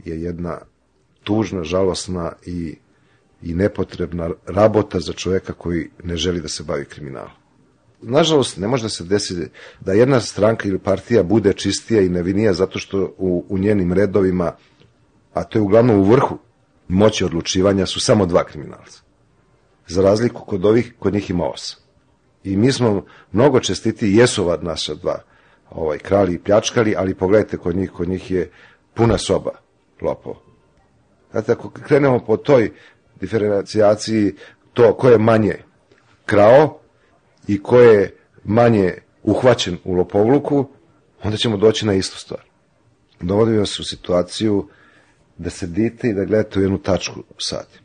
je 0.04 0.22
jedna 0.22 0.62
tužna, 1.24 1.64
žalosna 1.64 2.32
i, 2.46 2.76
i 3.42 3.54
nepotrebna 3.54 4.30
rabota 4.46 5.00
za 5.00 5.14
čoveka 5.14 5.54
koji 5.54 5.90
ne 6.04 6.18
želi 6.18 6.42
da 6.42 6.48
se 6.48 6.64
bavi 6.64 6.86
kriminalom. 6.86 7.32
Nažalost, 8.02 8.58
ne 8.58 8.68
može 8.68 8.84
da 8.84 8.90
se 8.90 9.04
desi 9.04 9.48
da 9.82 9.94
jedna 9.94 10.20
stranka 10.20 10.68
ili 10.68 10.80
partija 10.80 11.24
bude 11.24 11.54
čistija 11.54 12.02
i 12.02 12.10
nevinija 12.10 12.54
zato 12.54 12.80
što 12.80 13.16
u, 13.18 13.46
u 13.50 13.58
njenim 13.58 13.94
redovima, 13.94 14.56
a 15.34 15.44
to 15.44 15.60
je 15.60 15.64
uglavnom 15.64 16.00
u 16.00 16.04
vrhu 16.04 16.38
moći 16.88 17.26
odlučivanja, 17.26 17.86
su 17.86 18.00
samo 18.00 18.26
dva 18.26 18.44
kriminalca. 18.44 19.02
Za 19.88 20.02
razliku 20.02 20.46
kod 20.46 20.66
ovih, 20.66 20.94
kod 21.00 21.14
njih 21.14 21.30
ima 21.30 21.46
osam. 21.46 21.85
I 22.46 22.58
mi 22.58 22.72
smo 22.72 23.06
mnogo 23.32 23.60
čestiti, 23.60 24.12
jesu 24.12 24.44
ova 24.44 24.58
naša 24.62 24.94
dva 24.94 25.22
ovaj, 25.70 25.98
krali 25.98 26.34
i 26.34 26.40
pljačkali, 26.40 26.96
ali 26.98 27.16
pogledajte 27.16 27.58
kod 27.58 27.76
njih, 27.76 27.92
kod 27.92 28.10
njih 28.10 28.32
je 28.32 28.52
puna 28.94 29.18
soba 29.18 29.52
lopova. 30.02 30.40
Znate, 31.32 31.52
ako 31.52 31.70
krenemo 31.70 32.20
po 32.20 32.38
toj 32.38 32.72
diferencijaciji, 33.22 34.36
to 34.74 34.94
ko 34.94 35.10
je 35.10 35.18
manje 35.18 35.58
krao 36.26 36.80
i 37.48 37.64
ko 37.64 37.80
je 37.80 38.18
manje 38.44 38.94
uhvaćen 39.24 39.78
u 39.84 39.94
lopovluku, 39.94 40.68
onda 41.24 41.38
ćemo 41.38 41.58
doći 41.58 41.86
na 41.86 41.94
istu 41.94 42.18
stvar. 42.18 42.42
Dovodimo 43.22 43.66
se 43.66 43.82
u 43.82 43.86
situaciju 43.86 44.68
da 45.38 45.50
sedite 45.50 46.08
i 46.08 46.14
da 46.14 46.26
gledate 46.26 46.60
u 46.60 46.62
jednu 46.62 46.78
tačku 46.78 47.24
sati. 47.38 47.80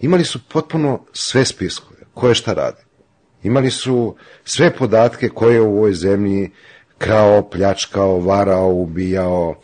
Imali 0.00 0.24
su 0.24 0.40
potpuno 0.48 1.04
sve 1.12 1.44
spiskove, 1.44 2.00
ko 2.14 2.28
je 2.28 2.34
šta 2.34 2.54
radi. 2.54 2.82
Imali 3.44 3.70
su 3.70 4.16
sve 4.44 4.76
podatke 4.76 5.28
koje 5.28 5.54
je 5.54 5.60
u 5.60 5.76
ovoj 5.76 5.94
zemlji 5.94 6.50
krao, 6.98 7.42
pljačkao, 7.50 8.20
varao, 8.20 8.68
ubijao, 8.68 9.54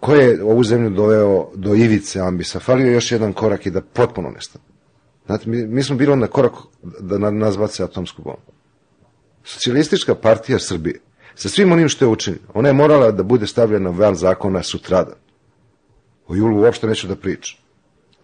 ko 0.00 0.14
je 0.14 0.44
ovu 0.44 0.64
zemlju 0.64 0.90
doveo 0.90 1.50
do 1.54 1.74
ivice 1.74 2.20
ambisa. 2.20 2.60
Falio 2.60 2.86
je 2.86 2.92
još 2.92 3.12
jedan 3.12 3.32
korak 3.32 3.66
i 3.66 3.70
da 3.70 3.80
potpuno 3.80 4.30
nestane. 4.30 4.64
Znate, 5.26 5.50
mi, 5.50 5.66
mi 5.66 5.82
smo 5.82 5.96
bili 5.96 6.16
na 6.16 6.26
korak 6.26 6.52
da 7.00 7.18
na, 7.18 7.30
nas 7.30 7.58
bace 7.58 7.84
atomsku 7.84 8.22
bombu. 8.22 8.52
Socijalistička 9.44 10.14
partija 10.14 10.58
Srbije, 10.58 11.00
sa 11.34 11.48
svim 11.48 11.72
onim 11.72 11.88
što 11.88 12.04
je 12.04 12.08
učinjeno, 12.08 12.46
ona 12.54 12.68
je 12.68 12.74
morala 12.74 13.10
da 13.10 13.22
bude 13.22 13.46
stavljena 13.46 13.90
van 13.90 14.14
zakona 14.14 14.62
sutradan. 14.62 15.14
O 16.26 16.34
julu 16.34 16.62
uopšte 16.62 16.86
neću 16.86 17.06
da 17.06 17.16
pričam. 17.16 17.59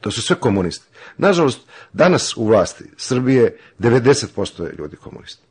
To 0.07 0.11
su 0.11 0.23
sve 0.23 0.37
komunisti. 0.37 0.87
Nažalost, 1.19 1.61
danas 1.93 2.37
u 2.37 2.47
vlasti 2.47 2.85
Srbije 2.97 3.59
90% 3.79 4.63
je 4.63 4.75
ljudi 4.79 4.97
komunisti. 4.97 5.43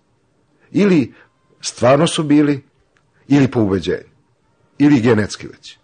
Ili 0.71 1.13
stvarno 1.61 2.07
su 2.07 2.23
bili, 2.23 2.63
ili 3.27 3.51
po 3.51 3.61
ubeđenju. 3.61 4.09
Ili 4.77 5.01
genetski 5.01 5.47
već. 5.47 5.77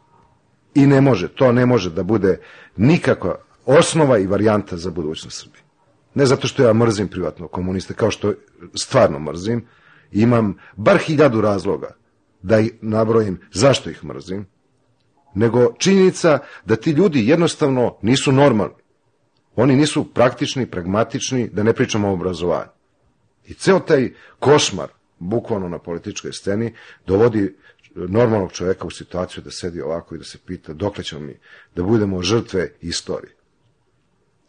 I 0.75 0.87
ne 0.87 1.01
može, 1.01 1.27
to 1.27 1.51
ne 1.51 1.65
može 1.65 1.89
da 1.89 2.03
bude 2.03 2.39
nikakva 2.77 3.35
osnova 3.65 4.17
i 4.17 4.27
varijanta 4.27 4.77
za 4.77 4.91
budućnost 4.91 5.41
Srbije. 5.41 5.63
Ne 6.15 6.25
zato 6.25 6.47
što 6.47 6.63
ja 6.63 6.73
mrzim 6.73 7.07
privatno 7.07 7.47
komuniste, 7.47 7.93
kao 7.93 8.11
što 8.11 8.33
stvarno 8.75 9.19
mrzim, 9.19 9.67
imam 10.11 10.57
bar 10.75 10.97
hiljadu 10.97 11.41
razloga 11.41 11.95
da 12.41 12.59
ih 12.59 12.71
nabrojim 12.81 13.39
zašto 13.51 13.89
ih 13.89 14.03
mrzim, 14.03 14.47
nego 15.33 15.73
činjenica 15.77 16.39
da 16.65 16.75
ti 16.75 16.91
ljudi 16.91 17.27
jednostavno 17.27 17.97
nisu 18.01 18.31
normalni. 18.31 18.75
Oni 19.55 19.75
nisu 19.75 20.13
praktični, 20.13 20.65
pragmatični, 20.65 21.49
da 21.53 21.63
ne 21.63 21.73
pričamo 21.73 22.09
o 22.09 22.13
obrazovanju. 22.13 22.71
I 23.45 23.53
ceo 23.53 23.79
taj 23.79 24.13
košmar, 24.39 24.89
bukvalno 25.19 25.69
na 25.69 25.79
političkoj 25.79 26.33
sceni, 26.33 26.73
dovodi 27.07 27.55
normalnog 27.95 28.51
čoveka 28.51 28.87
u 28.87 28.91
situaciju 28.91 29.43
da 29.43 29.51
sedi 29.51 29.81
ovako 29.81 30.15
i 30.15 30.17
da 30.17 30.23
se 30.23 30.37
pita 30.45 30.73
dokle 30.73 31.03
ćemo 31.03 31.21
mi 31.21 31.39
da 31.75 31.83
budemo 31.83 32.21
žrtve 32.21 32.69
istorije. 32.81 33.35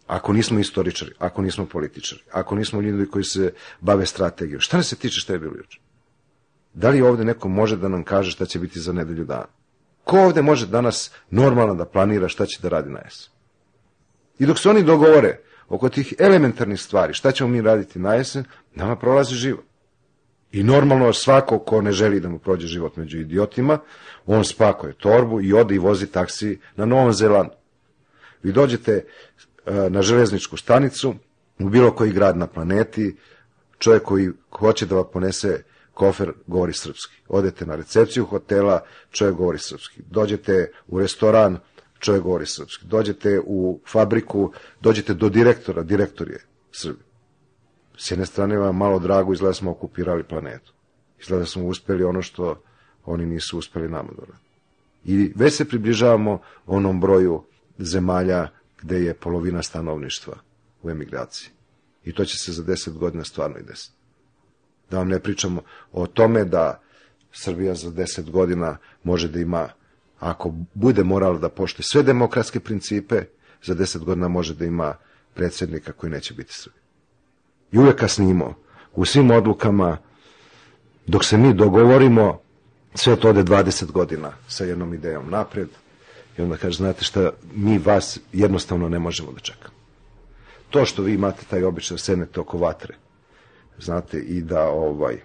Ako 0.07 0.33
nismo 0.33 0.59
istoričari, 0.59 1.12
ako 1.18 1.43
nismo 1.43 1.66
političari, 1.66 2.22
ako 2.33 2.55
nismo 2.55 2.80
ljudi 2.80 3.07
koji 3.11 3.24
se 3.24 3.53
bave 3.80 4.07
strategijom, 4.07 4.61
šta 4.61 4.76
ne 4.76 4.83
se 4.83 4.97
tiče 4.97 5.20
šta 5.20 5.33
je 5.33 5.39
bilo 5.39 5.55
juče? 5.57 5.80
Da 6.74 6.91
li 6.91 7.03
ovde 7.03 7.24
neko 7.24 7.49
može 7.49 7.76
da 7.76 7.89
nam 7.89 8.05
kaže 8.05 8.30
šta 8.30 8.47
će 8.47 8.59
biti 8.59 8.80
za 8.80 8.93
nedelju 8.93 9.24
dana? 9.24 9.61
Ko 10.05 10.18
ovde 10.18 10.42
može 10.42 10.66
danas 10.66 11.11
normalno 11.30 11.74
da 11.74 11.84
planira 11.84 12.28
šta 12.28 12.46
će 12.46 12.62
da 12.62 12.68
radi 12.68 12.90
na 12.90 13.00
jesen? 13.05 13.32
I 14.38 14.46
dok 14.46 14.59
se 14.59 14.70
oni 14.70 14.82
dogovore 14.82 15.38
oko 15.68 15.88
tih 15.88 16.14
elementarnih 16.18 16.80
stvari, 16.80 17.14
šta 17.14 17.32
ćemo 17.32 17.50
mi 17.50 17.61
raditi 17.61 17.98
na 17.98 18.14
jesen, 18.14 18.44
nama 18.74 18.96
prolazi 18.96 19.34
život. 19.34 19.64
I 20.53 20.62
normalno 20.62 21.12
svako 21.12 21.59
ko 21.59 21.80
ne 21.82 21.92
želi 21.92 22.20
da 22.20 22.28
mu 22.28 22.38
prođe 22.38 22.66
život 22.66 22.96
među 22.96 23.18
idiotima, 23.18 23.78
on 24.26 24.44
spakuje 24.44 24.92
torbu 24.92 25.40
i 25.40 25.53
ode 25.53 25.74
i 25.74 25.78
vozi 25.78 26.07
taksi 26.07 26.59
na 26.76 26.84
Novom 26.84 27.12
Zelandu. 27.12 27.55
Vi 28.42 28.53
dođete 28.53 28.92
e, 28.92 29.05
na 29.90 30.03
železničku 30.03 30.57
stanicu, 30.57 31.14
u 31.59 31.68
bilo 31.68 31.90
koji 31.94 32.12
grad 32.12 32.36
na 32.36 32.46
planeti, 32.46 33.16
čovjek 33.78 34.03
koji 34.03 34.30
hoće 34.50 34.86
da 34.86 34.94
vam 34.94 35.05
ponese 35.12 35.62
kofer 35.95 36.32
govori 36.47 36.72
srpski. 36.72 37.14
Odete 37.28 37.66
na 37.66 37.74
recepciju 37.76 38.24
hotela, 38.24 38.80
čovjek 39.11 39.36
govori 39.36 39.59
srpski. 39.59 40.03
Dođete 40.11 40.72
u 40.88 40.99
restoran, 40.99 41.59
čovjek 41.99 42.22
govori 42.22 42.47
srpski. 42.47 42.86
Dođete 42.86 43.40
u 43.45 43.80
fabriku, 43.88 44.53
dođete 44.80 45.14
do 45.14 45.28
direktora, 45.28 45.82
direktor 45.82 46.30
je 46.30 46.45
Srbi. 46.72 47.03
S 47.97 48.11
jedne 48.11 48.26
strane 48.26 48.59
vam 48.59 48.76
malo 48.76 48.99
drago, 48.99 49.32
izgleda 49.32 49.51
da 49.51 49.55
smo 49.55 49.70
okupirali 49.70 50.24
planetu. 50.24 50.72
Izgleda 51.20 51.40
da 51.40 51.47
smo 51.47 51.66
uspeli 51.66 52.05
ono 52.05 52.22
što 52.22 52.62
oni 53.05 53.26
nisu 53.26 53.59
uspeli 53.59 53.88
nama 53.88 54.09
da 54.16 54.22
I 55.05 55.32
već 55.36 55.55
se 55.55 55.68
približavamo 55.68 56.40
onom 56.66 57.01
broju 57.01 57.45
zemalja 57.78 58.49
gde 58.80 59.01
je 59.01 59.14
polovina 59.14 59.62
stanovništva 59.62 60.34
u 60.82 60.90
emigraciji. 60.90 61.51
I 62.05 62.14
to 62.14 62.24
će 62.24 62.38
se 62.38 62.53
za 62.53 62.62
deset 62.62 62.95
godina 62.95 63.24
stvarno 63.24 63.59
i 63.59 63.62
desiti. 63.62 64.01
Da 64.93 64.99
vam 64.99 65.09
ne 65.09 65.18
pričamo 65.18 65.62
o 65.93 66.07
tome 66.07 66.45
da 66.45 66.80
Srbija 67.32 67.74
za 67.74 67.90
deset 67.90 68.30
godina 68.30 68.76
može 69.05 69.28
da 69.28 69.40
ima, 69.40 69.68
ako 70.20 70.53
bude 70.74 71.05
morala 71.05 71.38
da 71.38 71.49
pošte 71.49 71.82
sve 71.82 72.03
demokratske 72.03 72.61
principe, 72.61 73.22
za 73.62 73.74
deset 73.74 74.05
godina 74.05 74.28
može 74.28 74.55
da 74.55 74.64
ima 74.64 74.95
predsednika 75.34 75.93
koji 75.93 76.12
neće 76.12 76.34
biti 76.34 76.53
Srbija. 76.53 76.82
I 77.72 77.78
uvek 77.78 77.97
kasnimo 77.97 78.55
u 78.93 79.05
svim 79.05 79.30
odlukama, 79.30 79.99
dok 81.07 81.24
se 81.24 81.38
mi 81.38 81.55
dogovorimo, 81.55 82.40
sve 82.95 83.16
to 83.16 83.30
ode 83.30 83.43
20 83.43 83.93
godina 83.93 84.32
sa 84.49 84.64
jednom 84.64 84.95
idejom 84.95 85.30
napred 85.30 85.68
i 86.38 86.43
onda 86.43 86.57
kaže, 86.57 86.76
znate 86.76 87.05
šta, 87.05 87.30
mi 87.55 87.78
vas 87.78 88.18
jednostavno 88.32 88.88
ne 88.88 88.99
možemo 88.99 89.32
da 89.32 89.40
čekamo. 89.40 89.74
To 90.70 90.84
što 90.84 91.03
vi 91.03 91.14
imate 91.14 91.45
taj 91.51 91.64
običaj 91.64 92.16
da 92.34 92.40
oko 92.40 92.59
vatre, 92.59 92.95
znate, 93.79 94.18
i 94.18 94.43
da 94.43 94.68
ovaj 94.68 95.16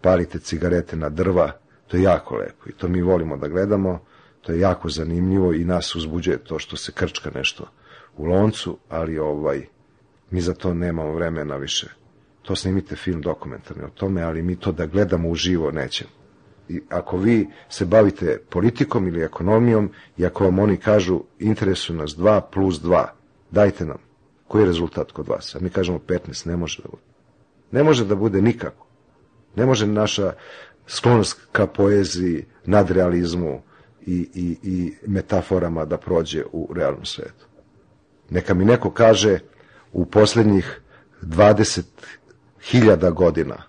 palite 0.00 0.38
cigarete 0.38 0.96
na 0.96 1.08
drva, 1.08 1.52
to 1.86 1.96
je 1.96 2.02
jako 2.02 2.36
lepo 2.36 2.68
i 2.68 2.72
to 2.72 2.88
mi 2.88 3.02
volimo 3.02 3.36
da 3.36 3.48
gledamo, 3.48 4.00
to 4.40 4.52
je 4.52 4.60
jako 4.60 4.88
zanimljivo 4.88 5.52
i 5.52 5.64
nas 5.64 5.94
uzbuđuje 5.94 6.38
to 6.38 6.58
što 6.58 6.76
se 6.76 6.92
krčka 6.92 7.30
nešto 7.34 7.68
u 8.16 8.24
loncu, 8.24 8.78
ali 8.88 9.18
ovaj 9.18 9.66
mi 10.30 10.40
za 10.40 10.54
to 10.54 10.74
nemamo 10.74 11.12
vremena 11.12 11.56
više. 11.56 11.88
To 12.42 12.56
snimite 12.56 12.96
film 12.96 13.22
dokumentarni 13.22 13.84
o 13.84 13.90
tome, 13.90 14.22
ali 14.22 14.42
mi 14.42 14.56
to 14.56 14.72
da 14.72 14.86
gledamo 14.86 15.28
uživo 15.28 15.70
nećemo. 15.70 16.10
I 16.68 16.80
ako 16.88 17.16
vi 17.16 17.48
se 17.68 17.84
bavite 17.84 18.40
politikom 18.50 19.06
ili 19.08 19.22
ekonomijom 19.22 19.90
i 20.16 20.26
ako 20.26 20.44
vam 20.44 20.58
oni 20.58 20.76
kažu 20.76 21.20
interesuju 21.38 21.98
nas 21.98 22.10
2 22.10 22.40
plus 22.52 22.80
2, 22.80 23.06
dajte 23.50 23.84
nam. 23.84 23.98
Koji 24.48 24.62
je 24.62 24.66
rezultat 24.66 25.12
kod 25.12 25.28
vas? 25.28 25.54
A 25.54 25.58
mi 25.60 25.70
kažemo 25.70 25.98
15, 25.98 26.46
ne 26.46 26.56
može 26.56 26.82
da 26.82 26.88
bude. 26.88 27.07
Ne 27.70 27.82
može 27.82 28.04
da 28.04 28.14
bude 28.14 28.42
nikako. 28.42 28.86
Ne 29.56 29.66
može 29.66 29.86
naša 29.86 30.32
sklonost 30.86 31.40
ka 31.52 31.66
poeziji, 31.66 32.44
nadrealizmu 32.64 33.62
i, 34.06 34.28
i, 34.34 34.56
i 34.62 34.94
metaforama 35.06 35.84
da 35.84 35.98
prođe 35.98 36.44
u 36.52 36.72
realnom 36.74 37.04
svetu. 37.04 37.46
Neka 38.30 38.54
mi 38.54 38.64
neko 38.64 38.90
kaže 38.90 39.38
u 39.92 40.06
poslednjih 40.06 40.80
20.000 41.22 43.12
godina 43.12 43.62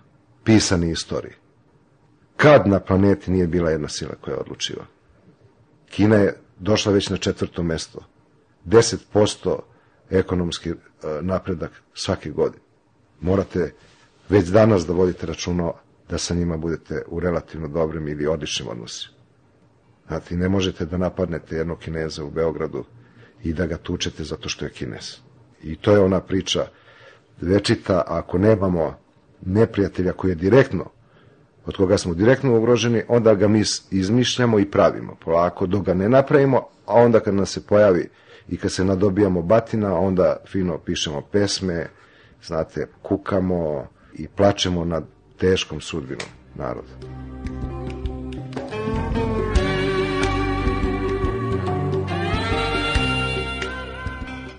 pisane 0.44 0.90
istorije. 0.90 1.34
Kad 2.36 2.66
na 2.66 2.80
planeti 2.80 3.30
nije 3.30 3.46
bila 3.46 3.70
jedna 3.70 3.88
sila 3.88 4.14
koja 4.20 4.34
je 4.34 4.40
odlučiva? 4.40 4.84
Kina 5.90 6.16
je 6.16 6.36
došla 6.58 6.92
već 6.92 7.08
na 7.08 7.16
četvrto 7.16 7.62
mesto. 7.62 8.00
10% 8.66 9.58
ekonomski 10.10 10.70
e, 10.70 10.74
napredak 11.20 11.70
svake 11.94 12.30
godine. 12.30 12.62
Morate 13.20 13.72
već 14.30 14.48
danas 14.48 14.86
da 14.86 14.92
vodite 14.92 15.26
računo 15.26 15.74
da 16.10 16.18
sa 16.18 16.34
njima 16.34 16.56
budete 16.56 17.02
u 17.08 17.20
relativno 17.20 17.68
dobrim 17.68 18.08
ili 18.08 18.26
odličnim 18.26 18.68
odnosima. 18.68 19.14
Znate, 20.08 20.36
ne 20.36 20.48
možete 20.48 20.84
da 20.84 20.96
napadnete 20.96 21.56
jednog 21.56 21.78
kineza 21.78 22.24
u 22.24 22.30
Beogradu 22.30 22.84
i 23.42 23.52
da 23.52 23.66
ga 23.66 23.76
tučete 23.76 24.24
zato 24.24 24.48
što 24.48 24.64
je 24.64 24.70
kinez. 24.70 25.16
I 25.62 25.76
to 25.76 25.92
je 25.92 26.00
ona 26.00 26.20
priča 26.20 26.66
večita, 27.40 28.02
ako 28.06 28.38
nemamo 28.38 28.98
neprijatelja 29.46 30.12
koji 30.12 30.30
je 30.30 30.34
direktno, 30.34 30.84
od 31.66 31.76
koga 31.76 31.98
smo 31.98 32.14
direktno 32.14 32.58
ugroženi, 32.58 33.02
onda 33.08 33.34
ga 33.34 33.48
mi 33.48 33.62
izmišljamo 33.90 34.58
i 34.58 34.70
pravimo 34.70 35.16
polako, 35.24 35.66
dok 35.66 35.84
ga 35.84 35.94
ne 35.94 36.08
napravimo, 36.08 36.66
a 36.86 36.94
onda 36.94 37.20
kad 37.20 37.34
nas 37.34 37.50
se 37.50 37.66
pojavi 37.66 38.08
i 38.48 38.56
kad 38.56 38.72
se 38.72 38.84
nadobijamo 38.84 39.42
batina, 39.42 39.98
onda 39.98 40.36
fino 40.46 40.78
pišemo 40.78 41.20
pesme, 41.32 41.86
znate, 42.42 42.86
kukamo 43.02 43.86
i 44.20 44.28
plačemo 44.28 44.84
nad 44.84 45.04
teškom 45.38 45.80
sudbinom 45.80 46.28
naroda. 46.54 47.20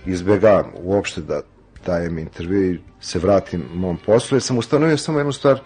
izbegavam 0.05 0.71
uopšte 0.83 1.21
da 1.21 1.41
dajem 1.85 2.17
intervju 2.17 2.73
i 2.73 2.79
se 2.99 3.19
vratim 3.19 3.63
mom 3.73 3.97
poslu, 4.05 4.35
jer 4.35 4.41
sam 4.41 4.57
ustanovio 4.57 4.97
samo 4.97 5.19
jednu 5.19 5.31
stvar, 5.31 5.59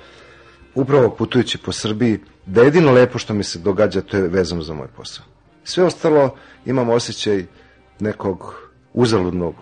upravo 0.75 1.09
putujući 1.09 1.57
po 1.57 1.71
Srbiji, 1.71 2.19
da 2.45 2.61
jedino 2.63 2.91
lepo 2.91 3.17
što 3.17 3.33
mi 3.33 3.43
se 3.43 3.59
događa 3.59 4.01
to 4.01 4.17
je 4.17 4.27
vezano 4.27 4.61
za 4.61 4.73
moj 4.73 4.87
posao. 4.95 5.25
Sve 5.63 5.83
ostalo 5.83 6.35
imam 6.65 6.89
osjećaj 6.89 7.45
nekog 7.99 8.55
uzaludnog 8.93 9.55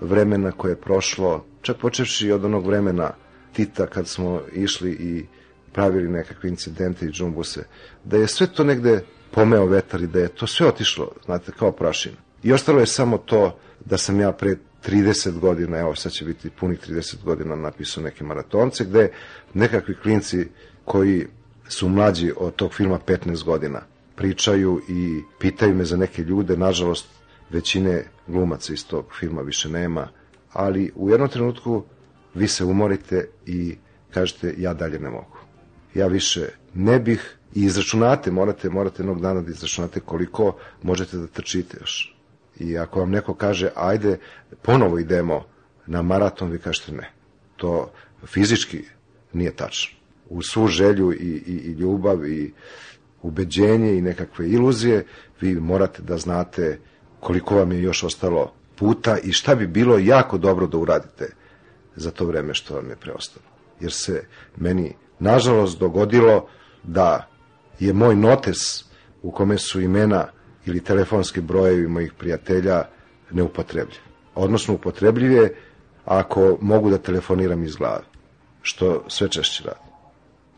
vremena 0.00 0.52
koje 0.52 0.72
je 0.72 0.80
prošlo, 0.80 1.44
čak 1.62 1.76
počevši 1.76 2.32
od 2.32 2.44
onog 2.44 2.66
vremena 2.66 3.10
Tita 3.56 3.86
kad 3.86 4.08
smo 4.08 4.40
išli 4.52 4.90
i 4.90 5.26
pravili 5.72 6.08
nekakve 6.08 6.48
incidente 6.48 7.06
i 7.06 7.10
džumbuse, 7.10 7.64
da 8.04 8.16
je 8.16 8.28
sve 8.28 8.46
to 8.46 8.64
negde 8.64 9.04
pomeo 9.30 9.66
vetar 9.66 10.02
i 10.02 10.06
da 10.06 10.20
je 10.20 10.28
to 10.28 10.46
sve 10.46 10.66
otišlo, 10.66 11.12
znate, 11.24 11.52
kao 11.58 11.72
prašina. 11.72 12.16
I 12.42 12.52
ostalo 12.52 12.80
je 12.80 12.86
samo 12.86 13.18
to 13.18 13.58
da 13.84 13.98
sam 13.98 14.20
ja 14.20 14.32
pre 14.32 14.56
30 14.86 15.38
godina, 15.38 15.78
evo 15.78 15.94
sad 15.94 16.12
će 16.12 16.24
biti 16.24 16.50
punih 16.50 16.78
30 16.88 17.24
godina 17.24 17.56
napisao 17.56 18.04
neke 18.04 18.24
maratonce, 18.24 18.84
gde 18.84 19.10
nekakvi 19.54 19.94
klinci 20.02 20.46
koji 20.84 21.26
su 21.68 21.88
mlađi 21.88 22.32
od 22.36 22.54
tog 22.54 22.74
filma 22.74 22.98
15 23.06 23.44
godina 23.44 23.80
pričaju 24.16 24.80
i 24.88 25.22
pitaju 25.40 25.74
me 25.74 25.84
za 25.84 25.96
neke 25.96 26.22
ljude, 26.22 26.56
nažalost 26.56 27.06
većine 27.50 28.04
glumaca 28.26 28.72
iz 28.72 28.86
tog 28.86 29.06
filma 29.18 29.42
više 29.42 29.68
nema, 29.68 30.08
ali 30.52 30.92
u 30.94 31.10
jednom 31.10 31.28
trenutku 31.28 31.84
vi 32.34 32.48
se 32.48 32.64
umorite 32.64 33.28
i 33.46 33.76
kažete 34.10 34.54
ja 34.58 34.74
dalje 34.74 34.98
ne 34.98 35.10
mogu. 35.10 35.36
Ja 35.94 36.06
više 36.06 36.48
ne 36.74 37.00
bih 37.00 37.36
i 37.54 37.64
izračunate, 37.64 38.30
morate, 38.30 38.70
morate 38.70 39.02
jednog 39.02 39.20
dana 39.20 39.40
da 39.40 39.50
izračunate 39.50 40.00
koliko 40.00 40.56
možete 40.82 41.16
da 41.16 41.26
trčite 41.26 41.76
još 41.80 42.14
I 42.60 42.78
ako 42.78 43.00
vam 43.00 43.10
neko 43.10 43.34
kaže, 43.34 43.70
ajde, 43.76 44.18
ponovo 44.62 44.98
idemo 44.98 45.44
na 45.86 46.02
maraton, 46.02 46.50
vi 46.50 46.58
kažete 46.58 46.92
ne. 46.92 47.10
To 47.56 47.90
fizički 48.26 48.84
nije 49.32 49.56
tačno. 49.56 49.98
U 50.28 50.42
svu 50.42 50.66
želju 50.66 51.12
i, 51.12 51.42
i, 51.46 51.52
i 51.52 51.72
ljubav 51.72 52.26
i 52.26 52.52
ubeđenje 53.22 53.96
i 53.96 54.02
nekakve 54.02 54.48
iluzije, 54.48 55.06
vi 55.40 55.60
morate 55.60 56.02
da 56.02 56.18
znate 56.18 56.78
koliko 57.20 57.56
vam 57.56 57.72
je 57.72 57.82
još 57.82 58.02
ostalo 58.04 58.52
puta 58.76 59.18
i 59.18 59.32
šta 59.32 59.54
bi 59.54 59.66
bilo 59.66 59.98
jako 59.98 60.38
dobro 60.38 60.66
da 60.66 60.78
uradite 60.78 61.30
za 61.96 62.10
to 62.10 62.24
vreme 62.24 62.54
što 62.54 62.74
vam 62.74 62.90
je 62.90 62.96
preostalo. 62.96 63.46
Jer 63.80 63.92
se 63.92 64.24
meni, 64.56 64.94
nažalost, 65.18 65.78
dogodilo 65.78 66.48
da 66.82 67.28
je 67.78 67.92
moj 67.92 68.16
notes 68.16 68.84
u 69.22 69.30
kome 69.30 69.58
su 69.58 69.80
imena 69.80 70.26
ili 70.66 70.84
telefonski 70.84 71.40
brojevi 71.40 71.88
mojih 71.88 72.12
prijatelja 72.18 72.84
neupotrebljiv. 73.30 74.00
Odnosno 74.34 74.74
upotrebljiv 74.74 75.32
je 75.32 75.56
ako 76.04 76.58
mogu 76.60 76.90
da 76.90 76.98
telefoniram 76.98 77.64
iz 77.64 77.76
glave, 77.76 78.04
što 78.62 79.04
sve 79.08 79.28
češće 79.28 79.64
radim. 79.64 79.82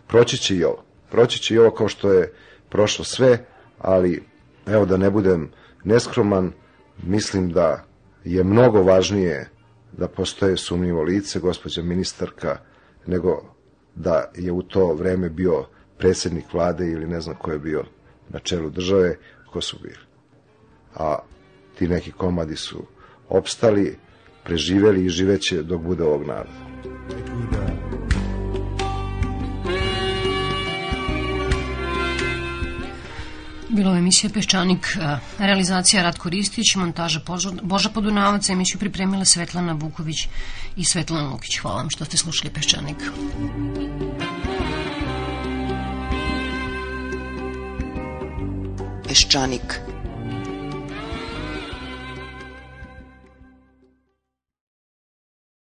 Proći 0.06 0.38
će 0.38 0.56
i 0.56 0.64
ovo. 0.64 0.84
Proći 1.10 1.38
će 1.38 1.54
i 1.54 1.58
ovo 1.58 1.70
kao 1.70 1.88
što 1.88 2.12
je 2.12 2.32
prošlo 2.68 3.04
sve, 3.04 3.44
ali 3.78 4.24
evo 4.66 4.86
da 4.86 4.96
ne 4.96 5.10
budem 5.10 5.50
neskroman, 5.84 6.52
mislim 7.02 7.50
da 7.50 7.84
je 8.24 8.44
mnogo 8.44 8.82
važnije 8.82 9.50
da 9.98 10.08
postoje 10.08 10.56
sumnjivo 10.56 11.02
lice, 11.02 11.40
gospođa 11.40 11.82
ministarka, 11.82 12.58
nego 13.06 13.42
da 13.94 14.30
je 14.34 14.52
u 14.52 14.62
to 14.62 14.94
vreme 14.94 15.30
bio 15.30 15.64
predsednik 15.98 16.52
vlade 16.52 16.86
ili 16.86 17.06
ne 17.06 17.20
znam 17.20 17.36
ko 17.36 17.52
je 17.52 17.58
bio 17.58 17.84
na 18.28 18.38
čelu 18.38 18.70
države, 18.70 19.16
ko 19.52 19.60
su 19.60 19.76
bili. 19.82 20.06
A 20.94 21.18
ti 21.78 21.88
neki 21.88 22.12
komadi 22.12 22.56
su 22.56 22.86
opstali, 23.28 23.98
preživeli 24.44 25.04
i 25.04 25.08
živeće 25.08 25.62
dok 25.62 25.80
bude 25.80 26.04
ovog 26.04 26.26
naroda. 26.26 27.75
Bilo 33.68 33.92
je 33.92 33.98
emisija 33.98 34.30
Peščanik, 34.30 34.86
realizacija 35.38 36.02
Ratko 36.02 36.28
Ristić, 36.30 36.74
montaža 36.76 37.20
Boža 37.62 37.90
Podunavac, 37.90 38.48
emisiju 38.48 38.78
pripremila 38.78 39.24
Svetlana 39.24 39.72
Vuković 39.72 40.28
i 40.76 40.84
Svetlana 40.84 41.30
Lukić. 41.30 41.58
Hvala 41.58 41.76
vam 41.76 41.90
što 41.90 42.04
ste 42.04 42.16
slušali 42.16 42.52
Peščanik. 42.52 42.96
Peščanik. 49.08 49.95